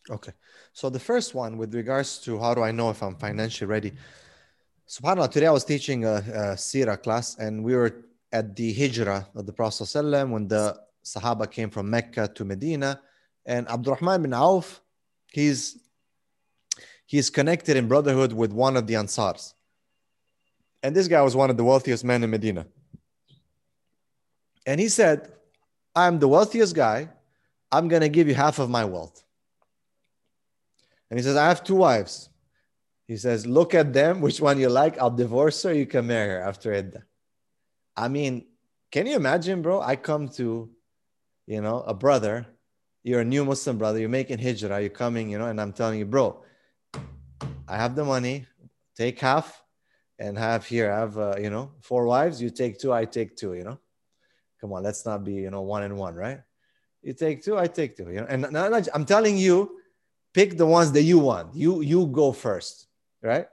Okay. 0.09 0.31
So 0.75 0.89
the 0.89 0.99
first 0.99 1.33
one, 1.33 1.57
with 1.57 1.73
regards 1.73 2.17
to 2.25 2.37
how 2.37 2.53
do 2.53 2.61
I 2.61 2.71
know 2.71 2.89
if 2.89 3.01
I'm 3.01 3.15
financially 3.15 3.65
ready? 3.65 3.93
Subhanallah, 4.89 5.31
today 5.31 5.47
I 5.47 5.51
was 5.51 5.63
teaching 5.63 6.03
a, 6.03 6.15
a 6.15 6.57
Sira 6.57 6.97
class 6.97 7.37
and 7.37 7.63
we 7.63 7.73
were 7.73 8.03
at 8.33 8.57
the 8.57 8.73
Hijrah 8.73 9.25
of 9.35 9.45
the 9.45 9.53
Prophet 9.53 9.87
when 10.27 10.49
the 10.49 10.77
Sahaba 11.01 11.49
came 11.49 11.69
from 11.69 11.89
Mecca 11.89 12.27
to 12.27 12.43
Medina. 12.43 12.99
And 13.45 13.69
Abdurrahman 13.69 14.23
bin 14.23 14.33
Auf, 14.33 14.81
he's, 15.31 15.77
he's 17.05 17.29
connected 17.29 17.77
in 17.77 17.87
brotherhood 17.87 18.33
with 18.33 18.51
one 18.51 18.75
of 18.75 18.85
the 18.85 18.95
Ansars. 18.95 19.53
And 20.83 20.93
this 20.93 21.07
guy 21.07 21.21
was 21.21 21.37
one 21.37 21.49
of 21.49 21.55
the 21.55 21.63
wealthiest 21.63 22.03
men 22.03 22.21
in 22.21 22.29
Medina. 22.29 22.65
And 24.65 24.81
he 24.81 24.89
said, 24.89 25.31
I'm 25.95 26.19
the 26.19 26.27
wealthiest 26.27 26.75
guy. 26.75 27.07
I'm 27.71 27.87
going 27.87 28.01
to 28.01 28.09
give 28.09 28.27
you 28.27 28.35
half 28.35 28.59
of 28.59 28.69
my 28.69 28.83
wealth. 28.83 29.24
And 31.09 31.19
he 31.19 31.23
says, 31.23 31.35
I 31.35 31.47
have 31.47 31.63
two 31.63 31.75
wives. 31.75 32.29
He 33.07 33.17
says, 33.17 33.45
look 33.45 33.75
at 33.75 33.93
them, 33.93 34.21
which 34.21 34.41
one 34.41 34.59
you 34.59 34.69
like, 34.69 34.97
I'll 34.97 35.11
divorce 35.11 35.61
her, 35.63 35.73
you 35.73 35.85
can 35.85 36.07
marry 36.07 36.29
her 36.29 36.41
after 36.41 36.71
Idda. 36.71 37.03
I 37.95 38.07
mean, 38.07 38.47
can 38.91 39.05
you 39.05 39.15
imagine, 39.15 39.61
bro? 39.61 39.81
I 39.81 39.95
come 39.95 40.27
to, 40.29 40.69
you 41.45 41.61
know, 41.61 41.81
a 41.81 41.93
brother, 41.93 42.47
you're 43.03 43.21
a 43.21 43.25
new 43.25 43.45
Muslim 43.45 43.77
brother, 43.77 43.99
you're 43.99 44.09
making 44.09 44.39
hijrah, 44.39 44.81
you're 44.81 44.89
coming, 44.89 45.29
you 45.29 45.37
know, 45.37 45.47
and 45.47 45.61
I'm 45.61 45.73
telling 45.73 45.99
you, 45.99 46.05
bro, 46.05 46.43
I 47.67 47.77
have 47.77 47.95
the 47.95 48.03
money, 48.03 48.47
take 48.97 49.19
half 49.19 49.63
and 50.17 50.37
have 50.37 50.65
here, 50.65 50.91
I 50.91 50.99
have, 50.99 51.17
uh, 51.17 51.35
you 51.39 51.49
know, 51.49 51.71
four 51.81 52.05
wives. 52.05 52.41
You 52.41 52.49
take 52.49 52.79
two, 52.79 52.91
I 52.93 53.05
take 53.05 53.35
two, 53.35 53.53
you 53.53 53.63
know. 53.63 53.79
Come 54.61 54.73
on, 54.73 54.81
let's 54.81 55.05
not 55.05 55.23
be, 55.23 55.33
you 55.33 55.51
know, 55.51 55.61
one 55.61 55.83
and 55.83 55.95
one, 55.97 56.15
right? 56.15 56.39
You 57.03 57.13
take 57.13 57.43
two, 57.43 57.57
I 57.57 57.67
take 57.67 57.95
two, 57.97 58.09
you 58.09 58.21
know. 58.21 58.27
And 58.27 58.57
I'm 58.57 59.05
telling 59.05 59.37
you, 59.37 59.79
pick 60.35 60.57
the 60.57 60.65
ones 60.65 60.91
that 60.91 61.03
you 61.03 61.17
want. 61.17 61.55
You 61.55 61.81
you 61.81 62.05
go 62.07 62.33
first, 62.33 62.87
right? 63.21 63.47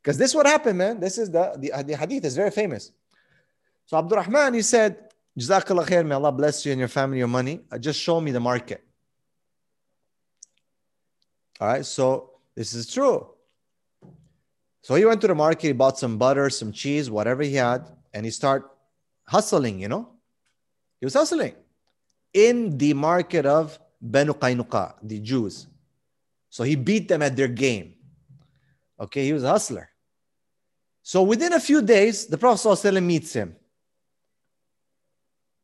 Because 0.00 0.16
this 0.16 0.30
is 0.30 0.36
what 0.36 0.46
happened, 0.46 0.78
man. 0.78 1.00
This 1.00 1.18
is 1.18 1.28
the, 1.32 1.44
the, 1.58 1.82
the 1.82 1.96
hadith 1.96 2.24
is 2.24 2.36
very 2.36 2.52
famous. 2.52 2.92
So 3.86 3.98
Abdurrahman, 3.98 4.54
he 4.54 4.62
said, 4.62 5.10
Jazakallah 5.36 5.84
khair, 5.84 6.06
may 6.06 6.14
Allah 6.14 6.30
bless 6.30 6.64
you 6.64 6.70
and 6.70 6.78
your 6.78 6.88
family, 6.88 7.18
your 7.18 7.26
money. 7.26 7.62
Uh, 7.72 7.78
just 7.78 8.00
show 8.00 8.20
me 8.20 8.30
the 8.30 8.38
market. 8.38 8.84
All 11.60 11.66
right, 11.66 11.84
so 11.84 12.30
this 12.54 12.72
is 12.72 12.92
true. 12.92 13.26
So 14.82 14.94
he 14.94 15.04
went 15.04 15.20
to 15.22 15.26
the 15.26 15.34
market, 15.34 15.66
he 15.66 15.72
bought 15.72 15.98
some 15.98 16.18
butter, 16.18 16.48
some 16.50 16.70
cheese, 16.70 17.10
whatever 17.10 17.42
he 17.42 17.56
had, 17.56 17.84
and 18.14 18.24
he 18.24 18.30
started 18.30 18.68
hustling, 19.26 19.80
you 19.80 19.88
know. 19.88 20.08
He 21.00 21.06
was 21.06 21.14
hustling 21.14 21.54
in 22.32 22.78
the 22.78 22.94
market 22.94 23.44
of 23.44 23.76
Banu 24.00 24.34
the 25.02 25.18
Jews. 25.18 25.66
So 26.50 26.64
he 26.64 26.76
beat 26.76 27.08
them 27.08 27.22
at 27.22 27.36
their 27.36 27.48
game. 27.48 27.94
Okay, 28.98 29.24
he 29.24 29.32
was 29.32 29.44
a 29.44 29.50
hustler. 29.50 29.90
So 31.02 31.22
within 31.22 31.52
a 31.52 31.60
few 31.60 31.82
days, 31.82 32.26
the 32.26 32.38
Prophet 32.38 32.68
ﷺ 32.68 33.02
meets 33.02 33.32
him. 33.32 33.54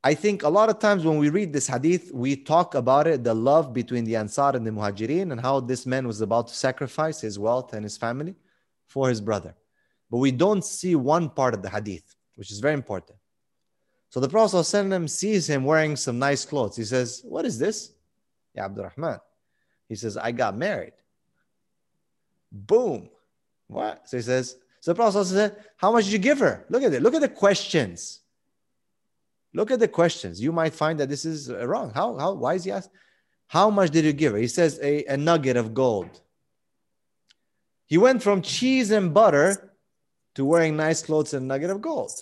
I 0.05 0.15
think 0.15 0.43
a 0.43 0.49
lot 0.49 0.69
of 0.69 0.81
times 0.81 1.05
when 1.05 1.19
we 1.19 1.31
read 1.31 1.53
this 1.53 1.69
hadith, 1.69 2.11
we 2.13 2.35
talk 2.35 2.75
about 2.75 3.07
it, 3.07 3.23
the 3.23 3.35
love 3.35 3.73
between 3.73 4.05
the 4.05 4.17
Ansar 4.17 4.57
and 4.57 4.67
the 4.67 4.71
Muhajirin, 4.71 5.31
and 5.31 5.41
how 5.41 5.61
this 5.61 5.87
man 5.87 6.07
was 6.07 6.21
about 6.21 6.49
to 6.49 6.55
sacrifice 6.55 7.21
his 7.21 7.39
wealth 7.39 7.73
and 7.73 7.85
his 7.85 7.97
family 7.97 8.35
for 8.89 9.09
his 9.09 9.21
brother. 9.21 9.55
But 10.11 10.19
we 10.19 10.33
don't 10.33 10.65
see 10.65 10.97
one 10.97 11.31
part 11.31 11.55
of 11.55 11.63
the 11.63 11.71
hadith, 11.71 12.15
which 12.35 12.51
is 12.51 12.59
very 12.59 12.75
important. 12.75 13.19
So 14.11 14.21
the 14.21 14.29
Prophet 14.29 14.57
ﷺ 14.57 15.09
sees 15.09 15.49
him 15.49 15.65
wearing 15.65 15.97
some 15.97 16.19
nice 16.19 16.45
clothes. 16.45 16.77
He 16.77 16.85
says, 16.85 17.23
What 17.25 17.47
is 17.47 17.59
this? 17.59 17.93
Yeah, 18.55 18.67
Abdurrahman. 18.67 19.21
He 19.93 19.97
says, 19.97 20.17
I 20.17 20.33
got 20.33 20.57
married. 20.57 20.95
Boom. 22.51 23.11
What? 23.67 24.09
So 24.09 24.17
he 24.17 24.23
says, 24.23 24.57
so 24.81 24.93
the 24.93 24.95
Prophet 24.95 25.27
said, 25.27 25.55
How 25.77 25.93
much 25.93 26.05
did 26.05 26.15
you 26.15 26.19
give 26.19 26.39
her? 26.39 26.65
Look 26.71 26.83
at 26.83 26.95
it. 26.95 27.03
Look 27.03 27.13
at 27.13 27.21
the 27.21 27.29
questions. 27.29 28.21
Look 29.53 29.71
at 29.71 29.81
the 29.81 29.89
questions. 29.89 30.41
You 30.41 30.51
might 30.51 30.73
find 30.73 30.99
that 30.99 31.11
this 31.11 31.27
is 31.27 31.51
uh, 31.51 31.69
wrong. 31.69 31.93
How, 31.95 32.17
how 32.17 32.33
why 32.33 32.55
is 32.55 32.65
he 32.65 32.71
asked? 32.71 32.89
How 33.49 33.69
much 33.69 33.91
did 33.91 34.07
you 34.07 34.15
give 34.15 34.33
her? 34.33 34.39
He 34.39 34.49
says 34.49 34.81
a, 34.83 35.05
a 35.05 35.19
nugget 35.19 35.59
of 35.59 35.75
gold. 35.75 36.23
He 37.85 37.99
went 37.99 38.23
from 38.23 38.41
cheese 38.41 38.91
and 38.93 39.13
butter 39.13 39.75
to 40.37 40.45
wearing 40.47 40.75
nice 40.75 41.03
clothes 41.03 41.35
and 41.35 41.47
nugget 41.47 41.69
of 41.69 41.83
gold. 41.83 42.13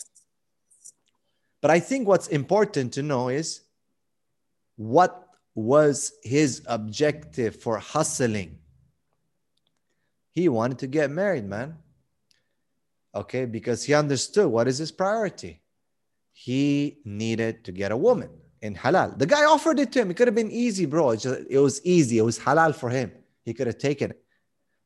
But 1.60 1.70
I 1.70 1.78
think 1.78 2.08
what's 2.08 2.26
important 2.26 2.94
to 2.94 3.04
know 3.04 3.28
is 3.28 3.60
what 4.74 5.29
was 5.54 6.12
his 6.22 6.62
objective 6.66 7.56
for 7.56 7.78
hustling? 7.78 8.58
He 10.30 10.48
wanted 10.48 10.78
to 10.78 10.86
get 10.86 11.10
married, 11.10 11.44
man. 11.44 11.78
Okay 13.14 13.44
because 13.44 13.82
he 13.82 13.94
understood 13.94 14.46
what 14.46 14.68
is 14.68 14.78
his 14.78 14.92
priority. 14.92 15.60
He 16.32 16.98
needed 17.04 17.64
to 17.64 17.72
get 17.72 17.90
a 17.90 17.96
woman 17.96 18.30
in 18.62 18.74
halal. 18.74 19.18
The 19.18 19.26
guy 19.26 19.44
offered 19.44 19.80
it 19.80 19.90
to 19.92 20.02
him. 20.02 20.10
It 20.10 20.16
could 20.16 20.28
have 20.28 20.34
been 20.34 20.50
easy 20.50 20.86
bro. 20.86 21.10
It 21.10 21.58
was 21.58 21.84
easy. 21.84 22.18
It 22.18 22.22
was 22.22 22.38
halal 22.38 22.74
for 22.74 22.88
him. 22.88 23.10
He 23.44 23.52
could 23.52 23.66
have 23.66 23.78
taken 23.78 24.12
it. 24.12 24.22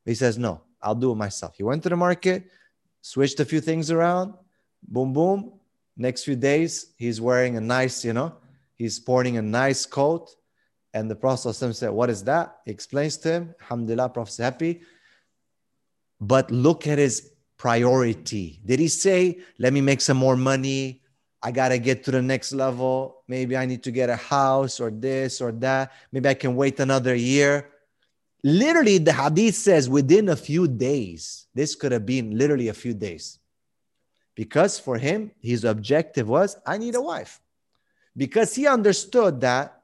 He 0.05 0.15
says 0.15 0.37
no 0.37 0.61
i'll 0.81 0.95
do 0.95 1.11
it 1.11 1.15
myself. 1.15 1.55
He 1.55 1.63
went 1.63 1.83
to 1.83 1.89
the 1.89 1.95
market 1.95 2.49
switched 3.01 3.39
a 3.39 3.45
few 3.45 3.61
things 3.61 3.91
around. 3.91 4.33
Boom 4.87 5.13
boom. 5.13 5.53
Next 5.95 6.23
few 6.23 6.35
days 6.35 6.93
he's 6.97 7.21
wearing 7.21 7.55
a 7.55 7.61
nice 7.61 8.03
you 8.03 8.13
know 8.13 8.33
he's 8.73 8.95
sporting 8.95 9.37
a 9.37 9.41
nice 9.41 9.85
coat 9.85 10.31
and 10.95 11.11
the 11.11 11.15
prophet 11.15 11.53
said 11.53 11.91
what 11.91 12.09
is 12.09 12.23
that 12.23 12.57
he 12.65 12.71
explains 12.71 13.17
to 13.17 13.29
him 13.29 13.55
alhamdulillah 13.61 14.09
prophet's 14.09 14.37
happy 14.37 14.81
but 16.19 16.49
look 16.49 16.87
at 16.87 16.97
his 16.97 17.31
priority? 17.57 18.59
Did 18.65 18.79
he 18.79 18.87
say, 18.87 19.39
let 19.59 19.73
me 19.73 19.81
make 19.81 20.01
some 20.01 20.17
more 20.17 20.35
money? 20.35 21.01
I 21.41 21.51
got 21.51 21.69
to 21.69 21.77
get 21.77 22.03
to 22.05 22.11
the 22.11 22.21
next 22.21 22.53
level. 22.53 23.23
Maybe 23.27 23.55
I 23.55 23.65
need 23.65 23.83
to 23.83 23.91
get 23.91 24.09
a 24.09 24.15
house 24.15 24.79
or 24.79 24.89
this 24.89 25.41
or 25.41 25.51
that. 25.53 25.91
Maybe 26.11 26.29
I 26.29 26.33
can 26.33 26.55
wait 26.55 26.79
another 26.79 27.15
year. 27.15 27.69
Literally, 28.43 28.97
the 28.97 29.13
hadith 29.13 29.55
says 29.55 29.89
within 29.89 30.29
a 30.29 30.35
few 30.35 30.67
days. 30.67 31.47
This 31.53 31.75
could 31.75 31.91
have 31.91 32.05
been 32.05 32.37
literally 32.37 32.67
a 32.67 32.73
few 32.73 32.93
days. 32.93 33.39
Because 34.35 34.79
for 34.79 34.97
him, 34.97 35.31
his 35.39 35.63
objective 35.63 36.27
was, 36.27 36.57
I 36.65 36.77
need 36.77 36.95
a 36.95 37.01
wife. 37.01 37.39
Because 38.17 38.53
he 38.53 38.67
understood 38.67 39.41
that 39.41 39.74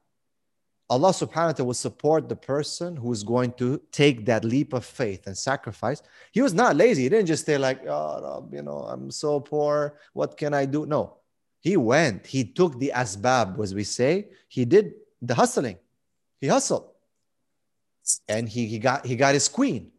Allah 0.91 1.11
subhanahu 1.11 1.45
wa 1.47 1.51
ta'ala 1.53 1.67
will 1.67 1.73
support 1.73 2.27
the 2.27 2.35
person 2.35 2.97
who 2.97 3.13
is 3.13 3.23
going 3.23 3.53
to 3.53 3.79
take 3.93 4.25
that 4.25 4.43
leap 4.43 4.73
of 4.73 4.83
faith 4.83 5.25
and 5.25 5.37
sacrifice. 5.37 6.03
He 6.33 6.41
was 6.41 6.53
not 6.53 6.75
lazy. 6.75 7.03
He 7.03 7.09
didn't 7.09 7.27
just 7.27 7.43
stay 7.43 7.57
like, 7.57 7.87
oh, 7.87 8.45
you 8.51 8.61
know, 8.61 8.79
I'm 8.79 9.09
so 9.09 9.39
poor. 9.39 9.97
What 10.11 10.35
can 10.35 10.53
I 10.53 10.65
do? 10.65 10.85
No. 10.85 11.15
He 11.61 11.77
went. 11.77 12.27
He 12.27 12.43
took 12.43 12.77
the 12.77 12.91
asbab, 12.93 13.57
as 13.63 13.73
we 13.73 13.85
say. 13.85 14.31
He 14.49 14.65
did 14.65 14.95
the 15.21 15.33
hustling. 15.33 15.77
He 16.41 16.47
hustled. 16.47 16.89
And 18.27 18.49
he, 18.49 18.65
he 18.65 18.77
got 18.77 19.05
he 19.05 19.15
got 19.15 19.33
his 19.33 19.47
queen. 19.47 19.91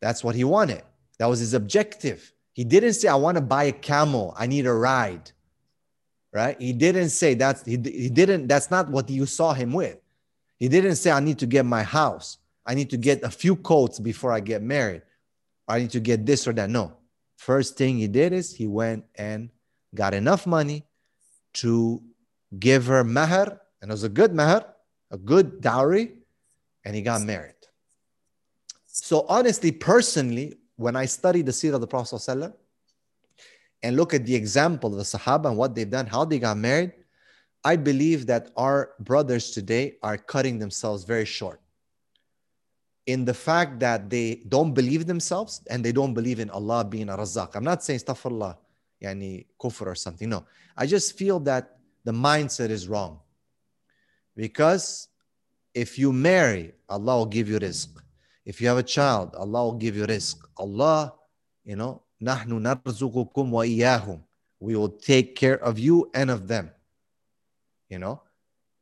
That's 0.00 0.24
what 0.24 0.34
he 0.34 0.44
wanted. 0.44 0.84
That 1.18 1.26
was 1.26 1.40
his 1.40 1.52
objective. 1.52 2.32
He 2.54 2.64
didn't 2.64 2.94
say, 2.94 3.08
I 3.08 3.16
want 3.16 3.36
to 3.36 3.42
buy 3.42 3.64
a 3.64 3.72
camel. 3.72 4.32
I 4.38 4.46
need 4.46 4.64
a 4.64 4.72
ride. 4.72 5.32
Right? 6.32 6.58
He 6.58 6.72
didn't 6.72 7.10
say 7.10 7.34
that's 7.34 7.62
he, 7.66 7.72
he 7.72 8.08
didn't, 8.08 8.46
that's 8.46 8.70
not 8.70 8.88
what 8.88 9.10
you 9.10 9.26
saw 9.26 9.52
him 9.52 9.74
with. 9.74 9.98
He 10.58 10.68
didn't 10.68 10.96
say, 10.96 11.10
I 11.10 11.20
need 11.20 11.38
to 11.40 11.46
get 11.46 11.64
my 11.66 11.82
house. 11.82 12.38
I 12.66 12.74
need 12.74 12.90
to 12.90 12.96
get 12.96 13.22
a 13.22 13.30
few 13.30 13.56
coats 13.56 13.98
before 13.98 14.32
I 14.32 14.40
get 14.40 14.62
married. 14.62 15.02
I 15.68 15.80
need 15.80 15.90
to 15.90 16.00
get 16.00 16.24
this 16.24 16.46
or 16.46 16.52
that. 16.54 16.70
No. 16.70 16.96
First 17.36 17.76
thing 17.76 17.98
he 17.98 18.08
did 18.08 18.32
is 18.32 18.54
he 18.54 18.66
went 18.66 19.04
and 19.16 19.50
got 19.94 20.14
enough 20.14 20.46
money 20.46 20.84
to 21.54 22.02
give 22.58 22.86
her 22.86 23.04
mahar, 23.04 23.60
and 23.82 23.90
it 23.90 23.94
was 23.94 24.04
a 24.04 24.08
good 24.08 24.34
mahar, 24.34 24.66
a 25.10 25.18
good 25.18 25.60
dowry, 25.60 26.14
and 26.84 26.94
he 26.94 27.02
got 27.02 27.22
married. 27.22 27.54
So 28.86 29.26
honestly, 29.28 29.72
personally, 29.72 30.54
when 30.76 30.96
I 30.96 31.06
study 31.06 31.42
the 31.42 31.52
seerah 31.52 31.74
of 31.74 31.80
the 31.80 31.86
Prophet 31.86 32.54
and 33.82 33.96
look 33.96 34.14
at 34.14 34.24
the 34.24 34.34
example 34.34 34.90
of 34.90 34.96
the 34.96 35.02
Sahaba 35.02 35.46
and 35.46 35.56
what 35.56 35.74
they've 35.74 35.90
done, 35.90 36.06
how 36.06 36.24
they 36.24 36.38
got 36.38 36.56
married, 36.56 36.92
I 37.63 37.75
believe 37.75 38.25
that 38.27 38.51
our 38.55 38.91
brothers 38.99 39.51
today 39.51 39.97
are 40.01 40.17
cutting 40.17 40.59
themselves 40.59 41.03
very 41.03 41.25
short 41.25 41.59
in 43.05 43.25
the 43.25 43.33
fact 43.33 43.79
that 43.79 44.09
they 44.09 44.43
don't 44.47 44.73
believe 44.73 45.07
themselves 45.07 45.61
and 45.69 45.83
they 45.83 45.91
don't 45.91 46.13
believe 46.13 46.39
in 46.39 46.49
Allah 46.51 46.85
being 46.85 47.09
a 47.09 47.17
razak. 47.17 47.55
I'm 47.55 47.63
not 47.63 47.83
saying 47.83 47.99
astaghfirullah, 47.99 48.55
yani 49.03 49.47
kufr 49.59 49.87
or 49.87 49.95
something. 49.95 50.29
No, 50.29 50.45
I 50.77 50.85
just 50.85 51.17
feel 51.17 51.39
that 51.41 51.79
the 52.05 52.11
mindset 52.11 52.69
is 52.69 52.87
wrong. 52.87 53.19
Because 54.35 55.09
if 55.73 55.99
you 55.99 56.13
marry, 56.13 56.73
Allah 56.87 57.17
will 57.17 57.25
give 57.25 57.49
you 57.49 57.59
rizq. 57.59 57.89
If 58.45 58.61
you 58.61 58.67
have 58.67 58.77
a 58.77 58.83
child, 58.83 59.35
Allah 59.35 59.63
will 59.65 59.79
give 59.85 59.97
you 59.97 60.05
rizq. 60.05 60.37
Allah, 60.57 61.13
you 61.65 61.75
know, 61.75 62.03
نحن 62.21 62.61
نرزقكم 62.61 63.51
وإياهم. 63.51 64.21
We 64.59 64.75
will 64.75 64.89
take 64.89 65.35
care 65.35 65.57
of 65.57 65.79
you 65.79 66.09
and 66.13 66.29
of 66.29 66.47
them 66.47 66.71
you 67.88 67.98
know? 67.98 68.22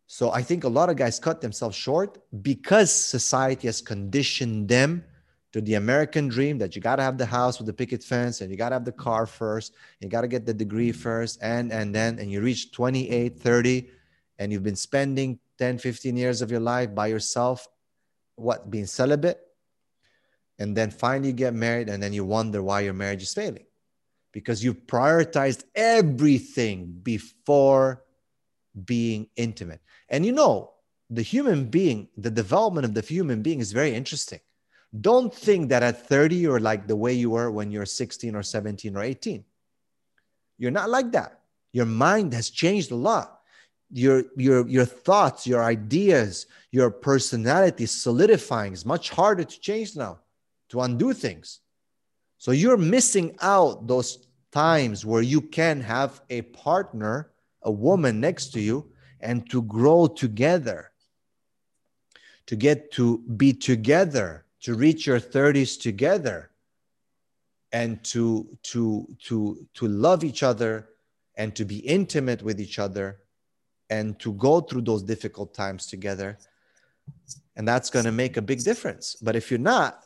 So 0.07 0.31
i 0.33 0.43
think 0.43 0.65
a 0.65 0.69
lot 0.69 0.91
of 0.91 0.97
guys 0.97 1.19
cut 1.19 1.41
themselves 1.41 1.77
short 1.77 2.19
because 2.43 2.93
society 2.93 3.67
has 3.69 3.81
conditioned 3.81 4.69
them 4.69 5.05
to 5.53 5.61
the 5.61 5.75
american 5.75 6.29
dream 6.29 6.59
that 6.59 6.77
you 6.77 6.83
got 6.83 6.97
to 6.97 7.03
have 7.03 7.17
the 7.17 7.25
house 7.25 7.59
with 7.59 7.67
the 7.67 7.73
picket 7.73 8.05
fence 8.05 8.43
and 8.43 8.51
you 8.51 8.57
got 8.59 8.71
to 8.71 8.75
have 8.75 8.85
the 8.85 8.93
car 8.93 9.25
first 9.25 9.75
you 10.01 10.09
got 10.09 10.21
to 10.21 10.29
get 10.29 10.45
the 10.45 10.53
degree 10.53 10.93
first 10.93 11.39
and 11.41 11.73
and 11.73 11.95
then 11.95 12.19
and 12.19 12.31
you 12.31 12.43
reach 12.43 12.73
28 12.73 13.39
30 13.39 13.89
and 14.39 14.53
you've 14.53 14.63
been 14.63 14.77
spending 14.77 15.39
10 15.57 15.79
15 15.79 16.17
years 16.17 16.43
of 16.43 16.51
your 16.51 16.61
life 16.61 16.95
by 16.95 17.07
yourself 17.07 17.69
what 18.37 18.71
being 18.71 18.87
celibate? 18.87 19.41
And 20.59 20.77
then 20.77 20.91
finally 20.91 21.29
you 21.29 21.35
get 21.35 21.55
married 21.55 21.89
and 21.89 22.03
then 22.03 22.13
you 22.13 22.25
wonder 22.25 22.63
why 22.63 22.81
your 22.81 22.93
marriage 22.93 23.23
is 23.23 23.35
failing. 23.35 23.67
Because 24.33 24.65
you 24.65 24.75
prioritized 24.75 25.65
everything 25.75 27.01
before 27.03 28.03
being 28.85 29.29
intimate. 29.37 29.81
And 30.09 30.25
you 30.25 30.33
know, 30.33 30.73
the 31.11 31.23
human 31.23 31.67
being, 31.67 32.09
the 32.17 32.31
development 32.31 32.85
of 32.85 32.95
the 32.95 33.01
human 33.01 33.43
being 33.43 33.61
is 33.61 33.73
very 33.73 33.95
interesting. 33.95 34.41
Don't 35.01 35.33
think 35.33 35.69
that 35.71 35.83
at 35.83 36.07
30 36.07 36.37
you're 36.37 36.61
like 36.61 36.87
the 36.87 36.97
way 36.97 37.13
you 37.13 37.31
were 37.31 37.51
when 37.51 37.71
you're 37.71 37.87
16 37.87 38.35
or 38.35 38.43
17 38.43 38.97
or 38.97 39.03
18. 39.03 39.45
You're 40.59 40.71
not 40.71 40.91
like 40.91 41.13
that. 41.13 41.41
Your 41.73 41.87
mind 41.87 42.35
has 42.35 42.51
changed 42.51 42.91
a 42.91 42.97
lot. 42.97 43.41
Your, 43.91 44.25
your, 44.37 44.67
your 44.69 44.85
thoughts, 44.85 45.47
your 45.47 45.63
ideas, 45.63 46.47
your 46.71 46.91
personality 46.91 47.87
solidifying 47.87 48.73
is 48.73 48.87
much 48.87 49.11
harder 49.11 49.45
to 49.45 49.61
change 49.61 49.97
now 49.97 50.21
to 50.73 50.81
undo 50.81 51.13
things. 51.13 51.61
So 52.39 52.51
you're 52.51 52.79
missing 52.79 53.37
out 53.41 53.87
those 53.87 54.27
times 54.51 55.05
where 55.05 55.23
you 55.23 55.43
can 55.43 55.81
have 55.83 56.23
a 56.31 56.43
partner, 56.43 57.31
a 57.65 57.71
woman 57.71 58.21
next 58.21 58.49
to 58.53 58.61
you, 58.61 58.91
and 59.21 59.49
to 59.51 59.63
grow 59.63 60.07
together, 60.07 60.91
to 62.47 62.57
get 62.57 62.91
to 62.93 63.19
be 63.37 63.53
together, 63.53 64.45
to 64.61 64.75
reach 64.75 65.07
your 65.07 65.21
30s 65.21 65.81
together, 65.81 66.51
and 67.73 68.03
to 68.05 68.47
to 68.63 69.07
to 69.25 69.67
to 69.75 69.89
love 69.89 70.25
each 70.25 70.43
other 70.43 70.89
and 71.37 71.57
to 71.57 71.65
be 71.65 71.79
intimate 71.79 72.43
with 72.43 72.61
each 72.61 72.79
other 72.79 73.19
and 73.89 74.19
to 74.19 74.33
go 74.35 74.61
through 74.61 74.83
those 74.83 75.03
difficult 75.03 75.55
times 75.55 75.87
together. 75.87 76.39
And 77.57 77.67
that's 77.67 77.91
going 77.91 78.05
to 78.05 78.13
make 78.13 78.37
a 78.37 78.43
big 78.43 78.63
difference. 78.63 79.17
But 79.21 79.37
if 79.37 79.51
you're 79.51 79.59
not 79.59 80.05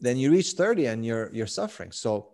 then 0.00 0.16
you 0.16 0.30
reach 0.30 0.52
30 0.52 0.86
and 0.86 1.04
you're 1.04 1.30
you're 1.32 1.46
suffering. 1.46 1.90
So 1.92 2.33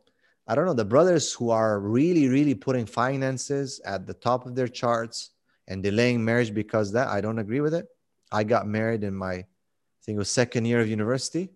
i 0.51 0.55
don't 0.55 0.67
know 0.67 0.75
the 0.75 0.85
brothers 0.85 1.33
who 1.33 1.51
are 1.51 1.79
really 1.79 2.27
really 2.29 2.55
putting 2.55 2.85
finances 2.85 3.81
at 3.85 4.07
the 4.07 4.15
top 4.15 4.47
of 4.47 4.55
their 4.57 4.69
charts 4.69 5.31
and 5.69 5.83
delaying 5.83 6.25
marriage 6.25 6.53
because 6.53 6.93
that 6.93 7.09
i 7.09 7.21
don't 7.21 7.39
agree 7.39 7.61
with 7.61 7.75
it. 7.75 7.87
I 8.33 8.45
got 8.45 8.67
married 8.67 9.03
in 9.05 9.15
my 9.15 9.35
i 9.35 10.01
think 10.03 10.17
it 10.17 10.25
was 10.25 10.31
second 10.31 10.65
year 10.67 10.81
of 10.81 10.89
university 10.89 11.51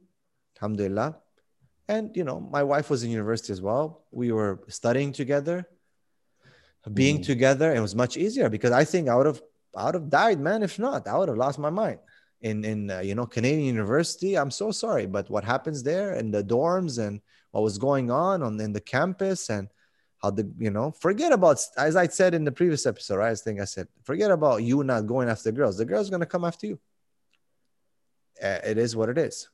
alhamdulillah. 0.56 1.18
And 1.88 2.16
you 2.16 2.24
know 2.24 2.38
my 2.40 2.62
wife 2.62 2.88
was 2.88 3.02
in 3.04 3.10
university 3.10 3.52
as 3.52 3.60
well. 3.60 4.06
We 4.10 4.32
were 4.32 4.62
studying 4.68 5.12
together 5.12 5.68
being 6.92 7.18
mm. 7.18 7.24
together 7.24 7.74
it 7.74 7.80
was 7.80 7.94
much 7.94 8.16
easier 8.16 8.50
because 8.50 8.70
i 8.70 8.84
think 8.84 9.08
i 9.08 9.14
would 9.16 9.26
have 9.26 9.40
i 9.74 9.86
would 9.86 9.94
have 9.94 10.10
died 10.10 10.38
man 10.38 10.62
if 10.62 10.78
not. 10.78 11.08
I 11.08 11.16
would 11.16 11.28
have 11.28 11.38
lost 11.38 11.58
my 11.58 11.70
mind. 11.70 11.98
In 12.42 12.64
in 12.64 12.90
uh, 12.90 13.00
you 13.00 13.14
know 13.14 13.26
canadian 13.26 13.74
university 13.76 14.36
i'm 14.36 14.50
so 14.50 14.70
sorry 14.70 15.06
but 15.06 15.30
what 15.30 15.44
happens 15.44 15.82
there 15.82 16.14
in 16.20 16.30
the 16.30 16.44
dorms 16.44 16.98
and 17.04 17.22
what 17.54 17.62
was 17.62 17.78
going 17.78 18.10
on 18.10 18.42
on 18.42 18.60
in 18.60 18.72
the 18.72 18.80
campus 18.80 19.48
and 19.48 19.68
how 20.20 20.30
the 20.30 20.44
you 20.58 20.70
know 20.70 20.90
forget 20.90 21.30
about 21.32 21.56
as 21.76 21.94
i 21.94 22.06
said 22.08 22.34
in 22.34 22.42
the 22.42 22.50
previous 22.50 22.84
episode 22.84 23.18
right? 23.18 23.30
i 23.30 23.34
think 23.34 23.60
i 23.60 23.64
said 23.64 23.86
forget 24.02 24.32
about 24.32 24.62
you 24.62 24.82
not 24.82 25.06
going 25.06 25.28
after 25.28 25.52
girls 25.52 25.78
the 25.78 25.84
girls 25.84 26.10
going 26.10 26.26
to 26.26 26.26
come 26.34 26.44
after 26.44 26.66
you 26.66 26.78
it 28.42 28.76
is 28.76 28.96
what 28.96 29.08
it 29.08 29.18
is 29.18 29.48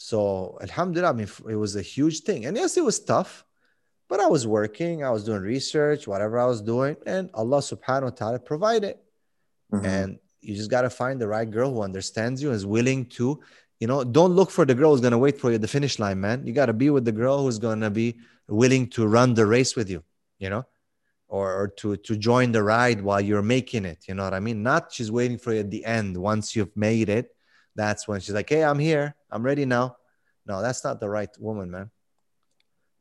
so 0.00 0.56
Alhamdulillah, 0.62 1.10
I 1.10 1.12
mean, 1.12 1.28
it 1.48 1.56
was 1.56 1.74
a 1.74 1.82
huge 1.82 2.20
thing. 2.20 2.46
And 2.46 2.56
yes, 2.56 2.76
it 2.76 2.84
was 2.84 3.00
tough, 3.00 3.44
but 4.08 4.20
I 4.20 4.28
was 4.28 4.46
working, 4.46 5.02
I 5.02 5.10
was 5.10 5.24
doing 5.24 5.42
research, 5.42 6.06
whatever 6.06 6.38
I 6.38 6.46
was 6.46 6.62
doing, 6.62 6.96
and 7.04 7.28
Allah 7.34 7.58
subhanahu 7.58 8.04
wa 8.04 8.10
ta'ala 8.10 8.38
provided. 8.38 8.96
Mm-hmm. 9.72 9.84
And 9.84 10.18
you 10.40 10.54
just 10.54 10.70
got 10.70 10.82
to 10.82 10.90
find 10.90 11.20
the 11.20 11.26
right 11.26 11.50
girl 11.50 11.74
who 11.74 11.82
understands 11.82 12.40
you, 12.40 12.52
is 12.52 12.64
willing 12.64 13.06
to, 13.18 13.40
you 13.80 13.86
know, 13.86 14.04
don't 14.04 14.32
look 14.32 14.50
for 14.50 14.64
the 14.64 14.74
girl 14.74 14.92
who's 14.92 15.00
going 15.00 15.12
to 15.12 15.18
wait 15.18 15.38
for 15.40 15.50
you 15.50 15.56
at 15.56 15.60
the 15.60 15.68
finish 15.68 15.98
line, 15.98 16.20
man. 16.20 16.46
You 16.46 16.52
got 16.52 16.66
to 16.66 16.72
be 16.72 16.90
with 16.90 17.04
the 17.04 17.12
girl 17.12 17.42
who's 17.42 17.58
going 17.58 17.80
to 17.80 17.90
be 17.90 18.18
willing 18.48 18.88
to 18.90 19.06
run 19.06 19.34
the 19.34 19.46
race 19.46 19.76
with 19.76 19.88
you, 19.88 20.02
you 20.38 20.50
know, 20.50 20.66
or, 21.28 21.62
or 21.62 21.68
to, 21.68 21.96
to 21.96 22.16
join 22.16 22.52
the 22.52 22.62
ride 22.62 23.00
while 23.00 23.20
you're 23.20 23.42
making 23.42 23.84
it. 23.84 24.04
You 24.08 24.14
know 24.14 24.24
what 24.24 24.34
I 24.34 24.40
mean? 24.40 24.62
Not 24.62 24.92
she's 24.92 25.12
waiting 25.12 25.38
for 25.38 25.52
you 25.52 25.60
at 25.60 25.70
the 25.70 25.84
end 25.84 26.16
once 26.16 26.56
you've 26.56 26.76
made 26.76 27.08
it 27.08 27.34
that's 27.78 28.08
when 28.08 28.20
she's 28.20 28.34
like, 28.34 28.50
Hey, 28.50 28.64
I'm 28.64 28.80
here. 28.80 29.14
I'm 29.30 29.44
ready 29.44 29.64
now. 29.64 29.96
No, 30.44 30.60
that's 30.60 30.82
not 30.82 30.98
the 30.98 31.08
right 31.08 31.30
woman, 31.38 31.70
man. 31.70 31.90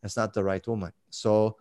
That's 0.04 0.16
not 0.16 0.36
the 0.36 0.44
right 0.44 0.66
woman. 0.68 0.94
So, 1.10 1.58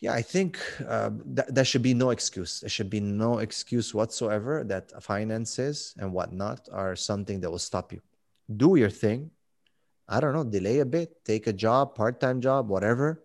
yeah, 0.00 0.12
I 0.12 0.22
think 0.22 0.60
uh, 0.86 1.10
th- 1.10 1.48
there 1.48 1.64
should 1.64 1.82
be 1.82 1.94
no 1.94 2.10
excuse. 2.10 2.60
There 2.60 2.70
should 2.70 2.90
be 2.90 3.00
no 3.00 3.38
excuse 3.38 3.92
whatsoever 3.92 4.62
that 4.64 5.02
finances 5.02 5.94
and 5.98 6.12
whatnot 6.12 6.68
are 6.72 6.94
something 6.94 7.40
that 7.40 7.50
will 7.50 7.58
stop 7.58 7.92
you. 7.92 8.00
Do 8.56 8.76
your 8.76 8.90
thing. 8.90 9.30
I 10.08 10.20
don't 10.20 10.32
know, 10.32 10.44
delay 10.44 10.78
a 10.78 10.86
bit, 10.86 11.24
take 11.24 11.48
a 11.48 11.52
job, 11.52 11.94
part 11.94 12.20
time 12.20 12.40
job, 12.40 12.68
whatever, 12.68 13.24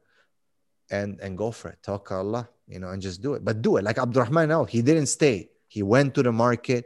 and 0.92 1.20
and 1.22 1.38
go 1.38 1.52
for 1.52 1.70
it. 1.70 1.80
Talk 1.82 2.12
Allah, 2.12 2.50
you 2.68 2.80
know, 2.80 2.90
and 2.90 3.02
just 3.02 3.22
do 3.22 3.36
it. 3.36 3.46
But 3.46 3.62
do 3.62 3.78
it 3.78 3.84
like 3.84 3.98
Abdurrahman 3.98 4.50
now. 4.50 4.66
He 4.66 4.82
didn't 4.82 5.08
stay. 5.08 5.50
He 5.68 5.82
went 5.84 6.14
to 6.16 6.24
the 6.24 6.32
market 6.32 6.86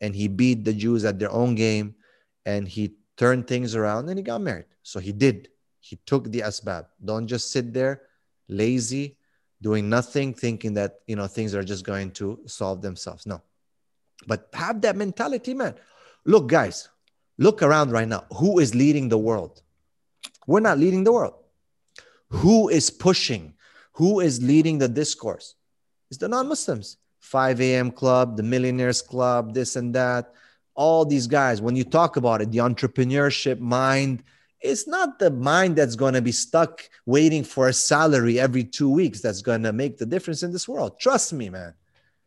and 0.00 0.14
he 0.14 0.28
beat 0.28 0.64
the 0.64 0.74
Jews 0.74 1.04
at 1.04 1.18
their 1.18 1.32
own 1.32 1.54
game 1.54 1.94
and 2.44 2.68
he 2.68 2.96
turned 3.16 3.46
things 3.46 3.74
around 3.74 4.08
and 4.08 4.18
he 4.18 4.22
got 4.22 4.40
married. 4.40 4.66
So 4.82 5.00
he 5.00 5.12
did. 5.12 5.48
He 5.80 5.96
took 6.04 6.30
the 6.30 6.40
asbab. 6.40 6.86
Don't 7.02 7.26
just 7.26 7.50
sit 7.50 7.72
there 7.72 8.02
lazy, 8.48 9.16
doing 9.62 9.88
nothing, 9.88 10.34
thinking 10.34 10.74
that 10.74 11.00
you 11.06 11.16
know 11.16 11.26
things 11.26 11.54
are 11.54 11.62
just 11.62 11.84
going 11.84 12.10
to 12.12 12.40
solve 12.46 12.82
themselves. 12.82 13.26
No. 13.26 13.42
But 14.26 14.48
have 14.52 14.80
that 14.82 14.96
mentality, 14.96 15.54
man. 15.54 15.74
Look, 16.24 16.48
guys, 16.48 16.88
look 17.38 17.62
around 17.62 17.92
right 17.92 18.08
now. 18.08 18.24
Who 18.36 18.58
is 18.58 18.74
leading 18.74 19.08
the 19.08 19.18
world? 19.18 19.62
We're 20.46 20.60
not 20.60 20.78
leading 20.78 21.04
the 21.04 21.12
world. 21.12 21.34
Who 22.28 22.68
is 22.68 22.90
pushing? 22.90 23.54
Who 23.92 24.20
is 24.20 24.42
leading 24.42 24.78
the 24.78 24.88
discourse? 24.88 25.54
It's 26.10 26.18
the 26.18 26.28
non-Muslims. 26.28 26.96
5 27.20 27.60
a.m. 27.60 27.90
club, 27.90 28.36
the 28.36 28.42
millionaires 28.42 29.02
club, 29.02 29.54
this 29.54 29.76
and 29.76 29.94
that. 29.94 30.32
All 30.74 31.04
these 31.04 31.26
guys, 31.26 31.60
when 31.60 31.76
you 31.76 31.84
talk 31.84 32.16
about 32.16 32.40
it, 32.40 32.50
the 32.50 32.58
entrepreneurship 32.58 33.58
mind, 33.58 34.22
it's 34.60 34.86
not 34.86 35.18
the 35.18 35.30
mind 35.30 35.76
that's 35.76 35.96
going 35.96 36.14
to 36.14 36.22
be 36.22 36.32
stuck 36.32 36.82
waiting 37.06 37.44
for 37.44 37.68
a 37.68 37.72
salary 37.72 38.38
every 38.38 38.64
two 38.64 38.90
weeks 38.90 39.20
that's 39.20 39.42
going 39.42 39.62
to 39.62 39.72
make 39.72 39.96
the 39.96 40.06
difference 40.06 40.42
in 40.42 40.52
this 40.52 40.68
world. 40.68 40.98
Trust 41.00 41.32
me, 41.32 41.48
man. 41.48 41.74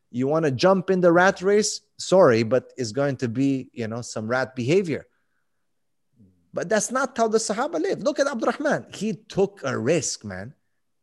You 0.09 0.27
want 0.27 0.45
to 0.45 0.51
jump 0.51 0.89
in 0.89 1.01
the 1.01 1.11
rat 1.11 1.41
race? 1.41 1.81
Sorry, 1.97 2.43
but 2.43 2.71
it's 2.77 2.91
going 2.91 3.17
to 3.17 3.27
be, 3.27 3.69
you 3.73 3.87
know, 3.87 4.01
some 4.01 4.27
rat 4.27 4.55
behavior. 4.55 5.07
But 6.53 6.69
that's 6.69 6.91
not 6.91 7.17
how 7.17 7.27
the 7.27 7.39
Sahaba 7.39 7.81
lived. 7.81 8.03
Look 8.03 8.19
at 8.19 8.27
Abdurrahman. 8.27 8.87
He 8.93 9.13
took 9.13 9.61
a 9.63 9.77
risk, 9.77 10.23
man. 10.23 10.53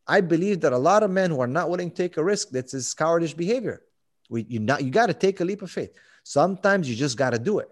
I 0.07 0.21
believe 0.21 0.61
that 0.61 0.73
a 0.73 0.79
lot 0.79 1.03
of 1.03 1.11
men 1.11 1.31
who 1.31 1.41
are 1.41 1.49
not 1.49 1.71
willing 1.71 1.91
to 1.91 1.97
take 1.97 2.17
a 2.17 2.25
risk, 2.25 2.51
that's 2.51 2.73
his 2.73 2.95
cowardish 2.95 3.37
behavior. 3.37 3.83
We, 4.29 4.47
you 4.49 4.61
you 4.81 4.91
got 4.91 5.07
to 5.07 5.15
take 5.15 5.41
a 5.41 5.45
leap 5.45 5.63
of 5.63 5.71
faith. 5.71 5.93
Sometimes 6.23 6.89
you 6.89 6.95
just 6.95 7.17
got 7.17 7.31
to 7.31 7.39
do 7.39 7.59
it. 7.59 7.69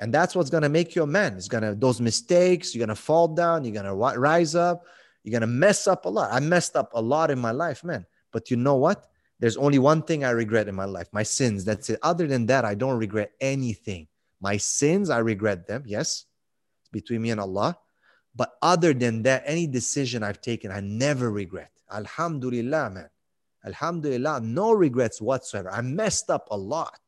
And 0.00 0.12
that's 0.12 0.34
what's 0.34 0.50
going 0.50 0.62
to 0.62 0.68
make 0.68 0.94
you 0.96 1.02
a 1.02 1.06
man. 1.06 1.34
It's 1.34 1.46
going 1.46 1.62
to, 1.62 1.74
those 1.74 2.00
mistakes, 2.00 2.74
you're 2.74 2.84
going 2.84 2.96
to 2.96 3.00
fall 3.00 3.28
down, 3.28 3.64
you're 3.64 3.74
going 3.74 3.84
to 3.84 4.18
rise 4.18 4.54
up, 4.54 4.82
you're 5.22 5.30
going 5.30 5.42
to 5.42 5.46
mess 5.46 5.86
up 5.86 6.06
a 6.06 6.08
lot. 6.08 6.32
I 6.32 6.40
messed 6.40 6.74
up 6.74 6.90
a 6.94 7.00
lot 7.00 7.30
in 7.30 7.38
my 7.38 7.50
life, 7.50 7.84
man. 7.84 8.06
But 8.32 8.50
you 8.50 8.56
know 8.56 8.76
what? 8.76 9.06
There's 9.40 9.58
only 9.58 9.78
one 9.78 10.02
thing 10.02 10.24
I 10.24 10.30
regret 10.30 10.68
in 10.68 10.74
my 10.74 10.86
life 10.86 11.08
my 11.12 11.22
sins. 11.22 11.64
That's 11.64 11.90
it. 11.90 11.98
Other 12.02 12.26
than 12.26 12.46
that, 12.46 12.64
I 12.64 12.74
don't 12.74 12.98
regret 12.98 13.32
anything. 13.40 14.08
My 14.40 14.56
sins, 14.56 15.10
I 15.10 15.18
regret 15.18 15.66
them. 15.66 15.84
Yes, 15.86 16.24
it's 16.80 16.90
between 16.90 17.22
me 17.22 17.30
and 17.30 17.40
Allah. 17.40 17.76
But 18.34 18.52
other 18.62 18.94
than 18.94 19.22
that, 19.24 19.42
any 19.44 19.66
decision 19.66 20.22
I've 20.22 20.40
taken, 20.40 20.70
I 20.70 20.80
never 20.80 21.30
regret. 21.30 21.72
Alhamdulillah, 21.90 22.90
man. 22.90 23.10
Alhamdulillah, 23.66 24.40
no 24.40 24.72
regrets 24.72 25.20
whatsoever. 25.20 25.70
I 25.70 25.82
messed 25.82 26.30
up 26.30 26.48
a 26.50 26.56
lot. 26.56 26.98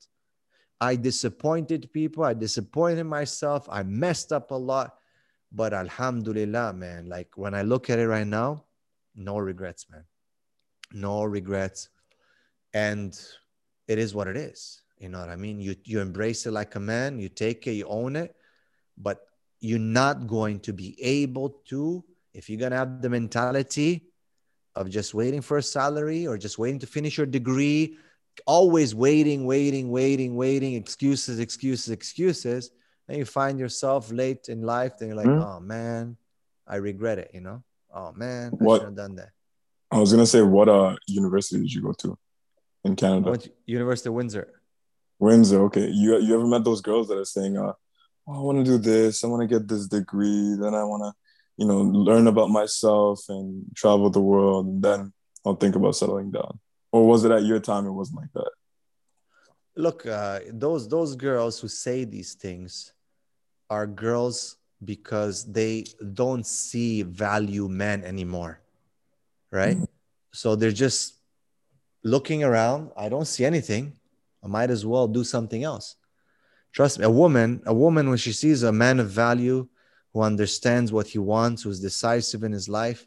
I 0.82 0.96
disappointed 0.96 1.92
people. 1.92 2.24
I 2.24 2.34
disappointed 2.34 3.04
myself. 3.04 3.68
I 3.70 3.84
messed 3.84 4.32
up 4.32 4.50
a 4.50 4.56
lot. 4.56 4.96
But 5.52 5.72
Alhamdulillah, 5.72 6.72
man, 6.72 7.08
like 7.08 7.28
when 7.36 7.54
I 7.54 7.62
look 7.62 7.88
at 7.88 8.00
it 8.00 8.08
right 8.08 8.26
now, 8.26 8.64
no 9.14 9.38
regrets, 9.38 9.86
man. 9.88 10.02
No 10.92 11.22
regrets. 11.22 11.88
And 12.74 13.16
it 13.86 13.98
is 14.00 14.12
what 14.12 14.26
it 14.26 14.36
is. 14.36 14.82
You 14.98 15.08
know 15.08 15.20
what 15.20 15.28
I 15.28 15.36
mean? 15.36 15.60
You 15.60 15.76
you 15.84 16.00
embrace 16.00 16.46
it 16.46 16.50
like 16.52 16.74
a 16.74 16.80
man, 16.80 17.20
you 17.20 17.28
take 17.28 17.64
it, 17.68 17.74
you 17.74 17.86
own 17.86 18.16
it. 18.16 18.34
But 18.98 19.20
you're 19.60 19.78
not 19.78 20.26
going 20.26 20.58
to 20.60 20.72
be 20.72 21.00
able 21.00 21.60
to, 21.66 22.02
if 22.34 22.50
you're 22.50 22.58
going 22.58 22.72
to 22.72 22.78
have 22.78 23.02
the 23.02 23.08
mentality 23.08 24.10
of 24.74 24.90
just 24.90 25.14
waiting 25.14 25.42
for 25.42 25.58
a 25.58 25.62
salary 25.62 26.26
or 26.26 26.36
just 26.36 26.58
waiting 26.58 26.80
to 26.80 26.86
finish 26.88 27.18
your 27.18 27.26
degree, 27.26 27.96
always 28.46 28.94
waiting, 28.94 29.44
waiting, 29.44 29.90
waiting, 29.90 30.36
waiting, 30.36 30.74
excuses, 30.74 31.38
excuses, 31.38 31.90
excuses. 31.90 32.70
Then 33.06 33.18
you 33.18 33.24
find 33.24 33.58
yourself 33.58 34.10
late 34.10 34.48
in 34.48 34.62
life, 34.62 34.98
then 34.98 35.08
you're 35.08 35.16
like, 35.16 35.26
mm-hmm. 35.26 35.42
oh 35.42 35.60
man, 35.60 36.16
I 36.66 36.76
regret 36.76 37.18
it, 37.18 37.30
you 37.34 37.40
know? 37.40 37.62
Oh 37.94 38.12
man, 38.12 38.52
I 38.60 38.64
should 38.64 38.82
have 38.82 38.96
done 38.96 39.16
that. 39.16 39.30
I 39.90 39.98
was 39.98 40.12
gonna 40.12 40.26
say, 40.26 40.42
what 40.42 40.68
uh 40.68 40.96
university 41.06 41.60
did 41.60 41.72
you 41.72 41.82
go 41.82 41.92
to 41.92 42.18
in 42.84 42.96
Canada? 42.96 43.38
University 43.66 44.08
of 44.08 44.14
Windsor. 44.14 44.48
Windsor, 45.18 45.62
okay. 45.64 45.88
You 45.88 46.18
you 46.18 46.34
ever 46.34 46.46
met 46.46 46.64
those 46.64 46.80
girls 46.80 47.08
that 47.08 47.18
are 47.18 47.24
saying, 47.24 47.56
uh, 47.58 47.72
oh, 48.26 48.38
I 48.38 48.40
want 48.40 48.58
to 48.58 48.64
do 48.64 48.78
this, 48.78 49.22
I 49.22 49.26
want 49.26 49.42
to 49.42 49.58
get 49.58 49.68
this 49.68 49.86
degree, 49.86 50.56
then 50.58 50.74
I 50.74 50.84
want 50.84 51.02
to, 51.04 51.12
you 51.56 51.66
know, 51.66 51.80
learn 51.80 52.26
about 52.26 52.50
myself 52.50 53.20
and 53.28 53.64
travel 53.76 54.10
the 54.10 54.20
world, 54.20 54.66
and 54.66 54.82
then 54.82 55.12
I'll 55.44 55.56
think 55.56 55.76
about 55.76 55.96
settling 55.96 56.30
down. 56.30 56.58
Or 56.92 57.06
was 57.06 57.24
it 57.24 57.32
at 57.32 57.44
your 57.44 57.58
time? 57.58 57.86
It 57.86 57.92
wasn't 57.92 58.20
like 58.20 58.32
that. 58.34 58.50
Look, 59.74 60.06
uh, 60.06 60.40
those 60.50 60.88
those 60.88 61.16
girls 61.16 61.58
who 61.58 61.68
say 61.68 62.04
these 62.04 62.34
things 62.34 62.92
are 63.70 63.86
girls 63.86 64.56
because 64.84 65.50
they 65.50 65.84
don't 66.12 66.46
see 66.46 67.02
value 67.02 67.68
men 67.68 68.04
anymore, 68.04 68.60
right? 69.50 69.76
Mm-hmm. 69.76 69.84
So 70.32 70.56
they're 70.56 70.72
just 70.72 71.14
looking 72.04 72.44
around. 72.44 72.90
I 72.96 73.08
don't 73.08 73.24
see 73.24 73.44
anything. 73.44 73.94
I 74.44 74.48
might 74.48 74.70
as 74.70 74.84
well 74.84 75.08
do 75.08 75.24
something 75.24 75.64
else 75.64 75.96
Trust 76.72 76.98
me, 76.98 77.04
a 77.04 77.10
woman, 77.10 77.62
a 77.66 77.74
woman, 77.74 78.08
when 78.08 78.18
she 78.18 78.32
sees 78.32 78.62
a 78.62 78.72
man 78.72 78.98
of 78.98 79.10
value 79.10 79.68
who 80.12 80.22
understands 80.22 80.90
what 80.90 81.06
he 81.06 81.18
wants, 81.18 81.62
who's 81.62 81.80
decisive 81.80 82.42
in 82.42 82.52
his 82.52 82.68
life, 82.68 83.06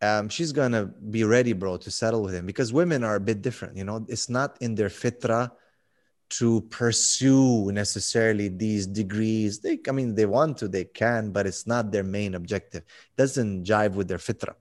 um, 0.00 0.28
she's 0.28 0.52
gonna 0.52 0.86
be 0.86 1.24
ready, 1.24 1.52
bro, 1.52 1.76
to 1.78 1.90
settle 1.90 2.22
with 2.22 2.34
him 2.34 2.46
because 2.46 2.72
women 2.72 3.04
are 3.04 3.16
a 3.16 3.20
bit 3.20 3.42
different. 3.42 3.76
You 3.76 3.84
know, 3.84 4.04
it's 4.08 4.28
not 4.28 4.56
in 4.60 4.74
their 4.74 4.88
fitra 4.88 5.50
to 6.30 6.60
pursue 6.62 7.72
necessarily 7.72 8.48
these 8.48 8.86
degrees. 8.86 9.60
They, 9.60 9.78
I 9.88 9.92
mean, 9.92 10.14
they 10.14 10.26
want 10.26 10.58
to, 10.58 10.68
they 10.68 10.84
can, 10.84 11.30
but 11.30 11.46
it's 11.46 11.66
not 11.66 11.90
their 11.90 12.04
main 12.04 12.34
objective. 12.34 12.82
It 12.82 13.16
doesn't 13.16 13.64
jive 13.64 13.94
with 13.94 14.08
their 14.08 14.18
fitra. 14.18 14.54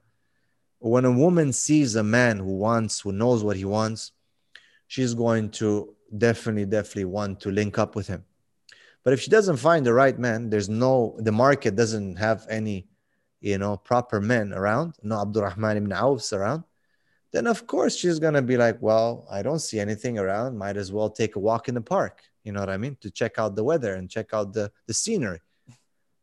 When 0.79 1.05
a 1.05 1.11
woman 1.11 1.51
sees 1.53 1.95
a 1.95 2.03
man 2.03 2.37
who 2.37 2.55
wants, 2.55 3.01
who 3.01 3.11
knows 3.11 3.43
what 3.43 3.57
he 3.57 3.65
wants, 3.65 4.11
she's 4.87 5.13
going 5.13 5.49
to 5.51 5.95
definitely, 6.17 6.65
definitely 6.65 7.05
want 7.05 7.41
to 7.41 7.51
link 7.51 7.77
up 7.77 7.95
with 7.95 8.07
him. 8.07 8.23
But 9.03 9.13
if 9.13 9.21
she 9.21 9.29
doesn't 9.29 9.57
find 9.57 9.85
the 9.85 9.93
right 9.93 10.17
man, 10.17 10.49
there's 10.49 10.69
no, 10.69 11.17
the 11.19 11.31
market 11.31 11.75
doesn't 11.75 12.15
have 12.17 12.45
any, 12.49 12.87
you 13.41 13.57
know, 13.57 13.77
proper 13.77 14.19
men 14.19 14.53
around, 14.53 14.95
no 15.03 15.21
Abdurrahman 15.21 15.77
ibn 15.77 15.93
Aufs 15.93 16.33
around, 16.33 16.63
then 17.31 17.47
of 17.47 17.67
course 17.67 17.95
she's 17.95 18.19
going 18.19 18.33
to 18.33 18.41
be 18.41 18.57
like, 18.57 18.81
well, 18.81 19.27
I 19.29 19.41
don't 19.41 19.59
see 19.59 19.79
anything 19.79 20.17
around. 20.17 20.57
Might 20.57 20.77
as 20.77 20.91
well 20.91 21.09
take 21.09 21.35
a 21.35 21.39
walk 21.39 21.67
in 21.67 21.75
the 21.75 21.81
park. 21.81 22.21
You 22.43 22.51
know 22.53 22.59
what 22.61 22.69
I 22.69 22.77
mean? 22.77 22.97
To 23.01 23.11
check 23.11 23.37
out 23.37 23.55
the 23.55 23.63
weather 23.63 23.95
and 23.95 24.09
check 24.09 24.33
out 24.33 24.53
the, 24.53 24.71
the 24.87 24.93
scenery 24.93 25.41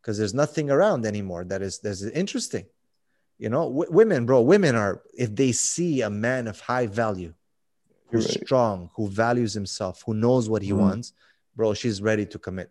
because 0.00 0.18
there's 0.18 0.34
nothing 0.34 0.70
around 0.70 1.04
anymore 1.06 1.44
that 1.44 1.62
is, 1.62 1.78
that 1.80 1.90
is 1.90 2.04
interesting. 2.04 2.66
You 3.38 3.50
know, 3.50 3.68
w- 3.68 3.90
women, 3.90 4.26
bro, 4.26 4.40
women 4.40 4.74
are, 4.74 5.02
if 5.12 5.34
they 5.34 5.52
see 5.52 6.02
a 6.02 6.10
man 6.10 6.48
of 6.48 6.60
high 6.60 6.86
value, 6.86 7.34
who's 8.10 8.28
right. 8.28 8.44
strong, 8.44 8.90
who 8.94 9.08
values 9.08 9.52
himself, 9.52 10.02
who 10.06 10.14
knows 10.14 10.48
what 10.48 10.62
he 10.62 10.70
mm. 10.70 10.78
wants, 10.78 11.12
bro, 11.56 11.74
she's 11.74 12.00
ready 12.00 12.24
to 12.26 12.38
commit. 12.38 12.70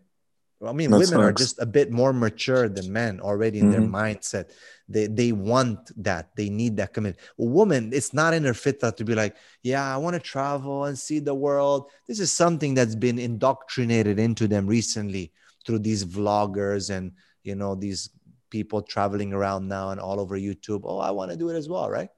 I 0.66 0.72
mean, 0.72 0.91
That's 0.91 1.12
women 1.12 1.26
are 1.26 1.34
just 1.34 1.60
a 1.60 1.66
bit 1.66 1.91
more 1.91 2.14
mature 2.14 2.70
than 2.70 2.91
men 2.91 3.20
already 3.20 3.60
in 3.60 3.72
mm-hmm. 3.72 3.72
their 3.72 3.89
mindset. 3.89 4.51
They 4.88 5.08
they 5.08 5.32
want 5.32 5.91
that. 6.04 6.36
They 6.36 6.49
need 6.49 6.78
that 6.78 6.93
commitment. 6.93 7.26
A 7.39 7.43
woman, 7.43 7.91
it's 7.93 8.14
not 8.14 8.34
in 8.34 8.43
her 8.43 8.54
fitra 8.54 8.95
to 8.95 9.06
be 9.06 9.16
like, 9.16 9.36
yeah, 9.62 9.93
I 9.93 9.97
want 9.97 10.14
to 10.16 10.20
travel 10.20 10.86
and 10.86 10.97
see 10.97 11.20
the 11.20 11.34
world. 11.34 11.89
This 12.08 12.20
is 12.20 12.32
something 12.32 12.74
that's 12.74 12.95
been 12.95 13.20
indoctrinated 13.20 14.20
into 14.20 14.47
them 14.47 14.68
recently 14.68 15.32
through 15.66 15.80
these 15.80 16.06
vloggers 16.06 16.89
and 16.89 17.14
you 17.43 17.56
know 17.56 17.76
these 17.76 18.10
people 18.49 18.82
traveling 18.82 19.34
around 19.34 19.68
now 19.68 19.89
and 19.89 19.99
all 19.99 20.20
over 20.20 20.38
YouTube. 20.38 20.82
Oh, 20.84 20.99
I 20.99 21.12
want 21.12 21.32
to 21.32 21.38
do 21.38 21.49
it 21.49 21.56
as 21.56 21.68
well, 21.68 21.89
right? 21.89 22.10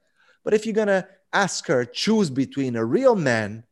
But 0.44 0.54
if 0.54 0.66
you're 0.66 0.74
gonna 0.74 1.08
ask 1.32 1.66
her, 1.66 1.84
choose 1.84 2.30
between 2.30 2.76
a 2.76 2.84
real 2.84 3.16
man 3.16 3.64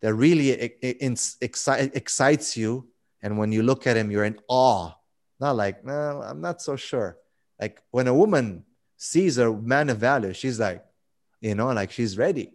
that 0.00 0.14
really 0.14 0.50
excites 0.80 2.56
you 2.56 2.89
and 3.22 3.38
when 3.38 3.52
you 3.52 3.62
look 3.62 3.86
at 3.86 3.96
him, 3.96 4.10
you're 4.10 4.24
in 4.24 4.38
awe. 4.48 4.92
Not 5.38 5.56
like, 5.56 5.84
no, 5.84 6.22
I'm 6.22 6.40
not 6.40 6.60
so 6.60 6.76
sure. 6.76 7.16
Like 7.60 7.82
when 7.90 8.08
a 8.08 8.14
woman 8.14 8.64
sees 8.96 9.38
a 9.38 9.52
man 9.52 9.90
of 9.90 9.98
value, 9.98 10.32
she's 10.32 10.60
like, 10.60 10.84
you 11.40 11.54
know, 11.54 11.68
like 11.68 11.90
she's 11.90 12.18
ready, 12.18 12.52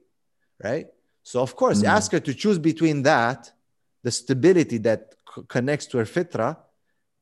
right? 0.63 0.87
So 1.23 1.41
of 1.41 1.55
course, 1.55 1.81
mm. 1.81 1.87
ask 1.87 2.11
her 2.11 2.19
to 2.19 2.33
choose 2.33 2.59
between 2.59 3.03
that, 3.03 3.51
the 4.03 4.11
stability 4.11 4.77
that 4.79 5.15
c- 5.35 5.41
connects 5.47 5.87
to 5.87 5.97
her 5.97 6.05
fitra, 6.05 6.57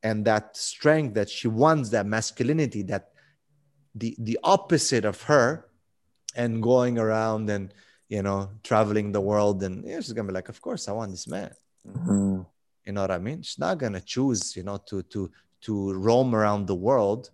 and 0.02 0.26
that 0.26 0.58
strength 0.58 1.14
that 1.14 1.30
she 1.30 1.48
wants, 1.48 1.90
that 1.90 2.06
masculinity, 2.06 2.84
that 2.84 3.12
the 3.96 4.16
the 4.20 4.38
opposite 4.44 5.06
of 5.06 5.22
her, 5.24 5.70
and 6.36 6.62
going 6.62 6.98
around 6.98 7.50
and 7.50 7.74
you 8.10 8.22
know 8.22 8.50
traveling 8.64 9.14
the 9.14 9.22
world, 9.22 9.64
and 9.64 9.86
yeah, 9.86 10.02
she's 10.02 10.12
gonna 10.12 10.28
be 10.28 10.34
like, 10.34 10.50
of 10.50 10.60
course, 10.62 10.90
I 10.90 10.92
want 10.92 11.12
this 11.12 11.28
man. 11.28 11.52
Mm-hmm. 11.88 12.42
You 12.86 12.94
know 12.94 13.02
what 13.02 13.12
I 13.12 13.18
mean? 13.18 13.42
She's 13.42 13.60
not 13.60 13.78
gonna 13.78 14.02
choose, 14.02 14.56
you 14.56 14.64
know, 14.64 14.78
to 14.88 15.04
to 15.04 15.32
to 15.62 15.94
roam 15.94 16.36
around 16.36 16.68
the 16.68 16.76
world, 16.76 17.32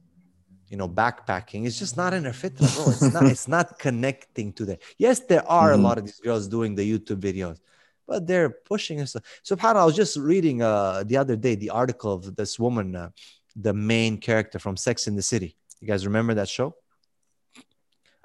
you 0.69 0.77
know, 0.77 0.87
backpacking. 0.87 1.65
It's 1.65 1.79
just 1.79 1.97
not 1.97 2.13
in 2.13 2.23
her 2.25 2.33
fit, 2.33 2.55
bro. 2.57 2.67
It's 2.67 3.01
not. 3.01 3.23
it's 3.23 3.47
not 3.47 3.79
connecting 3.79 4.53
to 4.53 4.65
that. 4.65 4.81
Yes, 4.97 5.21
there 5.21 5.47
are 5.49 5.71
mm-hmm. 5.71 5.83
a 5.83 5.87
lot 5.87 5.97
of 5.97 6.05
these 6.05 6.19
girls 6.19 6.47
doing 6.47 6.75
the 6.75 6.85
YouTube 6.99 7.19
videos, 7.19 7.59
but 8.07 8.27
they're 8.27 8.49
pushing 8.49 9.01
us. 9.01 9.15
So, 9.41 9.57
I 9.59 9.85
was 9.85 9.95
just 9.95 10.17
reading 10.17 10.61
uh, 10.61 11.03
the 11.05 11.17
other 11.17 11.35
day 11.35 11.55
the 11.55 11.71
article 11.71 12.13
of 12.13 12.35
this 12.35 12.59
woman, 12.59 12.95
uh, 12.95 13.09
the 13.55 13.73
main 13.73 14.19
character 14.19 14.59
from 14.59 14.77
Sex 14.77 15.07
and 15.07 15.17
the 15.17 15.23
City. 15.23 15.55
You 15.81 15.87
guys 15.87 16.05
remember 16.05 16.35
that 16.35 16.49
show? 16.49 16.75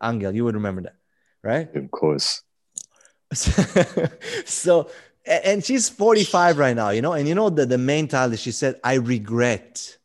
Angel, 0.02 0.34
you 0.34 0.44
would 0.44 0.54
remember 0.54 0.82
that, 0.82 0.96
right? 1.42 1.74
Of 1.74 1.90
course. 1.90 2.42
so 4.44 4.90
and 5.26 5.64
she's 5.64 5.88
45 5.88 6.58
right 6.58 6.76
now, 6.76 6.90
you 6.90 7.02
know. 7.02 7.12
And 7.12 7.26
you 7.26 7.34
know 7.34 7.50
that 7.50 7.68
the 7.68 7.78
main 7.78 8.08
title 8.08 8.36
she 8.36 8.52
said, 8.52 8.80
I 8.84 8.94
regret 8.94 9.98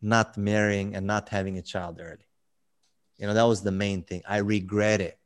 not 0.00 0.36
marrying 0.36 0.94
and 0.94 1.06
not 1.06 1.28
having 1.28 1.58
a 1.58 1.62
child 1.62 2.00
early. 2.00 2.26
You 3.18 3.26
know, 3.26 3.34
that 3.34 3.44
was 3.44 3.62
the 3.62 3.72
main 3.72 4.02
thing. 4.02 4.22
I 4.28 4.38
regret 4.38 5.00
it. 5.00 5.18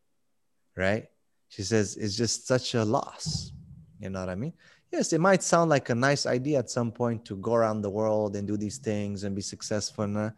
Right? 0.76 1.08
She 1.48 1.62
says 1.62 1.96
it's 1.96 2.16
just 2.16 2.46
such 2.46 2.74
a 2.74 2.84
loss. 2.84 3.52
You 4.00 4.10
know 4.10 4.20
what 4.20 4.30
I 4.30 4.34
mean? 4.34 4.54
Yes, 4.90 5.12
it 5.12 5.20
might 5.20 5.42
sound 5.42 5.70
like 5.70 5.88
a 5.88 5.94
nice 5.94 6.26
idea 6.26 6.58
at 6.58 6.70
some 6.70 6.92
point 6.92 7.24
to 7.26 7.36
go 7.36 7.54
around 7.54 7.82
the 7.82 7.90
world 7.90 8.36
and 8.36 8.46
do 8.46 8.56
these 8.56 8.78
things 8.78 9.24
and 9.24 9.34
be 9.34 9.42
successful. 9.42 10.16
Uh, 10.16 10.30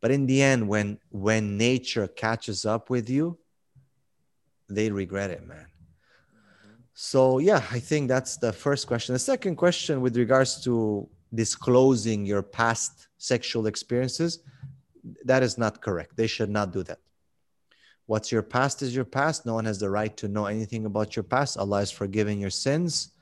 but 0.00 0.10
in 0.10 0.26
the 0.26 0.42
end, 0.42 0.66
when 0.66 0.98
when 1.10 1.56
nature 1.56 2.08
catches 2.08 2.64
up 2.64 2.90
with 2.90 3.08
you, 3.10 3.38
they 4.68 4.90
regret 4.90 5.30
it, 5.30 5.46
man. 5.46 5.66
So 7.02 7.38
yeah, 7.38 7.64
I 7.70 7.80
think 7.80 8.08
that's 8.08 8.36
the 8.36 8.52
first 8.52 8.86
question. 8.86 9.14
The 9.14 9.18
second 9.18 9.56
question 9.56 10.02
with 10.02 10.18
regards 10.18 10.62
to 10.64 11.08
disclosing 11.34 12.26
your 12.26 12.42
past 12.42 13.08
sexual 13.16 13.66
experiences, 13.66 14.40
that 15.24 15.42
is 15.42 15.56
not 15.56 15.80
correct. 15.80 16.14
They 16.18 16.26
should 16.26 16.50
not 16.50 16.74
do 16.74 16.82
that. 16.82 16.98
What's 18.04 18.30
your 18.30 18.42
past 18.42 18.82
is 18.82 18.94
your 18.94 19.06
past. 19.06 19.46
No 19.46 19.54
one 19.54 19.64
has 19.64 19.80
the 19.80 19.88
right 19.88 20.14
to 20.18 20.28
know 20.28 20.44
anything 20.44 20.84
about 20.84 21.16
your 21.16 21.22
past. 21.22 21.56
Allah 21.56 21.80
is 21.80 21.90
forgiving 21.90 22.38
your 22.38 22.50
sins, 22.50 23.12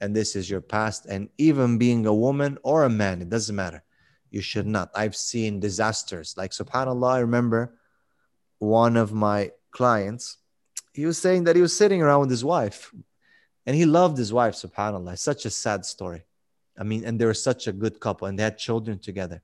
and 0.00 0.16
this 0.16 0.34
is 0.34 0.48
your 0.48 0.62
past. 0.62 1.04
And 1.04 1.28
even 1.36 1.76
being 1.76 2.06
a 2.06 2.14
woman 2.14 2.56
or 2.62 2.84
a 2.84 2.90
man, 2.90 3.20
it 3.20 3.28
doesn't 3.28 3.54
matter. 3.54 3.84
You 4.30 4.40
should 4.40 4.66
not. 4.66 4.90
I've 4.94 5.14
seen 5.14 5.60
disasters. 5.60 6.34
Like 6.38 6.52
subhanAllah, 6.52 7.12
I 7.12 7.18
remember 7.18 7.74
one 8.58 8.96
of 8.96 9.12
my 9.12 9.50
clients, 9.70 10.38
he 10.94 11.04
was 11.04 11.18
saying 11.18 11.44
that 11.44 11.56
he 11.56 11.62
was 11.62 11.76
sitting 11.76 12.00
around 12.00 12.20
with 12.20 12.30
his 12.30 12.42
wife 12.42 12.90
and 13.68 13.76
he 13.76 13.84
loved 13.84 14.16
his 14.16 14.32
wife, 14.32 14.54
subhanAllah. 14.54 15.18
Such 15.18 15.44
a 15.44 15.50
sad 15.50 15.84
story. 15.84 16.24
I 16.78 16.84
mean, 16.84 17.04
and 17.04 17.20
they 17.20 17.26
were 17.26 17.34
such 17.34 17.66
a 17.66 17.72
good 17.72 18.00
couple 18.00 18.26
and 18.26 18.38
they 18.38 18.42
had 18.42 18.56
children 18.56 18.98
together. 18.98 19.42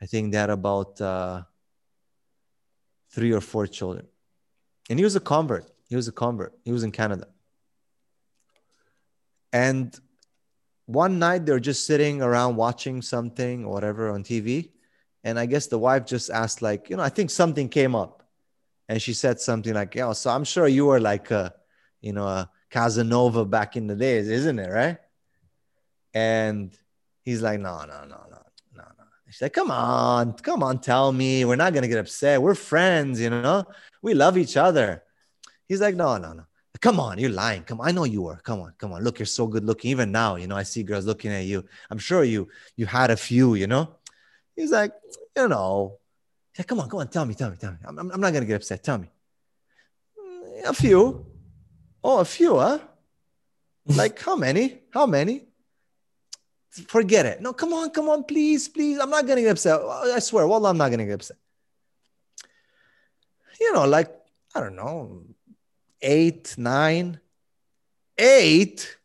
I 0.00 0.06
think 0.06 0.32
they 0.32 0.38
had 0.38 0.48
about 0.48 0.98
uh, 0.98 1.42
three 3.10 3.32
or 3.32 3.42
four 3.42 3.66
children. 3.66 4.06
And 4.88 4.98
he 4.98 5.04
was 5.04 5.14
a 5.14 5.20
convert. 5.20 5.70
He 5.90 5.94
was 5.94 6.08
a 6.08 6.12
convert. 6.12 6.54
He 6.64 6.72
was 6.72 6.84
in 6.84 6.90
Canada. 6.90 7.26
And 9.52 9.94
one 10.86 11.18
night 11.18 11.44
they 11.44 11.52
were 11.52 11.60
just 11.60 11.86
sitting 11.86 12.22
around 12.22 12.56
watching 12.56 13.02
something 13.02 13.66
or 13.66 13.74
whatever 13.74 14.08
on 14.08 14.24
TV. 14.24 14.70
And 15.22 15.38
I 15.38 15.44
guess 15.44 15.66
the 15.66 15.78
wife 15.78 16.06
just 16.06 16.30
asked, 16.30 16.62
like, 16.62 16.88
you 16.88 16.96
know, 16.96 17.02
I 17.02 17.10
think 17.10 17.28
something 17.28 17.68
came 17.68 17.94
up. 17.94 18.26
And 18.88 19.02
she 19.02 19.12
said 19.12 19.38
something 19.38 19.74
like, 19.74 19.96
yeah, 19.96 20.14
so 20.14 20.30
I'm 20.30 20.44
sure 20.44 20.66
you 20.66 20.86
were 20.86 20.98
like 20.98 21.30
a, 21.30 21.52
you 22.00 22.14
know, 22.14 22.26
a 22.26 22.50
Casanova 22.70 23.44
back 23.44 23.76
in 23.76 23.86
the 23.86 23.96
days, 23.96 24.28
isn't 24.28 24.58
it? 24.58 24.70
Right? 24.70 24.98
And 26.14 26.76
he's 27.24 27.42
like, 27.42 27.60
no, 27.60 27.80
no, 27.80 28.04
no, 28.04 28.16
no, 28.30 28.42
no, 28.76 28.82
no. 28.82 29.04
She's 29.28 29.42
like, 29.42 29.52
come 29.52 29.70
on, 29.70 30.32
come 30.34 30.62
on, 30.62 30.80
tell 30.80 31.12
me. 31.12 31.44
We're 31.44 31.56
not 31.56 31.74
gonna 31.74 31.88
get 31.88 31.98
upset. 31.98 32.40
We're 32.42 32.54
friends, 32.54 33.20
you 33.20 33.30
know. 33.30 33.64
We 34.02 34.14
love 34.14 34.38
each 34.38 34.56
other. 34.56 35.02
He's 35.68 35.80
like, 35.80 35.94
no, 35.94 36.16
no, 36.16 36.32
no. 36.32 36.44
Come 36.80 36.98
on, 36.98 37.18
you're 37.18 37.30
lying. 37.30 37.62
Come 37.64 37.80
on, 37.80 37.88
I 37.88 37.92
know 37.92 38.04
you 38.04 38.22
were. 38.22 38.36
Come 38.36 38.60
on, 38.60 38.72
come 38.78 38.92
on. 38.92 39.04
Look, 39.04 39.18
you're 39.18 39.26
so 39.26 39.46
good 39.46 39.64
looking. 39.64 39.90
Even 39.90 40.10
now, 40.10 40.36
you 40.36 40.46
know, 40.46 40.56
I 40.56 40.62
see 40.62 40.82
girls 40.82 41.04
looking 41.04 41.30
at 41.30 41.44
you. 41.44 41.64
I'm 41.90 41.98
sure 41.98 42.24
you 42.24 42.48
you 42.74 42.86
had 42.86 43.10
a 43.10 43.16
few, 43.16 43.54
you 43.54 43.66
know. 43.66 43.96
He's 44.56 44.70
like, 44.70 44.92
you 45.36 45.48
know. 45.48 45.98
He's 46.52 46.60
like, 46.60 46.68
come 46.68 46.80
on, 46.80 46.88
come 46.88 47.00
on, 47.00 47.08
tell 47.08 47.26
me, 47.26 47.34
tell 47.34 47.50
me, 47.50 47.56
tell 47.56 47.72
me. 47.72 47.78
I'm, 47.84 47.98
I'm 47.98 48.20
not 48.20 48.32
gonna 48.32 48.46
get 48.46 48.56
upset. 48.56 48.82
Tell 48.82 48.96
me. 48.98 49.10
Mm, 50.18 50.70
a 50.70 50.72
few. 50.72 51.29
Oh, 52.02 52.18
a 52.20 52.24
few, 52.24 52.58
huh? 52.58 52.78
like 53.86 54.18
how 54.20 54.36
many? 54.36 54.80
How 54.90 55.06
many? 55.06 55.46
Forget 56.70 57.26
it. 57.26 57.40
No, 57.40 57.52
come 57.52 57.72
on, 57.72 57.90
come 57.90 58.08
on, 58.08 58.24
please, 58.24 58.68
please. 58.68 58.98
I'm 58.98 59.10
not 59.10 59.26
gonna 59.26 59.40
get 59.40 59.50
upset. 59.50 59.80
I 59.80 60.18
swear, 60.20 60.46
well, 60.46 60.64
I'm 60.66 60.78
not 60.78 60.90
gonna 60.90 61.04
get 61.04 61.14
upset. 61.14 61.36
You 63.60 63.72
know, 63.72 63.86
like 63.86 64.10
I 64.54 64.60
don't 64.60 64.76
know, 64.76 65.24
eight, 66.00 66.54
nine, 66.56 67.20
eight, 68.16 68.96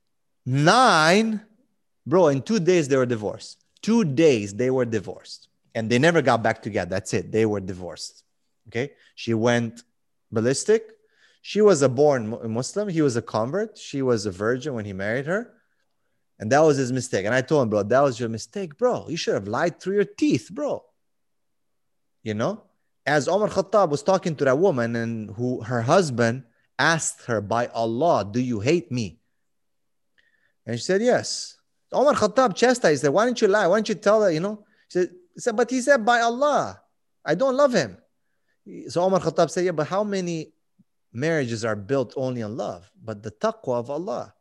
nine, 0.46 1.42
bro. 2.06 2.28
In 2.28 2.42
two 2.42 2.60
days 2.60 2.88
they 2.88 2.98
were 2.98 3.06
divorced. 3.06 3.64
Two 3.82 4.04
days 4.04 4.54
they 4.54 4.70
were 4.70 4.86
divorced, 4.86 5.50
and 5.74 5.90
they 5.90 6.00
never 6.00 6.22
got 6.22 6.44
back 6.44 6.62
together. 6.62 6.90
That's 6.90 7.14
it. 7.14 7.32
They 7.32 7.46
were 7.46 7.60
divorced. 7.60 8.24
Okay, 8.68 8.92
she 9.16 9.34
went 9.34 9.82
ballistic 10.32 10.95
she 11.48 11.62
was 11.62 11.84
a 11.84 11.90
born 11.90 12.36
Muslim. 12.52 12.90
He 12.90 13.04
was 13.04 13.16
a 13.18 13.22
convert. 13.22 13.78
She 13.78 14.02
was 14.02 14.26
a 14.26 14.32
virgin 14.32 14.74
when 14.74 14.84
he 14.84 14.94
married 14.94 15.28
her. 15.28 15.54
And 16.40 16.52
that 16.52 16.62
was 16.62 16.78
his 16.78 16.92
mistake. 16.92 17.24
And 17.24 17.36
I 17.36 17.42
told 17.42 17.62
him, 17.62 17.70
bro, 17.70 17.84
that 17.84 18.00
was 18.00 18.20
your 18.20 18.30
mistake, 18.30 18.80
bro. 18.80 19.06
You 19.08 19.16
should 19.16 19.36
have 19.36 19.48
lied 19.48 19.80
through 19.80 19.94
your 19.94 20.06
teeth, 20.06 20.50
bro. 20.52 20.84
You 22.24 22.34
know? 22.34 22.64
As 23.06 23.28
Omar 23.28 23.50
Khattab 23.50 23.90
was 23.90 24.02
talking 24.02 24.36
to 24.38 24.46
that 24.46 24.58
woman 24.58 24.96
and 24.96 25.30
who 25.36 25.62
her 25.62 25.84
husband 25.84 26.46
asked 26.80 27.26
her 27.26 27.42
by 27.42 27.68
Allah, 27.68 28.28
Do 28.28 28.40
you 28.40 28.60
hate 28.60 28.92
me? 28.92 29.20
And 30.66 30.80
she 30.80 30.84
said, 30.84 31.04
Yes. 31.04 31.58
Omar 31.92 32.16
Khattab 32.16 32.56
chastised 32.56 33.04
her. 33.04 33.12
Why 33.12 33.26
didn't 33.28 33.42
you 33.42 33.50
lie? 33.50 33.68
Why 33.68 33.78
didn't 33.78 33.90
you 33.90 33.96
tell 33.96 34.24
her, 34.24 34.32
you 34.32 34.40
know? 34.40 34.66
She 34.88 34.98
said, 34.98 35.10
said, 35.38 35.56
But 35.56 35.70
he 35.70 35.80
said, 35.82 36.04
By 36.04 36.22
Allah, 36.22 36.82
I 37.24 37.36
don't 37.36 37.56
love 37.56 37.74
him. 37.74 38.00
So 38.88 39.04
Omar 39.04 39.20
Khattab 39.20 39.52
said, 39.52 39.66
Yeah, 39.66 39.74
but 39.74 39.86
how 39.86 40.04
many 40.04 40.55
marriages 41.16 41.66
are 41.66 41.76
built 41.76 42.14
only 42.16 42.44
on 42.44 42.58
love? 42.58 42.90
But 43.04 43.24
the 43.24 43.32
taqwa 43.32 43.80
of 43.80 43.90
Allah. 43.90 44.34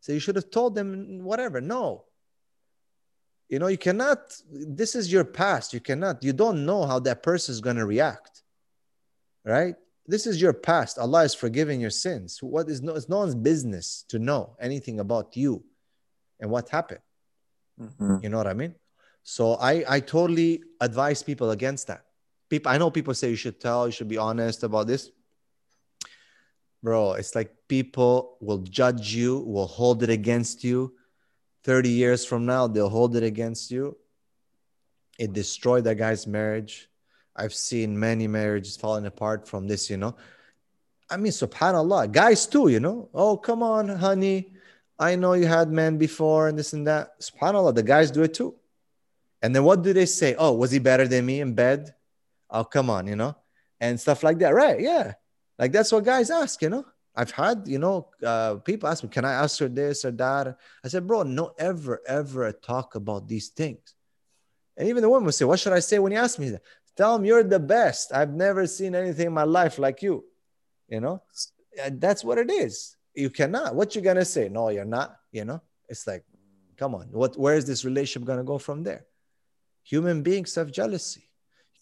So 0.00 0.12
you 0.12 0.18
should 0.18 0.36
have 0.36 0.50
told 0.50 0.74
them 0.74 1.22
whatever. 1.22 1.60
No. 1.60 2.04
You 3.48 3.58
know, 3.58 3.68
you 3.68 3.78
cannot, 3.78 4.18
this 4.50 4.94
is 4.94 5.12
your 5.12 5.24
past. 5.24 5.72
You 5.72 5.80
cannot, 5.80 6.24
you 6.24 6.32
don't 6.32 6.64
know 6.64 6.86
how 6.86 6.98
that 7.00 7.22
person 7.22 7.52
is 7.52 7.60
going 7.60 7.76
to 7.76 7.86
react. 7.86 8.42
Right? 9.44 9.76
This 10.06 10.26
is 10.26 10.40
your 10.40 10.52
past. 10.52 10.98
Allah 10.98 11.24
is 11.24 11.34
forgiving 11.34 11.80
your 11.80 11.90
sins. 11.90 12.42
What 12.42 12.68
is 12.68 12.82
no, 12.82 12.94
it's 12.94 13.08
no 13.08 13.18
one's 13.18 13.34
business 13.34 14.04
to 14.08 14.18
know 14.18 14.56
anything 14.60 14.98
about 15.00 15.36
you 15.36 15.64
and 16.40 16.50
what 16.50 16.68
happened. 16.68 17.00
Mhm. 17.80 18.22
You 18.22 18.28
know 18.28 18.36
what 18.36 18.46
I 18.46 18.54
mean? 18.54 18.74
So 19.22 19.54
I 19.54 19.84
I 19.88 20.00
totally 20.00 20.62
advise 20.80 21.22
people 21.22 21.50
against 21.50 21.86
that. 21.86 22.04
People 22.50 22.72
I 22.72 22.78
know 22.78 22.90
people 22.90 23.14
say 23.14 23.30
you 23.30 23.36
should 23.36 23.60
tell, 23.60 23.86
you 23.86 23.92
should 23.92 24.08
be 24.08 24.18
honest 24.18 24.62
about 24.64 24.86
this. 24.88 25.10
Bro, 26.82 27.12
it's 27.12 27.34
like 27.34 27.54
people 27.68 28.36
will 28.40 28.58
judge 28.58 29.14
you, 29.14 29.38
will 29.40 29.68
hold 29.68 30.02
it 30.02 30.10
against 30.10 30.64
you. 30.64 30.94
30 31.64 31.88
years 31.88 32.24
from 32.24 32.44
now, 32.44 32.66
they'll 32.66 32.88
hold 32.88 33.14
it 33.14 33.22
against 33.22 33.70
you. 33.70 33.96
It 35.18 35.32
destroyed 35.32 35.84
that 35.84 35.96
guy's 35.96 36.26
marriage. 36.26 36.88
I've 37.36 37.54
seen 37.54 37.98
many 37.98 38.26
marriages 38.26 38.76
falling 38.76 39.06
apart 39.06 39.46
from 39.46 39.68
this, 39.68 39.88
you 39.88 39.96
know. 39.96 40.16
I 41.08 41.16
mean, 41.16 41.32
subhanAllah, 41.32 42.10
guys 42.10 42.46
too, 42.46 42.68
you 42.68 42.80
know. 42.80 43.08
Oh, 43.14 43.36
come 43.36 43.62
on, 43.62 43.88
honey. 43.88 44.52
I 44.98 45.14
know 45.16 45.34
you 45.34 45.46
had 45.46 45.70
men 45.70 45.98
before 45.98 46.48
and 46.48 46.58
this 46.58 46.72
and 46.72 46.86
that. 46.86 47.20
SubhanAllah, 47.20 47.74
the 47.74 47.82
guys 47.82 48.10
do 48.10 48.22
it 48.22 48.34
too. 48.34 48.54
And 49.40 49.54
then 49.54 49.64
what 49.64 49.82
do 49.82 49.92
they 49.92 50.06
say? 50.06 50.34
Oh, 50.38 50.52
was 50.52 50.70
he 50.70 50.78
better 50.78 51.06
than 51.06 51.26
me 51.26 51.40
in 51.40 51.54
bed? 51.54 51.94
Oh, 52.50 52.64
come 52.64 52.90
on, 52.90 53.06
you 53.06 53.16
know, 53.16 53.36
and 53.80 54.00
stuff 54.00 54.22
like 54.22 54.38
that. 54.38 54.54
Right. 54.54 54.80
Yeah. 54.80 55.14
Like 55.62 55.70
that's 55.70 55.92
what 55.92 56.02
guys 56.02 56.28
ask, 56.28 56.60
you 56.60 56.70
know. 56.70 56.84
I've 57.14 57.30
had, 57.30 57.68
you 57.68 57.78
know, 57.78 58.08
uh, 58.26 58.56
people 58.56 58.88
ask 58.88 59.04
me, 59.04 59.08
can 59.08 59.24
I 59.24 59.34
ask 59.34 59.60
her 59.60 59.68
this 59.68 60.04
or 60.04 60.10
that? 60.10 60.58
I 60.84 60.88
said, 60.88 61.06
bro, 61.06 61.22
no, 61.22 61.52
ever, 61.56 62.00
ever 62.04 62.50
talk 62.50 62.96
about 62.96 63.28
these 63.28 63.46
things. 63.50 63.94
And 64.76 64.88
even 64.88 65.02
the 65.02 65.08
woman 65.08 65.26
would 65.26 65.36
say, 65.36 65.44
what 65.44 65.60
should 65.60 65.72
I 65.72 65.78
say 65.78 66.00
when 66.00 66.10
you 66.10 66.18
ask 66.18 66.36
me 66.40 66.50
that? 66.50 66.62
Tell 66.96 67.16
them 67.16 67.24
you're 67.24 67.44
the 67.44 67.60
best. 67.60 68.12
I've 68.12 68.34
never 68.34 68.66
seen 68.66 68.96
anything 68.96 69.28
in 69.28 69.32
my 69.32 69.44
life 69.44 69.78
like 69.78 70.02
you. 70.02 70.24
You 70.88 71.00
know, 71.00 71.22
And 71.80 72.00
that's 72.00 72.24
what 72.24 72.38
it 72.38 72.50
is. 72.50 72.96
You 73.14 73.30
cannot. 73.30 73.76
What 73.76 73.94
you 73.94 74.02
gonna 74.02 74.24
say? 74.24 74.48
No, 74.48 74.68
you're 74.70 74.84
not. 74.84 75.16
You 75.30 75.44
know, 75.44 75.62
it's 75.88 76.08
like, 76.08 76.24
come 76.76 76.96
on. 76.96 77.06
What? 77.12 77.38
Where 77.38 77.54
is 77.54 77.66
this 77.66 77.84
relationship 77.84 78.26
gonna 78.26 78.42
go 78.42 78.58
from 78.58 78.82
there? 78.82 79.06
Human 79.84 80.24
beings 80.24 80.56
have 80.56 80.72
jealousy. 80.72 81.28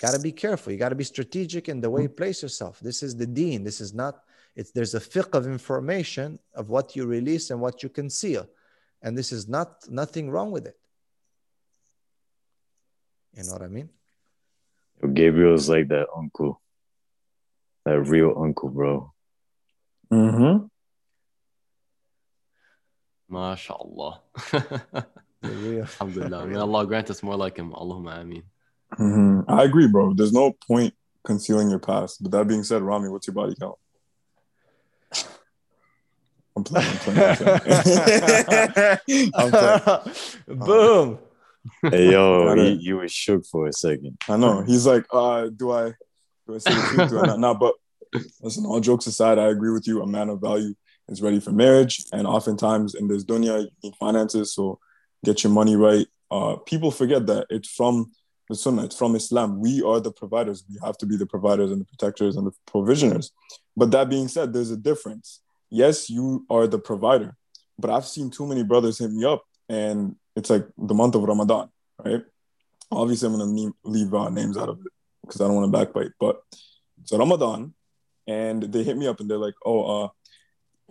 You 0.01 0.09
gotta 0.09 0.19
be 0.23 0.33
careful. 0.33 0.73
You 0.73 0.79
gotta 0.79 0.95
be 0.95 1.05
strategic 1.05 1.69
in 1.69 1.81
the 1.81 1.91
way 1.91 2.03
you 2.03 2.09
place 2.09 2.43
yourself. 2.43 2.81
This 2.81 3.03
is 3.03 3.15
the 3.17 3.27
deen. 3.27 3.65
This 3.65 3.81
is 3.81 3.93
not. 3.93 4.23
It's 4.57 4.71
there's 4.71 4.95
a 4.95 5.01
fiqh 5.01 5.35
of 5.35 5.47
information 5.47 6.39
of 6.55 6.71
what 6.71 6.97
you 6.97 7.07
release 7.07 7.51
and 7.51 7.61
what 7.61 7.83
you 7.83 7.89
conceal, 7.89 8.49
and 9.03 9.17
this 9.17 9.31
is 9.31 9.47
not 9.49 9.85
nothing 9.89 10.31
wrong 10.31 10.51
with 10.53 10.67
it. 10.67 10.77
You 13.37 13.45
know 13.45 13.53
what 13.53 13.63
I 13.63 13.69
mean? 13.69 13.91
Gabriel's 15.15 15.69
like 15.69 15.89
that 15.89 16.07
uncle, 16.17 16.61
that 17.85 18.01
real 18.01 18.35
uncle, 18.43 18.71
bro. 18.71 19.13
Mm-hmm. 20.13 20.67
MashaAllah. 23.35 24.19
The 25.43 25.49
real- 25.49 25.81
Alhamdulillah. 25.85 26.47
May 26.47 26.57
Allah 26.67 26.87
grant 26.87 27.09
us 27.09 27.23
more 27.23 27.35
like 27.37 27.57
him. 27.57 27.73
Allahumma 27.73 28.21
ameen. 28.21 28.43
Hmm 28.97 29.41
I 29.49 29.65
agree, 29.65 29.89
bro. 29.89 30.15
There's 30.15 30.33
no 30.33 30.53
point 30.67 30.95
concealing 31.25 31.71
your 31.71 31.79
past. 31.79 32.23
But 32.23 32.33
that 32.33 32.49
being 32.49 32.65
said, 32.65 32.83
Rami, 32.83 33.09
what's 33.09 33.27
your 33.27 33.35
body 33.35 33.55
count? 33.59 33.77
I'm 36.57 36.65
playing. 36.65 36.89
I'm 36.89 36.99
playing. 36.99 37.21
I'm 37.21 37.37
playing. 37.37 38.99
I'm 39.35 39.51
playing. 39.51 39.81
Boom. 40.49 41.19
Hey 41.91 42.13
yo, 42.13 42.47
Got 42.47 42.59
you, 42.59 42.79
you 42.81 42.97
were 42.97 43.09
shook 43.09 43.45
for 43.45 43.67
a 43.67 43.73
second. 43.73 44.17
I 44.29 44.37
know. 44.37 44.63
He's 44.63 44.87
like, 44.87 45.05
uh, 45.13 45.49
do 45.55 45.71
I 45.73 45.93
do 46.47 46.55
I 46.55 46.59
say 46.59 46.75
the 46.75 46.83
truth? 46.89 47.11
Do 47.11 47.19
I 47.19 47.27
not? 47.27 47.39
Nah, 47.39 47.55
but 47.55 47.75
listen, 48.41 48.65
all 48.65 48.81
jokes 48.81 49.07
aside, 49.07 49.39
I 49.39 49.49
agree 49.49 49.71
with 49.71 49.87
you. 49.87 50.03
A 50.03 50.07
man 50.07 50.29
of 50.31 50.41
value 50.41 50.75
is 51.09 51.21
ready 51.21 51.41
for 51.41 51.53
marriage. 51.53 52.03
And 52.13 52.27
oftentimes 52.27 52.95
in 52.95 53.09
this 53.09 53.25
dunya, 53.25 53.63
you 53.63 53.71
need 53.83 53.95
finances. 53.97 54.55
So 54.55 54.79
get 55.25 55.45
your 55.45 55.53
money 55.53 55.77
right. 55.77 56.07
Uh, 56.31 56.57
people 56.57 56.91
forget 56.91 57.27
that 57.27 57.47
it's 57.51 57.69
from 57.69 58.13
the 58.51 58.57
sunnah, 58.57 58.91
from 58.91 59.15
Islam. 59.15 59.61
We 59.61 59.81
are 59.83 60.01
the 60.01 60.11
providers. 60.11 60.65
We 60.69 60.79
have 60.85 60.99
to 60.99 61.07
be 61.07 61.17
the 61.17 61.27
providers 61.27 61.71
and 61.71 61.81
the 61.81 61.85
protectors 61.85 62.37
and 62.37 62.47
the 62.47 62.53
provisioners. 62.67 63.33
But 63.77 63.93
that 63.93 64.11
being 64.11 64.29
said, 64.29 64.53
there's 64.53 64.73
a 64.73 64.77
difference. 64.77 65.41
Yes, 65.71 66.11
you 66.11 66.45
are 66.51 66.67
the 66.67 66.79
provider, 66.79 67.37
but 67.79 67.91
I've 67.91 68.07
seen 68.07 68.29
too 68.29 68.47
many 68.47 68.65
brothers 68.65 68.99
hit 68.99 69.13
me 69.13 69.25
up 69.25 69.45
and 69.69 70.17
it's 70.35 70.51
like 70.51 70.67
the 70.77 70.95
month 70.95 71.15
of 71.15 71.23
Ramadan, 71.23 71.71
right? 72.05 72.23
Obviously, 72.91 73.29
I'm 73.29 73.39
to 73.39 73.75
leave 73.85 74.13
uh, 74.13 74.29
names 74.31 74.59
out 74.59 74.69
of 74.69 74.81
it 74.81 74.93
because 75.23 75.41
I 75.41 75.45
don't 75.45 75.55
want 75.55 75.73
to 75.73 75.79
backbite, 75.79 76.11
but 76.19 76.43
it's 77.01 77.13
Ramadan 77.13 77.73
and 78.27 78.65
they 78.65 78.83
hit 78.83 78.97
me 78.97 79.07
up 79.07 79.21
and 79.21 79.31
they're 79.31 79.39
like, 79.39 79.55
oh, 79.65 80.05
uh, 80.05 80.09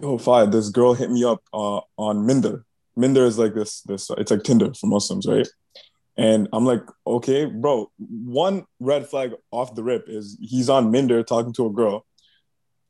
yo, 0.02 0.18
Fayed, 0.18 0.54
this 0.54 0.70
girl 0.70 0.94
hit 0.94 1.12
me 1.12 1.26
up 1.26 1.44
uh, 1.54 1.82
on 1.98 2.26
Minder. 2.26 2.64
Minder 2.96 3.26
is 3.26 3.38
like 3.38 3.54
this, 3.54 3.82
this, 3.82 4.10
it's 4.18 4.32
like 4.32 4.44
Tinder 4.44 4.74
for 4.74 4.88
Muslims, 4.88 5.28
right? 5.28 5.48
And 6.20 6.50
I'm 6.52 6.66
like, 6.66 6.84
okay, 7.08 7.46
bro, 7.46 7.92
one 7.98 8.66
red 8.80 9.08
flag 9.08 9.34
off 9.52 9.74
the 9.76 9.84
rip 9.84 10.06
is 10.08 10.38
he's 10.42 10.70
on 10.70 10.92
Minder 10.92 11.24
talking 11.24 11.54
to 11.54 11.66
a 11.68 11.70
girl 11.72 12.06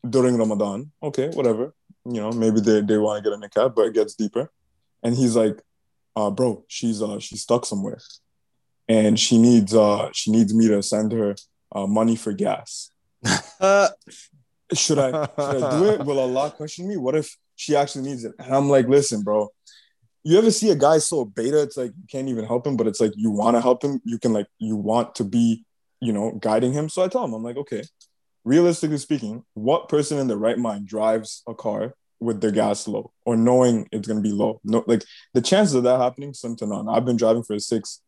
during 0.09 0.37
Ramadan. 0.37 0.91
Okay, 1.01 1.29
whatever. 1.29 1.73
You 2.05 2.21
know, 2.21 2.31
maybe 2.31 2.59
they, 2.59 2.81
they 2.81 2.97
want 2.97 3.23
to 3.23 3.29
get 3.29 3.37
a 3.37 3.41
nikah, 3.41 3.73
but 3.75 3.87
it 3.87 3.93
gets 3.93 4.15
deeper. 4.15 4.49
And 5.03 5.15
he's 5.15 5.35
like, 5.35 5.61
uh, 6.15 6.31
bro, 6.31 6.63
she's 6.67 7.01
uh 7.01 7.19
she's 7.19 7.41
stuck 7.41 7.65
somewhere. 7.65 7.99
And 8.87 9.19
she 9.19 9.37
needs 9.37 9.75
uh 9.75 10.09
she 10.11 10.31
needs 10.31 10.53
me 10.53 10.67
to 10.69 10.81
send 10.81 11.11
her 11.11 11.35
uh, 11.75 11.87
money 11.87 12.15
for 12.15 12.33
gas. 12.33 12.91
Uh, 13.61 13.89
Should 14.73 14.99
I 14.99 15.09
should 15.11 15.63
I 15.63 15.79
do 15.79 15.85
it? 15.89 16.05
Will 16.05 16.19
Allah 16.19 16.51
question 16.51 16.87
me? 16.87 16.95
What 16.95 17.15
if 17.15 17.37
she 17.55 17.75
actually 17.75 18.05
needs 18.09 18.23
it? 18.23 18.33
And 18.39 18.53
I'm 18.55 18.69
like, 18.69 18.87
listen, 18.87 19.21
bro. 19.21 19.49
You 20.29 20.37
ever 20.37 20.51
see 20.51 20.69
a 20.69 20.75
guy 20.75 20.99
so 20.99 21.25
beta? 21.25 21.59
It's 21.59 21.75
like 21.75 21.91
you 21.97 22.03
can't 22.07 22.29
even 22.29 22.45
help 22.45 22.67
him, 22.67 22.77
but 22.77 22.85
it's 22.85 23.01
like 23.01 23.13
you 23.15 23.31
want 23.31 23.57
to 23.57 23.61
help 23.61 23.83
him. 23.83 23.99
You 24.05 24.19
can 24.19 24.31
like 24.31 24.45
you 24.59 24.75
want 24.75 25.15
to 25.15 25.23
be, 25.23 25.65
you 26.01 26.13
know, 26.13 26.33
guiding 26.33 26.71
him. 26.71 26.87
So 26.87 27.01
I 27.01 27.07
tell 27.07 27.25
him, 27.25 27.33
I'm 27.33 27.41
like, 27.41 27.57
okay, 27.57 27.81
realistically 28.43 28.99
speaking, 28.99 29.43
what 29.55 29.89
person 29.89 30.19
in 30.19 30.27
their 30.27 30.37
right 30.37 30.59
mind 30.59 30.85
drives 30.85 31.41
a 31.47 31.55
car 31.55 31.95
with 32.19 32.41
their 32.41 32.51
gas 32.51 32.87
low 32.87 33.11
or 33.25 33.35
knowing 33.35 33.89
it's 33.91 34.07
gonna 34.07 34.21
be 34.21 34.31
low? 34.31 34.61
No, 34.63 34.83
like 34.85 35.03
the 35.33 35.41
chances 35.41 35.73
of 35.73 35.81
that 35.85 35.99
happening, 35.99 36.35
slim 36.35 36.55
to 36.57 36.67
none. 36.67 36.87
I've 36.87 37.05
been 37.05 37.17
driving 37.17 37.41
for 37.41 37.57
six 37.57 37.99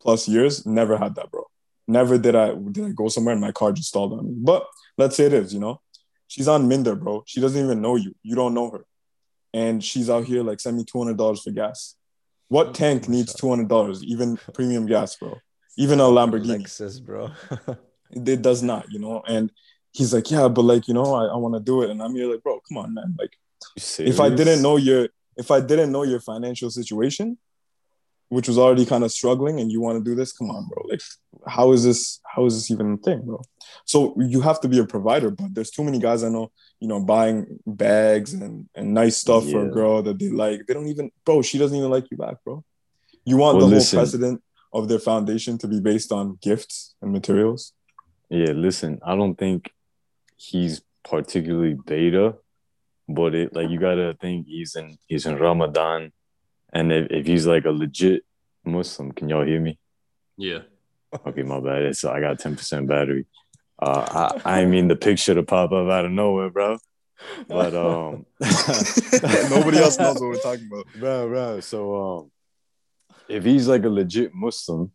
plus 0.00 0.26
years, 0.26 0.64
never 0.64 0.96
had 0.96 1.14
that, 1.16 1.30
bro. 1.30 1.44
Never 1.86 2.16
did 2.16 2.34
I 2.34 2.54
did 2.54 2.86
I 2.86 2.88
go 2.92 3.08
somewhere 3.08 3.34
and 3.34 3.42
my 3.42 3.52
car 3.52 3.72
just 3.72 3.90
stalled 3.90 4.14
on 4.14 4.24
me. 4.24 4.34
But 4.34 4.64
let's 4.96 5.14
say 5.14 5.26
it 5.26 5.34
is, 5.34 5.52
you 5.52 5.60
know. 5.60 5.82
She's 6.26 6.48
on 6.48 6.70
Minder, 6.70 6.94
bro. 6.94 7.22
She 7.26 7.42
doesn't 7.42 7.62
even 7.62 7.82
know 7.82 7.96
you. 7.96 8.14
You 8.22 8.34
don't 8.34 8.54
know 8.54 8.70
her. 8.70 8.86
And 9.56 9.82
she's 9.82 10.10
out 10.10 10.26
here 10.26 10.42
like 10.42 10.60
send 10.60 10.76
me 10.76 10.84
two 10.84 10.98
hundred 10.98 11.16
dollars 11.16 11.42
for 11.42 11.50
gas. 11.50 11.96
What 12.48 12.74
tank 12.74 13.08
needs 13.08 13.32
two 13.32 13.48
hundred 13.48 13.68
dollars? 13.68 14.04
Even 14.04 14.36
premium 14.54 14.84
gas, 14.84 15.16
bro. 15.16 15.38
Even 15.78 15.98
a 15.98 16.04
Lamborghini. 16.04 16.62
Lexus, 16.62 17.02
bro. 17.02 17.30
It 18.12 18.40
does 18.40 18.62
not, 18.62 18.86
you 18.92 19.00
know. 19.00 19.22
And 19.26 19.50
he's 19.92 20.14
like, 20.14 20.30
yeah, 20.30 20.46
but 20.46 20.62
like, 20.62 20.86
you 20.86 20.94
know, 20.94 21.12
I, 21.14 21.24
I 21.24 21.36
want 21.36 21.54
to 21.54 21.60
do 21.60 21.82
it. 21.82 21.90
And 21.90 22.00
I'm 22.00 22.14
here 22.14 22.30
like, 22.30 22.42
bro, 22.42 22.60
come 22.68 22.78
on, 22.78 22.94
man. 22.94 23.16
Like, 23.18 23.32
if 23.98 24.20
I 24.20 24.30
didn't 24.30 24.62
know 24.62 24.76
your 24.76 25.08
if 25.36 25.50
I 25.50 25.60
didn't 25.60 25.90
know 25.90 26.04
your 26.04 26.20
financial 26.20 26.70
situation, 26.70 27.36
which 28.28 28.46
was 28.46 28.58
already 28.58 28.86
kind 28.86 29.04
of 29.04 29.10
struggling, 29.10 29.58
and 29.60 29.72
you 29.72 29.80
want 29.80 29.98
to 29.98 30.04
do 30.08 30.14
this, 30.14 30.32
come 30.32 30.50
on, 30.50 30.68
bro. 30.68 30.84
Like, 30.88 31.00
how 31.46 31.72
is 31.72 31.82
this? 31.82 32.20
How 32.24 32.46
is 32.46 32.54
this 32.54 32.70
even 32.70 32.92
a 32.92 32.96
thing, 32.98 33.22
bro? 33.24 33.42
So 33.84 34.14
you 34.18 34.40
have 34.42 34.60
to 34.60 34.68
be 34.68 34.78
a 34.78 34.84
provider, 34.84 35.30
but 35.30 35.54
there's 35.54 35.70
too 35.70 35.82
many 35.82 35.98
guys 35.98 36.22
I 36.22 36.28
know, 36.28 36.52
you 36.80 36.88
know, 36.88 37.00
buying 37.00 37.58
bags 37.66 38.34
and 38.34 38.68
and 38.74 38.92
nice 38.94 39.16
stuff 39.16 39.48
for 39.48 39.66
a 39.66 39.70
girl 39.70 40.02
that 40.02 40.18
they 40.18 40.28
like. 40.30 40.66
They 40.66 40.74
don't 40.74 40.88
even, 40.88 41.10
bro. 41.24 41.42
She 41.42 41.58
doesn't 41.58 41.76
even 41.76 41.90
like 41.90 42.10
you 42.10 42.16
back, 42.16 42.36
bro. 42.44 42.64
You 43.24 43.36
want 43.38 43.58
Well, 43.58 43.68
the 43.68 43.76
listen. 43.76 43.98
whole 43.98 44.04
precedent 44.04 44.42
of 44.72 44.88
their 44.88 44.98
foundation 44.98 45.58
to 45.58 45.68
be 45.68 45.80
based 45.80 46.12
on 46.12 46.38
gifts 46.42 46.94
and 47.00 47.12
materials. 47.12 47.72
Yeah, 48.28 48.52
listen, 48.52 48.98
I 49.04 49.16
don't 49.16 49.36
think 49.36 49.72
he's 50.36 50.82
particularly 51.08 51.74
beta, 51.86 52.36
but 53.08 53.34
it 53.34 53.54
like 53.54 53.70
you 53.70 53.78
gotta 53.78 54.16
think 54.20 54.46
he's 54.46 54.74
in 54.76 54.98
he's 55.06 55.26
in 55.26 55.36
Ramadan 55.36 56.12
and 56.72 56.92
if, 56.92 57.06
if 57.10 57.26
he's 57.26 57.46
like 57.46 57.64
a 57.64 57.70
legit 57.70 58.24
Muslim, 58.64 59.12
can 59.12 59.28
y'all 59.28 59.46
hear 59.46 59.60
me? 59.60 59.78
Yeah. 60.36 60.60
Okay, 61.26 61.42
my 61.42 61.60
bad. 61.60 61.82
It's 61.84 62.04
I 62.04 62.20
got 62.20 62.38
ten 62.40 62.56
percent 62.56 62.88
battery. 62.88 63.24
Uh, 63.78 64.30
I 64.44 64.60
I 64.60 64.64
mean 64.66 64.88
the 64.88 64.96
picture 64.96 65.34
to 65.34 65.42
pop 65.42 65.72
up 65.72 65.88
out 65.88 66.04
of 66.06 66.10
nowhere, 66.12 66.50
bro. 66.50 66.78
But 67.48 67.74
um, 67.74 68.26
Nobody 69.50 69.78
else 69.78 69.98
knows 69.98 70.20
what 70.20 70.28
we're 70.28 70.36
talking 70.38 70.68
about. 70.70 70.86
bro, 71.00 71.28
bro. 71.28 71.60
So 71.60 71.96
um, 71.96 72.30
if 73.28 73.44
he's 73.44 73.68
like 73.68 73.84
a 73.84 73.88
legit 73.88 74.32
Muslim, 74.34 74.92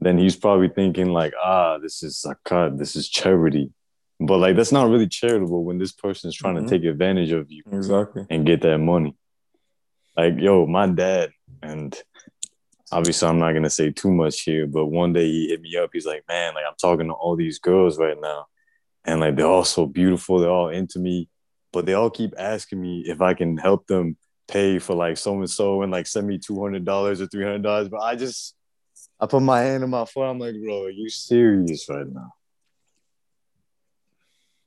then 0.00 0.18
he's 0.18 0.36
probably 0.36 0.68
thinking 0.68 1.08
like, 1.08 1.32
ah, 1.42 1.78
this 1.78 2.02
is 2.02 2.24
zakat, 2.24 2.78
this 2.78 2.94
is 2.96 3.08
charity. 3.08 3.72
But 4.20 4.38
like 4.38 4.56
that's 4.56 4.72
not 4.72 4.88
really 4.88 5.08
charitable 5.08 5.64
when 5.64 5.78
this 5.78 5.92
person 5.92 6.28
is 6.28 6.36
trying 6.36 6.56
Mhm. 6.56 6.68
to 6.68 6.70
take 6.78 6.84
advantage 6.84 7.32
of 7.32 7.50
you 7.50 7.62
Exactly. 7.72 8.24
and 8.30 8.46
get 8.46 8.62
that 8.62 8.78
money. 8.78 9.16
Like, 10.16 10.34
yo, 10.38 10.66
my 10.66 10.86
dad, 10.86 11.30
and 11.62 11.94
obviously 12.92 13.28
I'm 13.28 13.38
not 13.38 13.52
gonna 13.52 13.70
say 13.70 13.90
too 13.90 14.12
much 14.12 14.42
here, 14.42 14.66
but 14.66 14.86
one 14.86 15.12
day 15.12 15.26
he 15.26 15.48
hit 15.48 15.60
me 15.60 15.76
up. 15.76 15.90
He's 15.92 16.06
like, 16.06 16.24
man, 16.28 16.54
like 16.54 16.64
I'm 16.66 16.76
talking 16.80 17.08
to 17.08 17.12
all 17.14 17.36
these 17.36 17.58
girls 17.58 17.98
right 17.98 18.16
now, 18.20 18.46
and 19.04 19.20
like 19.20 19.36
they're 19.36 19.46
all 19.46 19.64
so 19.64 19.86
beautiful, 19.86 20.38
they're 20.38 20.50
all 20.50 20.68
into 20.68 20.98
me, 20.98 21.28
but 21.72 21.86
they 21.86 21.94
all 21.94 22.10
keep 22.10 22.34
asking 22.38 22.80
me 22.80 23.04
if 23.06 23.20
I 23.20 23.34
can 23.34 23.56
help 23.56 23.86
them 23.86 24.16
pay 24.46 24.78
for 24.78 24.94
like 24.94 25.16
so 25.16 25.34
and 25.38 25.50
so 25.50 25.82
and 25.82 25.90
like 25.90 26.06
send 26.06 26.26
me 26.26 26.38
two 26.38 26.62
hundred 26.62 26.84
dollars 26.84 27.20
or 27.20 27.26
three 27.26 27.44
hundred 27.44 27.62
dollars. 27.62 27.88
But 27.88 28.02
I 28.02 28.16
just 28.16 28.54
I 29.18 29.26
put 29.26 29.40
my 29.42 29.60
hand 29.60 29.84
in 29.84 29.90
my 29.90 30.04
foot. 30.04 30.24
I'm 30.24 30.38
like, 30.38 30.54
bro, 30.62 30.84
are 30.84 30.90
you 30.90 31.08
serious 31.08 31.88
right 31.88 32.06
now? 32.06 32.32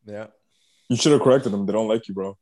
Yeah. 0.05 0.28
You 0.89 0.95
should 0.95 1.11
have 1.11 1.22
corrected 1.22 1.51
them. 1.51 1.65
They 1.65 1.74
don't 1.74 1.89
like 1.89 2.07
you, 2.07 2.13
bro. 2.13 2.38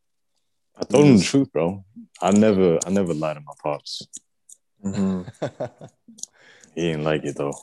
I 0.78 0.84
told 0.84 1.06
him 1.06 1.18
the 1.18 1.24
truth, 1.24 1.52
bro. 1.52 1.84
I 2.22 2.32
never 2.32 2.80
I 2.86 2.90
never 2.90 3.14
lied 3.14 3.38
to 3.38 3.42
my 3.42 3.54
pops. 3.62 4.08
He 6.76 6.82
didn't 6.82 7.04
like 7.06 7.24
it 7.24 7.38
though. 7.38 7.54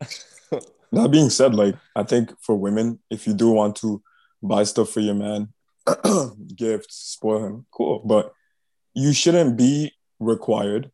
That 0.90 1.10
being 1.10 1.28
said, 1.28 1.54
like 1.54 1.74
I 1.94 2.02
think 2.02 2.32
for 2.40 2.56
women, 2.56 2.98
if 3.10 3.26
you 3.26 3.34
do 3.34 3.50
want 3.50 3.76
to 3.76 4.02
buy 4.42 4.62
stuff 4.64 4.88
for 4.88 5.00
your 5.00 5.14
man, 5.14 5.52
gifts, 6.56 6.94
spoil 6.94 7.44
him, 7.44 7.66
cool. 7.70 8.00
But 8.06 8.32
you 8.94 9.12
shouldn't 9.12 9.58
be 9.58 9.92
required 10.18 10.90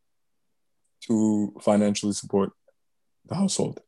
to 1.03 1.55
financially 1.61 2.13
support 2.13 2.51
the 3.27 3.37
household. 3.37 3.79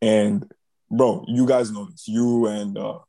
And 0.00 0.48
bro, 0.88 1.24
you 1.26 1.46
guys 1.46 1.72
know 1.72 1.86
this. 1.90 2.06
You 2.06 2.46
and 2.46 2.78
uh, 2.78 3.00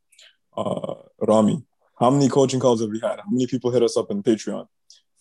uh, 0.58 0.96
Rami, 1.20 1.64
how 2.00 2.10
many 2.10 2.28
coaching 2.28 2.60
calls 2.60 2.82
have 2.82 2.90
we 2.90 3.00
had? 3.00 3.20
How 3.20 3.30
many 3.30 3.46
people 3.46 3.70
hit 3.70 3.84
us 3.84 3.98
up 3.98 4.10
in 4.10 4.24
Patreon 4.24 4.68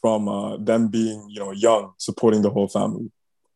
from 0.01 0.29
uh, 0.29 0.57
them 0.59 0.89
being, 0.89 1.27
you 1.29 1.41
know, 1.41 1.53
young, 1.53 1.93
supporting 1.99 2.43
the 2.43 2.51
whole 2.51 2.69
family, 2.69 3.11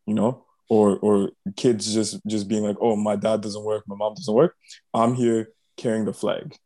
you 0.06 0.14
know, 0.14 0.44
or 0.68 0.98
or 0.98 1.30
kids 1.56 1.92
just 1.92 2.20
just 2.26 2.48
being 2.48 2.62
like, 2.62 2.76
oh, 2.80 2.96
my 2.96 3.16
dad 3.16 3.40
doesn't 3.40 3.64
work, 3.64 3.84
my 3.86 3.96
mom 3.96 4.14
doesn't 4.14 4.34
work. 4.34 4.56
I'm 4.94 5.14
here 5.14 5.50
carrying 5.76 6.04
the 6.04 6.12
flag. 6.12 6.56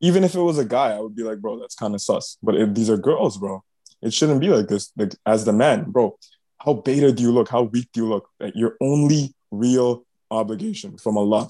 Even 0.00 0.24
if 0.24 0.34
it 0.34 0.40
was 0.40 0.58
a 0.58 0.64
guy, 0.64 0.92
I 0.92 1.00
would 1.00 1.16
be 1.16 1.22
like, 1.22 1.38
bro, 1.38 1.58
that's 1.58 1.74
kind 1.74 1.94
of 1.94 2.00
sus. 2.00 2.36
But 2.42 2.56
if 2.56 2.74
these 2.74 2.90
are 2.90 2.96
girls, 2.96 3.38
bro, 3.38 3.62
it 4.02 4.12
shouldn't 4.12 4.40
be 4.40 4.48
like 4.48 4.68
this. 4.68 4.92
Like 4.96 5.14
as 5.24 5.44
the 5.44 5.52
man, 5.52 5.90
bro, 5.90 6.18
how 6.58 6.74
beta 6.74 7.12
do 7.12 7.22
you 7.22 7.32
look? 7.32 7.48
How 7.48 7.62
weak 7.62 7.88
do 7.92 8.00
you 8.02 8.08
look? 8.08 8.28
That 8.38 8.56
your 8.56 8.76
only 8.80 9.34
real 9.50 10.04
obligation 10.30 10.98
from 10.98 11.16
Allah 11.16 11.48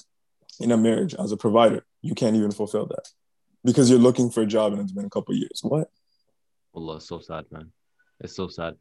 in 0.61 0.71
a 0.71 0.77
marriage 0.77 1.15
as 1.15 1.33
a 1.33 1.37
provider, 1.37 1.85
you 2.03 2.15
can't 2.15 2.37
even 2.37 2.53
fulfill 2.53 2.87
that 2.87 3.09
because 3.65 3.91
you're 3.91 3.99
looking 3.99 4.31
for 4.31 4.43
a 4.43 4.47
job 4.47 4.73
and 4.73 4.83
it's 4.83 4.93
been 4.93 5.07
a 5.07 5.11
couple 5.11 5.35
years. 5.35 5.61
What? 5.63 5.91
Wallah, 6.75 6.97
it's 6.97 7.07
so 7.09 7.21
sad, 7.21 7.45
man. 7.51 7.71
It's 8.21 8.35
so 8.35 8.49
sad. 8.49 8.75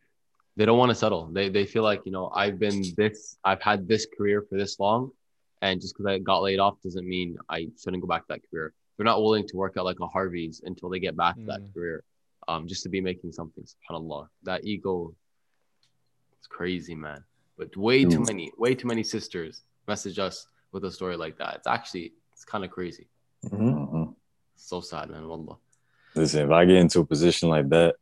They 0.55 0.65
don't 0.65 0.77
want 0.77 0.89
to 0.89 0.95
settle. 0.95 1.27
They 1.31 1.49
they 1.49 1.65
feel 1.65 1.83
like, 1.83 2.01
you 2.05 2.11
know, 2.11 2.29
I've 2.33 2.59
been 2.59 2.83
this, 2.97 3.37
I've 3.43 3.61
had 3.61 3.87
this 3.87 4.05
career 4.17 4.43
for 4.49 4.57
this 4.57 4.79
long. 4.79 5.11
And 5.61 5.79
just 5.79 5.95
because 5.95 6.07
I 6.07 6.19
got 6.19 6.41
laid 6.41 6.59
off 6.59 6.75
doesn't 6.83 7.07
mean 7.07 7.37
I 7.49 7.69
shouldn't 7.81 8.01
go 8.01 8.07
back 8.07 8.23
to 8.23 8.33
that 8.33 8.41
career. 8.49 8.73
They're 8.97 9.05
not 9.05 9.21
willing 9.21 9.47
to 9.47 9.55
work 9.57 9.77
at 9.77 9.85
like 9.85 9.99
a 10.01 10.07
Harvey's 10.07 10.61
until 10.65 10.89
they 10.89 10.99
get 10.99 11.15
back 11.15 11.35
to 11.35 11.45
that 11.45 11.61
Mm. 11.61 11.73
career. 11.73 12.03
Um, 12.47 12.67
just 12.67 12.83
to 12.83 12.89
be 12.89 12.99
making 12.99 13.31
something, 13.31 13.63
subhanAllah. 13.63 14.27
That 14.43 14.65
ego 14.65 15.15
it's 16.37 16.47
crazy, 16.47 16.93
man. 16.93 17.23
But 17.57 17.75
way 17.77 18.03
too 18.03 18.19
Mm. 18.19 18.25
many, 18.27 18.51
way 18.57 18.75
too 18.75 18.87
many 18.87 19.03
sisters 19.03 19.63
message 19.87 20.19
us 20.19 20.47
with 20.73 20.83
a 20.83 20.91
story 20.91 21.15
like 21.15 21.37
that. 21.37 21.55
It's 21.55 21.67
actually 21.67 22.13
it's 22.33 22.43
kind 22.45 22.65
of 22.65 22.71
crazy. 22.71 23.07
Mhm. 23.45 24.13
So 24.55 24.81
sad, 24.81 25.09
man. 25.09 25.27
Wallah. 25.27 25.57
Listen, 26.15 26.45
if 26.45 26.51
I 26.51 26.65
get 26.65 26.75
into 26.77 26.99
a 26.99 27.05
position 27.05 27.49
like 27.49 27.69
that 27.69 27.95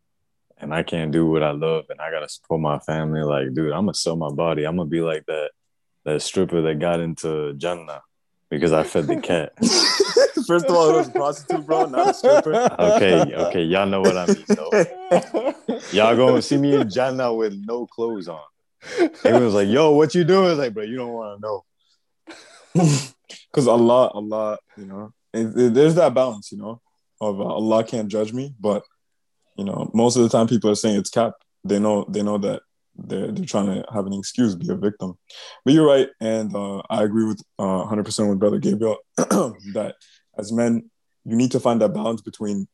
and 0.57 0.74
I 0.74 0.84
can't 0.84 1.12
do 1.12 1.28
what 1.30 1.43
I 1.43 1.51
love 1.51 1.86
and 1.89 2.01
I 2.01 2.12
gotta 2.12 2.28
support 2.30 2.62
my 2.62 2.80
family, 2.80 3.22
like, 3.24 3.53
dude, 3.53 3.72
I'm 3.72 3.82
gonna 3.86 3.93
sell 3.93 4.16
my 4.16 4.30
body. 4.32 4.66
I'm 4.66 4.76
gonna 4.78 4.89
be 4.89 5.01
like 5.01 5.26
that 5.28 5.51
that 6.03 6.22
stripper 6.22 6.62
that 6.64 6.80
got 6.80 6.99
into 6.99 7.53
Jannah 7.53 8.01
because 8.49 8.74
I 8.74 8.84
fed 8.84 9.07
the 9.07 9.18
cat. 9.18 9.53
First 10.47 10.66
of 10.70 10.76
all, 10.76 10.89
it 10.89 10.97
was 10.97 11.07
a 11.07 11.12
prostitute, 11.12 11.66
bro, 11.66 11.86
not 11.86 12.09
a 12.09 12.14
stripper. 12.14 12.70
Okay, 12.80 13.34
okay, 13.36 13.62
y'all 13.64 13.86
know 13.86 14.01
what 14.01 14.18
I 14.18 14.26
mean 14.28 14.45
though. 14.55 15.53
Y'all 15.91 16.16
gonna 16.16 16.41
see 16.41 16.57
me 16.57 16.76
in 16.76 16.89
Jannah 16.89 17.34
with 17.34 17.53
no 17.66 17.86
clothes 17.86 18.28
on. 18.28 18.39
He 19.24 19.32
was 19.32 19.53
like, 19.53 19.68
yo, 19.68 19.91
what 19.91 20.16
you 20.16 20.24
doing? 20.24 20.47
I 20.47 20.49
was 20.51 20.57
like, 20.59 20.74
bro, 20.74 20.84
you 20.84 20.95
don't 20.97 21.14
wanna 21.14 21.39
know. 21.39 21.64
Because 23.51 23.68
Allah, 23.68 24.07
Allah, 24.14 24.57
you 24.78 24.86
know, 24.86 25.14
it- 25.34 25.57
it- 25.57 25.74
there's 25.74 25.95
that 25.95 26.14
balance, 26.14 26.51
you 26.53 26.57
know, 26.57 26.82
of 27.22 27.39
uh, 27.39 27.45
Allah 27.45 27.84
can't 27.84 28.09
judge 28.09 28.34
me, 28.34 28.53
but 28.59 28.84
you 29.57 29.63
know, 29.63 29.89
most 29.93 30.15
of 30.17 30.24
the 30.24 30.30
time 30.30 30.47
people 30.47 30.69
are 30.69 30.76
saying 30.76 30.97
it's 30.97 31.09
cap. 31.09 31.34
They 31.63 31.80
know, 31.80 32.05
they 32.09 32.24
know 32.24 32.39
that 32.39 32.63
they're 32.95 33.32
they're 33.32 33.45
trying 33.45 33.67
to 33.67 33.86
have 33.93 34.07
an 34.07 34.13
excuse, 34.13 34.55
be 34.55 34.69
a 34.69 34.76
victim. 34.76 35.17
But 35.63 35.74
you're 35.74 35.88
right, 35.88 36.09
and 36.19 36.53
uh, 36.55 36.82
I 36.89 37.03
agree 37.03 37.26
with 37.26 37.41
uh, 37.59 37.86
100% 37.86 38.30
with 38.30 38.39
Brother 38.39 38.57
Gabriel 38.57 38.97
that 39.17 39.95
as 40.38 40.51
men, 40.51 40.89
you 41.24 41.36
need 41.36 41.51
to 41.51 41.59
find 41.59 41.80
that 41.82 41.93
balance 41.93 42.22
between 42.22 42.67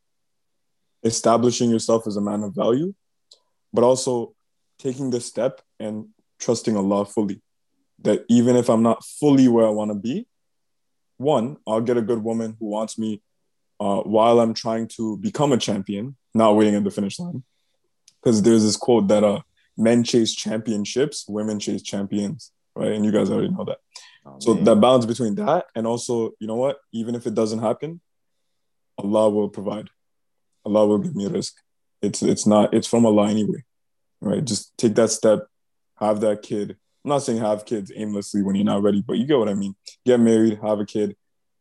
establishing 1.04 1.70
yourself 1.70 2.08
as 2.08 2.16
a 2.16 2.22
man 2.22 2.44
of 2.44 2.56
value, 2.56 2.94
but 3.74 3.84
also 3.84 4.34
taking 4.80 5.10
the 5.10 5.20
step 5.20 5.62
and 5.80 6.08
trusting 6.40 6.78
Allah 6.78 7.06
fully. 7.06 7.42
That 8.00 8.26
even 8.30 8.56
if 8.56 8.70
I'm 8.70 8.84
not 8.84 9.04
fully 9.04 9.48
where 9.48 9.66
I 9.66 9.72
want 9.72 9.92
to 9.92 9.96
be, 9.96 10.28
one, 11.18 11.58
I'll 11.68 11.82
get 11.82 11.98
a 11.98 12.02
good 12.02 12.24
woman 12.24 12.56
who 12.60 12.68
wants 12.68 12.98
me 12.98 13.22
uh, 13.80 14.02
while 14.02 14.40
I'm 14.40 14.54
trying 14.54 14.88
to 14.98 15.18
become 15.18 15.52
a 15.52 15.58
champion, 15.58 16.16
not 16.34 16.56
waiting 16.56 16.76
at 16.76 16.84
the 16.84 16.92
finish 16.92 17.20
line. 17.20 17.44
Because 18.22 18.42
there's 18.42 18.64
this 18.64 18.78
quote 18.78 19.08
that 19.10 19.24
uh, 19.24 19.42
men 19.78 20.04
chase 20.04 20.34
championships, 20.34 21.26
women 21.28 21.60
chase 21.60 21.82
champions, 21.82 22.52
right? 22.76 22.92
And 22.92 23.06
you 23.06 23.12
guys 23.12 23.30
already 23.30 23.50
know 23.50 23.66
that. 23.66 23.78
Oh, 24.26 24.36
So 24.40 24.54
man. 24.56 24.64
that 24.66 24.82
balance 24.82 25.06
between 25.06 25.36
that 25.36 25.66
and 25.76 25.86
also, 25.86 26.32
you 26.40 26.48
know 26.48 26.56
what? 26.56 26.78
Even 26.92 27.16
if 27.16 27.28
it 27.28 27.36
doesn't 27.36 27.60
happen, 27.60 28.02
Allah 28.98 29.30
will 29.30 29.50
provide. 29.50 29.90
Allah 30.66 30.88
will 30.88 30.98
give 30.98 31.16
me 31.16 31.26
rizq. 31.28 31.54
It's 32.02 32.22
it's 32.22 32.46
not 32.46 32.74
it's 32.74 32.88
from 32.88 33.06
Allah 33.06 33.30
anyway, 33.30 33.64
right? 34.22 34.44
Just 34.44 34.78
take 34.78 34.96
that 34.96 35.10
step, 35.10 35.48
have 35.96 36.20
that 36.22 36.42
kid. 36.42 36.72
I'm 37.06 37.10
not 37.10 37.20
saying 37.24 37.40
have 37.40 37.66
kids 37.66 37.92
aimlessly 37.96 38.44
when 38.44 38.56
you're 38.56 38.66
not 38.66 38.84
ready, 38.84 39.02
but 39.02 39.18
you 39.18 39.26
get 39.26 39.40
what 39.40 39.50
I 39.50 39.54
mean. 39.54 39.76
Get 40.06 40.20
married, 40.20 40.60
have 40.62 40.80
a 40.80 40.86
kid. 40.86 41.16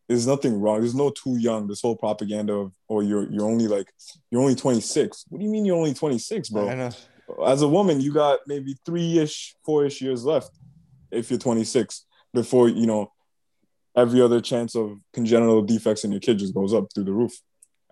There's 0.09 0.27
nothing 0.27 0.61
wrong. 0.61 0.81
There's 0.81 0.95
no 0.95 1.11
too 1.11 1.37
young. 1.37 1.67
This 1.67 1.81
whole 1.83 1.97
propaganda 1.97 2.53
of 2.55 2.73
oh 2.89 3.01
you're 3.01 3.31
you're 3.31 3.47
only 3.47 3.67
like 3.67 3.93
you're 4.31 4.41
only 4.41 4.55
26. 4.55 5.25
What 5.29 5.39
do 5.39 5.45
you 5.45 5.51
mean 5.51 5.65
you're 5.65 5.77
only 5.77 5.95
26, 5.95 6.49
bro? 6.51 6.67
As 7.45 7.63
a 7.63 7.69
woman, 7.69 8.01
you 8.01 8.13
got 8.13 8.41
maybe 8.47 8.77
three 8.87 9.19
ish, 9.19 9.57
four 9.65 9.85
ish 9.85 10.01
years 10.01 10.25
left 10.25 10.51
if 11.11 11.31
you're 11.31 11.39
26 11.41 12.05
before, 12.33 12.69
you 12.69 12.87
know, 12.87 13.11
every 13.97 14.21
other 14.21 14.41
chance 14.41 14.77
of 14.77 14.99
congenital 15.13 15.63
defects 15.63 16.05
in 16.05 16.13
your 16.13 16.21
kid 16.21 16.39
just 16.39 16.55
goes 16.55 16.73
up 16.75 16.87
through 16.95 17.05
the 17.05 17.13
roof. 17.13 17.33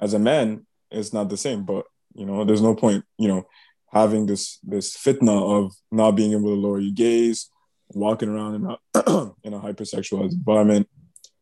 As 0.01 0.15
a 0.15 0.19
man, 0.19 0.67
it's 0.91 1.13
not 1.13 1.31
the 1.31 1.37
same, 1.37 1.65
but, 1.65 1.85
you 2.15 2.27
know, 2.27 2.45
there's 2.45 2.63
no 2.63 2.75
point, 2.75 3.05
you 3.19 3.27
know, 3.27 3.47
having 3.93 4.27
this 4.27 4.59
this 4.63 4.97
fitna 4.97 5.65
of 5.67 5.73
not 5.91 6.13
being 6.13 6.33
able 6.33 6.55
to 6.55 6.61
lower 6.61 6.79
your 6.79 6.93
gaze, 6.93 7.49
walking 7.89 8.29
around 8.29 8.55
in 8.57 8.65
a, 8.67 9.33
in 9.45 9.55
a 9.55 9.61
hypersexualized 9.61 10.33
environment, 10.33 10.89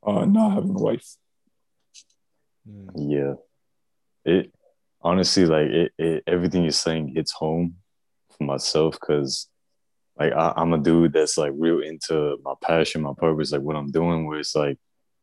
uh, 0.04 0.24
not 0.24 0.52
having 0.52 0.70
a 0.70 0.82
wife. 0.82 1.16
Mm. 2.68 2.90
Yeah. 2.96 3.34
It 4.24 4.52
honestly 5.00 5.46
like 5.46 5.66
it, 5.66 5.92
it 5.98 6.22
everything 6.26 6.62
you're 6.62 6.72
saying 6.72 7.08
hits 7.08 7.32
home 7.32 7.76
for 8.36 8.44
myself 8.44 8.98
because 9.00 9.48
like 10.18 10.32
I, 10.32 10.52
I'm 10.56 10.72
a 10.72 10.78
dude 10.78 11.12
that's 11.12 11.38
like 11.38 11.52
real 11.54 11.80
into 11.80 12.36
my 12.44 12.54
passion, 12.62 13.02
my 13.02 13.12
purpose, 13.16 13.52
like 13.52 13.62
what 13.62 13.76
I'm 13.76 13.90
doing, 13.90 14.26
where 14.26 14.38
it's 14.38 14.54
like 14.54 14.78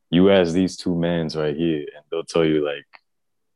you 0.09 0.31
ask 0.31 0.53
these 0.53 0.75
two 0.75 0.95
mans 0.95 1.35
right 1.35 1.55
here 1.55 1.79
and 1.79 2.03
they'll 2.11 2.23
tell 2.23 2.45
you 2.45 2.65
like 2.65 2.85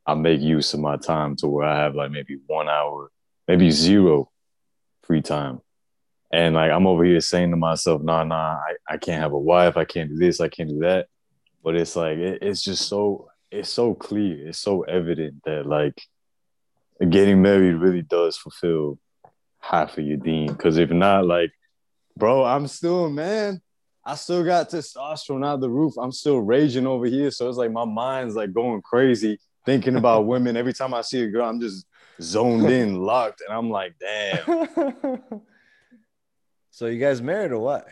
I 0.05 0.13
make 0.15 0.41
use 0.41 0.74
of 0.74 0.80
my 0.80 0.97
time 0.97 1.36
to 1.38 1.47
where 1.47 1.67
I 1.67 1.80
have 1.80 1.95
like 1.95 2.11
maybe 2.11 2.38
one 2.47 2.69
hour, 2.69 3.11
maybe 3.47 3.71
zero 3.71 4.30
free 5.03 5.21
time. 5.21 5.61
And 6.32 6.55
like 6.55 6.71
I'm 6.71 6.88
over 6.88 7.03
here 7.03 7.19
saying 7.21 7.51
to 7.51 7.57
myself, 7.57 8.01
nah, 8.01 8.24
nah, 8.24 8.55
I, 8.55 8.76
I 8.89 8.97
can't 8.97 9.21
have 9.21 9.34
a 9.34 9.39
wife, 9.39 9.78
I 9.78 9.86
can't 9.86 10.09
do 10.09 10.17
this, 10.17 10.41
I 10.41 10.47
can't 10.47 10.69
do 10.69 10.80
that. 10.80 11.07
But 11.64 11.76
it's 11.76 11.95
like 11.95 12.18
it, 12.18 12.39
it's 12.41 12.61
just 12.61 12.88
so 12.88 13.30
it's 13.51 13.70
so 13.70 13.93
clear, 13.93 14.47
it's 14.47 14.59
so 14.59 14.82
evident 14.82 15.43
that 15.45 15.66
like 15.66 16.01
getting 17.09 17.41
married 17.41 17.76
really 17.76 18.01
does 18.01 18.38
fulfill 18.38 18.99
half 19.59 19.97
of 19.97 20.05
your 20.05 20.18
deen. 20.18 20.47
Because 20.47 20.78
if 20.78 20.89
not, 20.89 21.26
like, 21.26 21.51
bro, 22.18 22.43
I'm 22.43 22.68
still 22.68 23.05
a 23.05 23.09
man. 23.09 23.61
I 24.05 24.16
still 24.16 24.43
got 24.43 24.70
testosterone 24.70 25.45
out 25.45 25.61
the 25.61 25.70
roof. 25.70 25.93
I'm 25.97 26.11
still 26.11 26.39
raging 26.39 26.86
over 26.86 27.05
here. 27.05 27.32
So 27.32 27.47
it's 27.47 27.57
like 27.57 27.72
my 27.72 27.86
mind's 27.86 28.36
like 28.36 28.53
going 28.53 28.82
crazy 28.82 29.39
thinking 29.66 29.95
about 29.95 30.26
women. 30.28 30.57
Every 30.57 30.74
time 30.74 30.93
I 30.93 31.01
see 31.01 31.24
a 31.24 31.30
girl, 31.30 31.47
I'm 31.47 31.61
just 31.61 31.86
zoned 32.22 32.70
in, 32.70 32.95
locked, 33.01 33.41
and 33.47 33.55
I'm 33.55 33.70
like, 33.70 33.95
damn. 33.99 35.22
so 36.72 36.88
you 36.88 36.99
guys 36.99 37.22
married 37.22 37.51
or 37.51 37.59
what? 37.59 37.88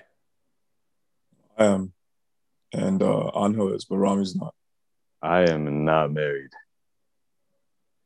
I 1.58 1.66
am, 1.66 1.94
and 2.74 3.02
uh, 3.02 3.32
Anhel 3.36 3.76
is, 3.76 3.86
but 3.86 3.98
Rami's 3.98 4.36
not. 4.36 4.54
I 5.22 5.50
am 5.50 5.86
not 5.86 6.12
married. 6.12 6.52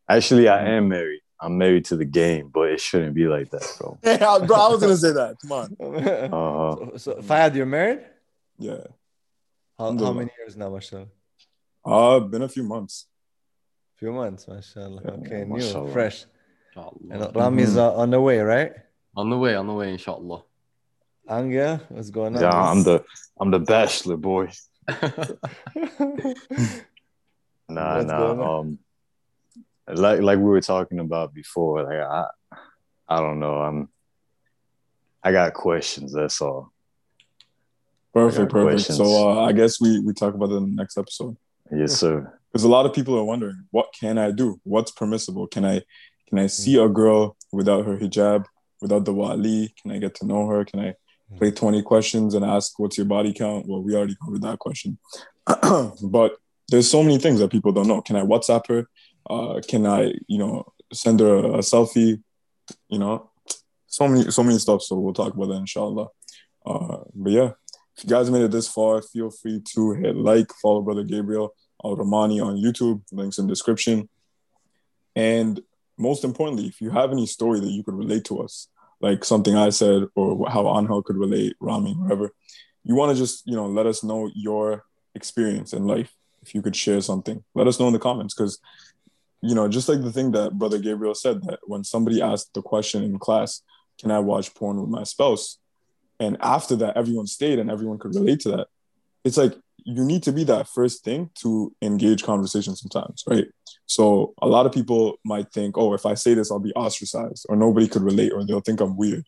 Actually, 0.09 0.47
I 0.47 0.65
am 0.75 0.89
married. 0.89 1.21
I'm 1.39 1.57
married 1.57 1.85
to 1.85 1.95
the 1.95 2.05
game, 2.05 2.49
but 2.53 2.71
it 2.71 2.79
shouldn't 2.79 3.13
be 3.13 3.27
like 3.27 3.49
that, 3.51 3.65
bro. 3.77 3.97
Yeah, 4.03 4.39
bro, 4.45 4.55
I 4.55 4.69
was 4.69 4.81
gonna 4.81 4.97
say 4.97 5.11
that. 5.11 5.35
Come 5.41 5.51
on. 5.51 5.77
Uh, 5.79 6.97
so, 6.97 6.97
so 6.97 7.15
Fayad, 7.21 7.55
you're 7.55 7.65
married? 7.65 8.01
Yeah. 8.57 8.83
How, 9.77 9.97
how 9.97 10.13
many 10.13 10.31
years 10.39 10.55
now, 10.55 10.69
mashallah? 10.69 11.07
Uh, 11.83 12.19
been 12.21 12.41
a 12.41 12.49
few 12.49 12.63
months. 12.63 13.07
Few 13.97 14.11
months, 14.11 14.47
mashallah. 14.47 15.01
Yeah, 15.03 15.11
Okay, 15.11 15.43
new, 15.45 15.91
fresh. 15.91 16.25
Inshallah. 16.69 16.91
And 17.11 17.35
Rami's 17.35 17.77
uh, 17.77 17.95
on 17.95 18.09
the 18.11 18.21
way, 18.21 18.39
right? 18.39 18.73
On 19.15 19.29
the 19.29 19.37
way, 19.37 19.55
on 19.55 19.67
the 19.67 19.73
way, 19.73 19.91
inshallah. 19.91 20.43
Anga, 21.27 21.81
what's 21.89 22.09
going 22.09 22.35
on? 22.35 22.41
yeah, 22.41 22.51
I'm 22.53 22.83
the 22.83 23.03
I'm 23.39 23.51
the 23.51 23.59
bachelor 23.59 24.17
boy. 24.17 24.51
Nah, 27.67 27.95
What's 27.95 28.07
nah. 28.07 28.59
Um, 28.59 28.77
like 29.87 30.21
like 30.21 30.37
we 30.37 30.43
were 30.45 30.61
talking 30.61 30.99
about 30.99 31.33
before. 31.33 31.83
Like 31.83 31.97
I, 31.97 32.25
I 33.07 33.19
don't 33.19 33.39
know. 33.39 33.55
I'm. 33.55 33.89
I 35.23 35.31
got 35.31 35.55
questions. 35.55 36.13
That's 36.13 36.39
all. 36.41 36.71
Perfect, 38.13 38.51
perfect. 38.51 38.85
questions. 38.85 38.97
So 38.99 39.29
uh, 39.29 39.45
I 39.45 39.51
guess 39.51 39.81
we 39.81 39.99
we 39.99 40.13
talk 40.13 40.35
about 40.35 40.51
it 40.51 40.57
in 40.57 40.75
the 40.75 40.75
next 40.75 40.95
episode. 40.97 41.37
Yes, 41.71 41.93
sir. 41.93 42.31
because 42.51 42.63
a 42.63 42.69
lot 42.69 42.85
of 42.85 42.93
people 42.93 43.17
are 43.17 43.23
wondering 43.23 43.65
what 43.71 43.87
can 43.99 44.19
i 44.19 44.29
do 44.29 44.61
what's 44.63 44.91
permissible 44.91 45.47
can 45.47 45.65
i 45.65 45.81
can 46.29 46.37
i 46.37 46.45
see 46.45 46.77
a 46.77 46.87
girl 46.87 47.35
without 47.51 47.85
her 47.85 47.97
hijab 47.97 48.45
without 48.81 49.03
the 49.03 49.11
wali 49.13 49.73
can 49.81 49.91
i 49.91 49.97
get 49.97 50.13
to 50.13 50.27
know 50.27 50.45
her 50.47 50.63
can 50.63 50.79
i 50.79 50.93
play 51.37 51.51
20 51.51 51.81
questions 51.83 52.33
and 52.33 52.45
ask 52.45 52.77
what's 52.79 52.97
your 52.97 53.05
body 53.05 53.33
count. 53.33 53.67
Well 53.67 53.81
we 53.81 53.95
already 53.95 54.15
covered 54.23 54.41
that 54.43 54.59
question. 54.59 54.97
But 56.03 56.37
there's 56.69 56.89
so 56.89 57.03
many 57.03 57.17
things 57.17 57.39
that 57.39 57.51
people 57.51 57.71
don't 57.71 57.87
know. 57.87 58.01
Can 58.01 58.15
i 58.15 58.21
whatsapp 58.21 58.67
her? 58.67 58.87
Uh, 59.29 59.61
can 59.67 59.85
i 59.85 60.13
you 60.27 60.37
know 60.37 60.65
send 60.93 61.19
her 61.19 61.35
a, 61.35 61.53
a 61.55 61.59
selfie? 61.59 62.21
You 62.89 62.99
know 62.99 63.29
so 63.87 64.07
many 64.07 64.31
so 64.31 64.43
many 64.43 64.59
stuff. 64.59 64.81
So 64.83 64.95
we'll 64.97 65.13
talk 65.13 65.33
about 65.33 65.47
that 65.47 65.55
inshallah. 65.55 66.07
Uh, 66.65 66.97
but 67.13 67.31
yeah 67.31 67.51
if 67.95 68.03
you 68.03 68.09
guys 68.09 68.29
made 68.29 68.41
it 68.41 68.51
this 68.51 68.67
far 68.67 69.01
feel 69.01 69.29
free 69.29 69.61
to 69.63 69.91
hit 69.93 70.15
like 70.17 70.51
follow 70.61 70.81
brother 70.81 71.03
gabriel 71.03 71.53
Al 71.85 71.95
Romaani 71.95 72.43
on 72.43 72.57
YouTube, 72.57 73.01
links 73.11 73.37
in 73.37 73.47
description. 73.47 74.09
And 75.15 75.61
most 75.97 76.23
importantly, 76.23 76.67
if 76.67 76.81
you 76.81 76.89
have 76.89 77.11
any 77.11 77.25
story 77.25 77.59
that 77.59 77.71
you 77.71 77.83
could 77.83 77.93
relate 77.93 78.25
to 78.25 78.41
us, 78.41 78.67
like 79.01 79.23
something 79.23 79.55
I 79.55 79.69
said 79.69 80.03
or 80.15 80.49
how 80.49 80.63
Anhel 80.63 81.03
could 81.03 81.17
relate, 81.17 81.55
Rami, 81.59 81.93
whatever, 81.93 82.31
you 82.83 82.95
want 82.95 83.11
to 83.11 83.17
just, 83.17 83.45
you 83.45 83.55
know, 83.55 83.67
let 83.67 83.85
us 83.85 84.03
know 84.03 84.29
your 84.33 84.83
experience 85.15 85.73
in 85.73 85.85
life. 85.85 86.13
If 86.41 86.53
you 86.53 86.61
could 86.61 86.75
share 86.75 87.01
something, 87.01 87.43
let 87.55 87.67
us 87.67 87.79
know 87.79 87.87
in 87.87 87.93
the 87.93 87.99
comments 87.99 88.35
because, 88.35 88.59
you 89.41 89.55
know, 89.55 89.67
just 89.67 89.89
like 89.89 90.01
the 90.01 90.11
thing 90.11 90.31
that 90.31 90.57
Brother 90.57 90.77
Gabriel 90.77 91.15
said, 91.15 91.41
that 91.43 91.59
when 91.63 91.83
somebody 91.83 92.21
asked 92.21 92.53
the 92.53 92.61
question 92.61 93.03
in 93.03 93.17
class, 93.17 93.61
can 93.99 94.11
I 94.11 94.19
watch 94.19 94.53
porn 94.53 94.79
with 94.79 94.89
my 94.89 95.03
spouse? 95.03 95.57
And 96.19 96.37
after 96.41 96.75
that, 96.77 96.97
everyone 96.97 97.27
stayed 97.27 97.59
and 97.59 97.71
everyone 97.71 97.97
could 97.97 98.15
relate 98.15 98.41
to 98.41 98.49
that. 98.51 98.67
It's 99.23 99.37
like 99.37 99.55
you 99.85 100.03
need 100.03 100.23
to 100.23 100.31
be 100.31 100.43
that 100.43 100.67
first 100.67 101.03
thing 101.03 101.29
to 101.35 101.73
engage 101.81 102.23
conversation 102.23 102.75
sometimes, 102.75 103.23
right? 103.27 103.45
So 103.85 104.33
a 104.41 104.47
lot 104.47 104.65
of 104.65 104.71
people 104.71 105.19
might 105.23 105.51
think, 105.51 105.77
oh, 105.77 105.93
if 105.93 106.05
I 106.05 106.15
say 106.15 106.33
this, 106.33 106.51
I'll 106.51 106.59
be 106.59 106.73
ostracized 106.73 107.45
or 107.47 107.55
nobody 107.55 107.87
could 107.87 108.01
relate 108.01 108.33
or 108.33 108.43
they'll 108.43 108.61
think 108.61 108.81
I'm 108.81 108.97
weird. 108.97 109.25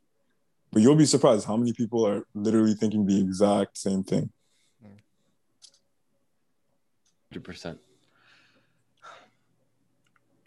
But 0.71 0.81
you'll 0.81 0.95
be 0.95 1.05
surprised 1.05 1.45
how 1.45 1.55
many 1.55 1.73
people 1.73 2.05
are 2.05 2.25
literally 2.33 2.73
thinking 2.73 3.05
the 3.05 3.21
exact 3.21 3.77
same 3.77 4.03
thing. 4.03 4.31
100%. 7.33 7.77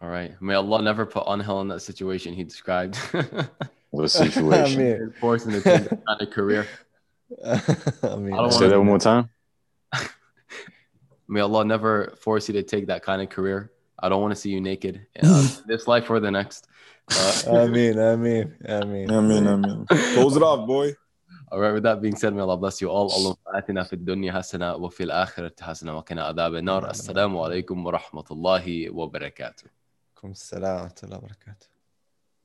All 0.03 0.09
right. 0.09 0.33
May 0.41 0.55
Allah 0.55 0.83
never 0.83 1.07
put 1.07 1.25
Angel 1.29 1.61
in 1.61 1.69
that 1.69 1.81
situation 1.81 2.35
he 2.35 2.45
described. 2.45 2.99
What 3.91 4.05
I 4.05 4.07
situation? 4.07 4.79
mean, 4.79 5.15
Forcing 5.21 5.51
to 5.51 5.61
take 5.63 5.89
that 5.89 6.07
kind 6.07 6.23
of 6.23 6.31
career. 6.31 6.67
I 7.45 8.17
mean, 8.17 8.33
I 8.33 8.37
don't 8.37 8.53
Say 8.53 8.69
that 8.69 8.79
one 8.79 8.87
more 8.87 8.99
time. 9.01 9.31
May 11.28 11.42
Allah 11.42 11.66
never 11.66 12.14
force 12.20 12.48
you 12.48 12.54
to 12.54 12.64
take 12.64 12.88
that 12.88 13.02
kind 13.04 13.22
of 13.22 13.30
career. 13.30 13.72
I 14.00 14.10
don't 14.10 14.22
want 14.22 14.32
to 14.32 14.40
see 14.40 14.52
you 14.52 14.62
naked 14.62 15.08
uh, 15.24 15.48
this 15.66 15.88
life 15.88 16.10
or 16.10 16.20
the 16.20 16.32
next. 16.32 16.68
Uh, 17.12 17.64
I 17.64 17.68
mean, 17.68 18.00
I 18.00 18.16
mean, 18.16 18.56
I 18.68 18.84
mean. 18.84 19.10
I 19.12 19.22
mean, 19.22 19.48
I 19.48 19.56
mean, 19.56 19.86
close 20.14 20.36
it 20.36 20.44
off, 20.44 20.68
boy. 20.68 20.96
all 21.52 21.60
right, 21.60 21.72
with 21.72 21.84
that 21.84 22.02
being 22.02 22.16
said, 22.16 22.34
may 22.34 22.42
Allah 22.42 22.58
bless 22.58 22.82
you 22.82 22.90
all. 22.90 23.10
اللهم 23.10 23.36
آتنا 23.48 23.84
في 23.84 23.94
الدنيا 23.94 24.34
حسنة 24.34 24.76
وفي 24.76 25.04
الآخرة 25.04 25.54
حسنة 25.62 25.98
وقنا 25.98 26.24
عذاب 26.24 26.56
النار. 26.56 26.90
السلام 26.90 27.38
عليكم 27.38 27.86
ورحمة 27.86 28.26
الله 28.32 28.90
وبركاته. 28.90 29.64
عليكم 30.18 30.32
السلام 30.32 30.82
ورحمة 30.82 31.02
الله 31.04 31.18
وبركاته 31.18 31.69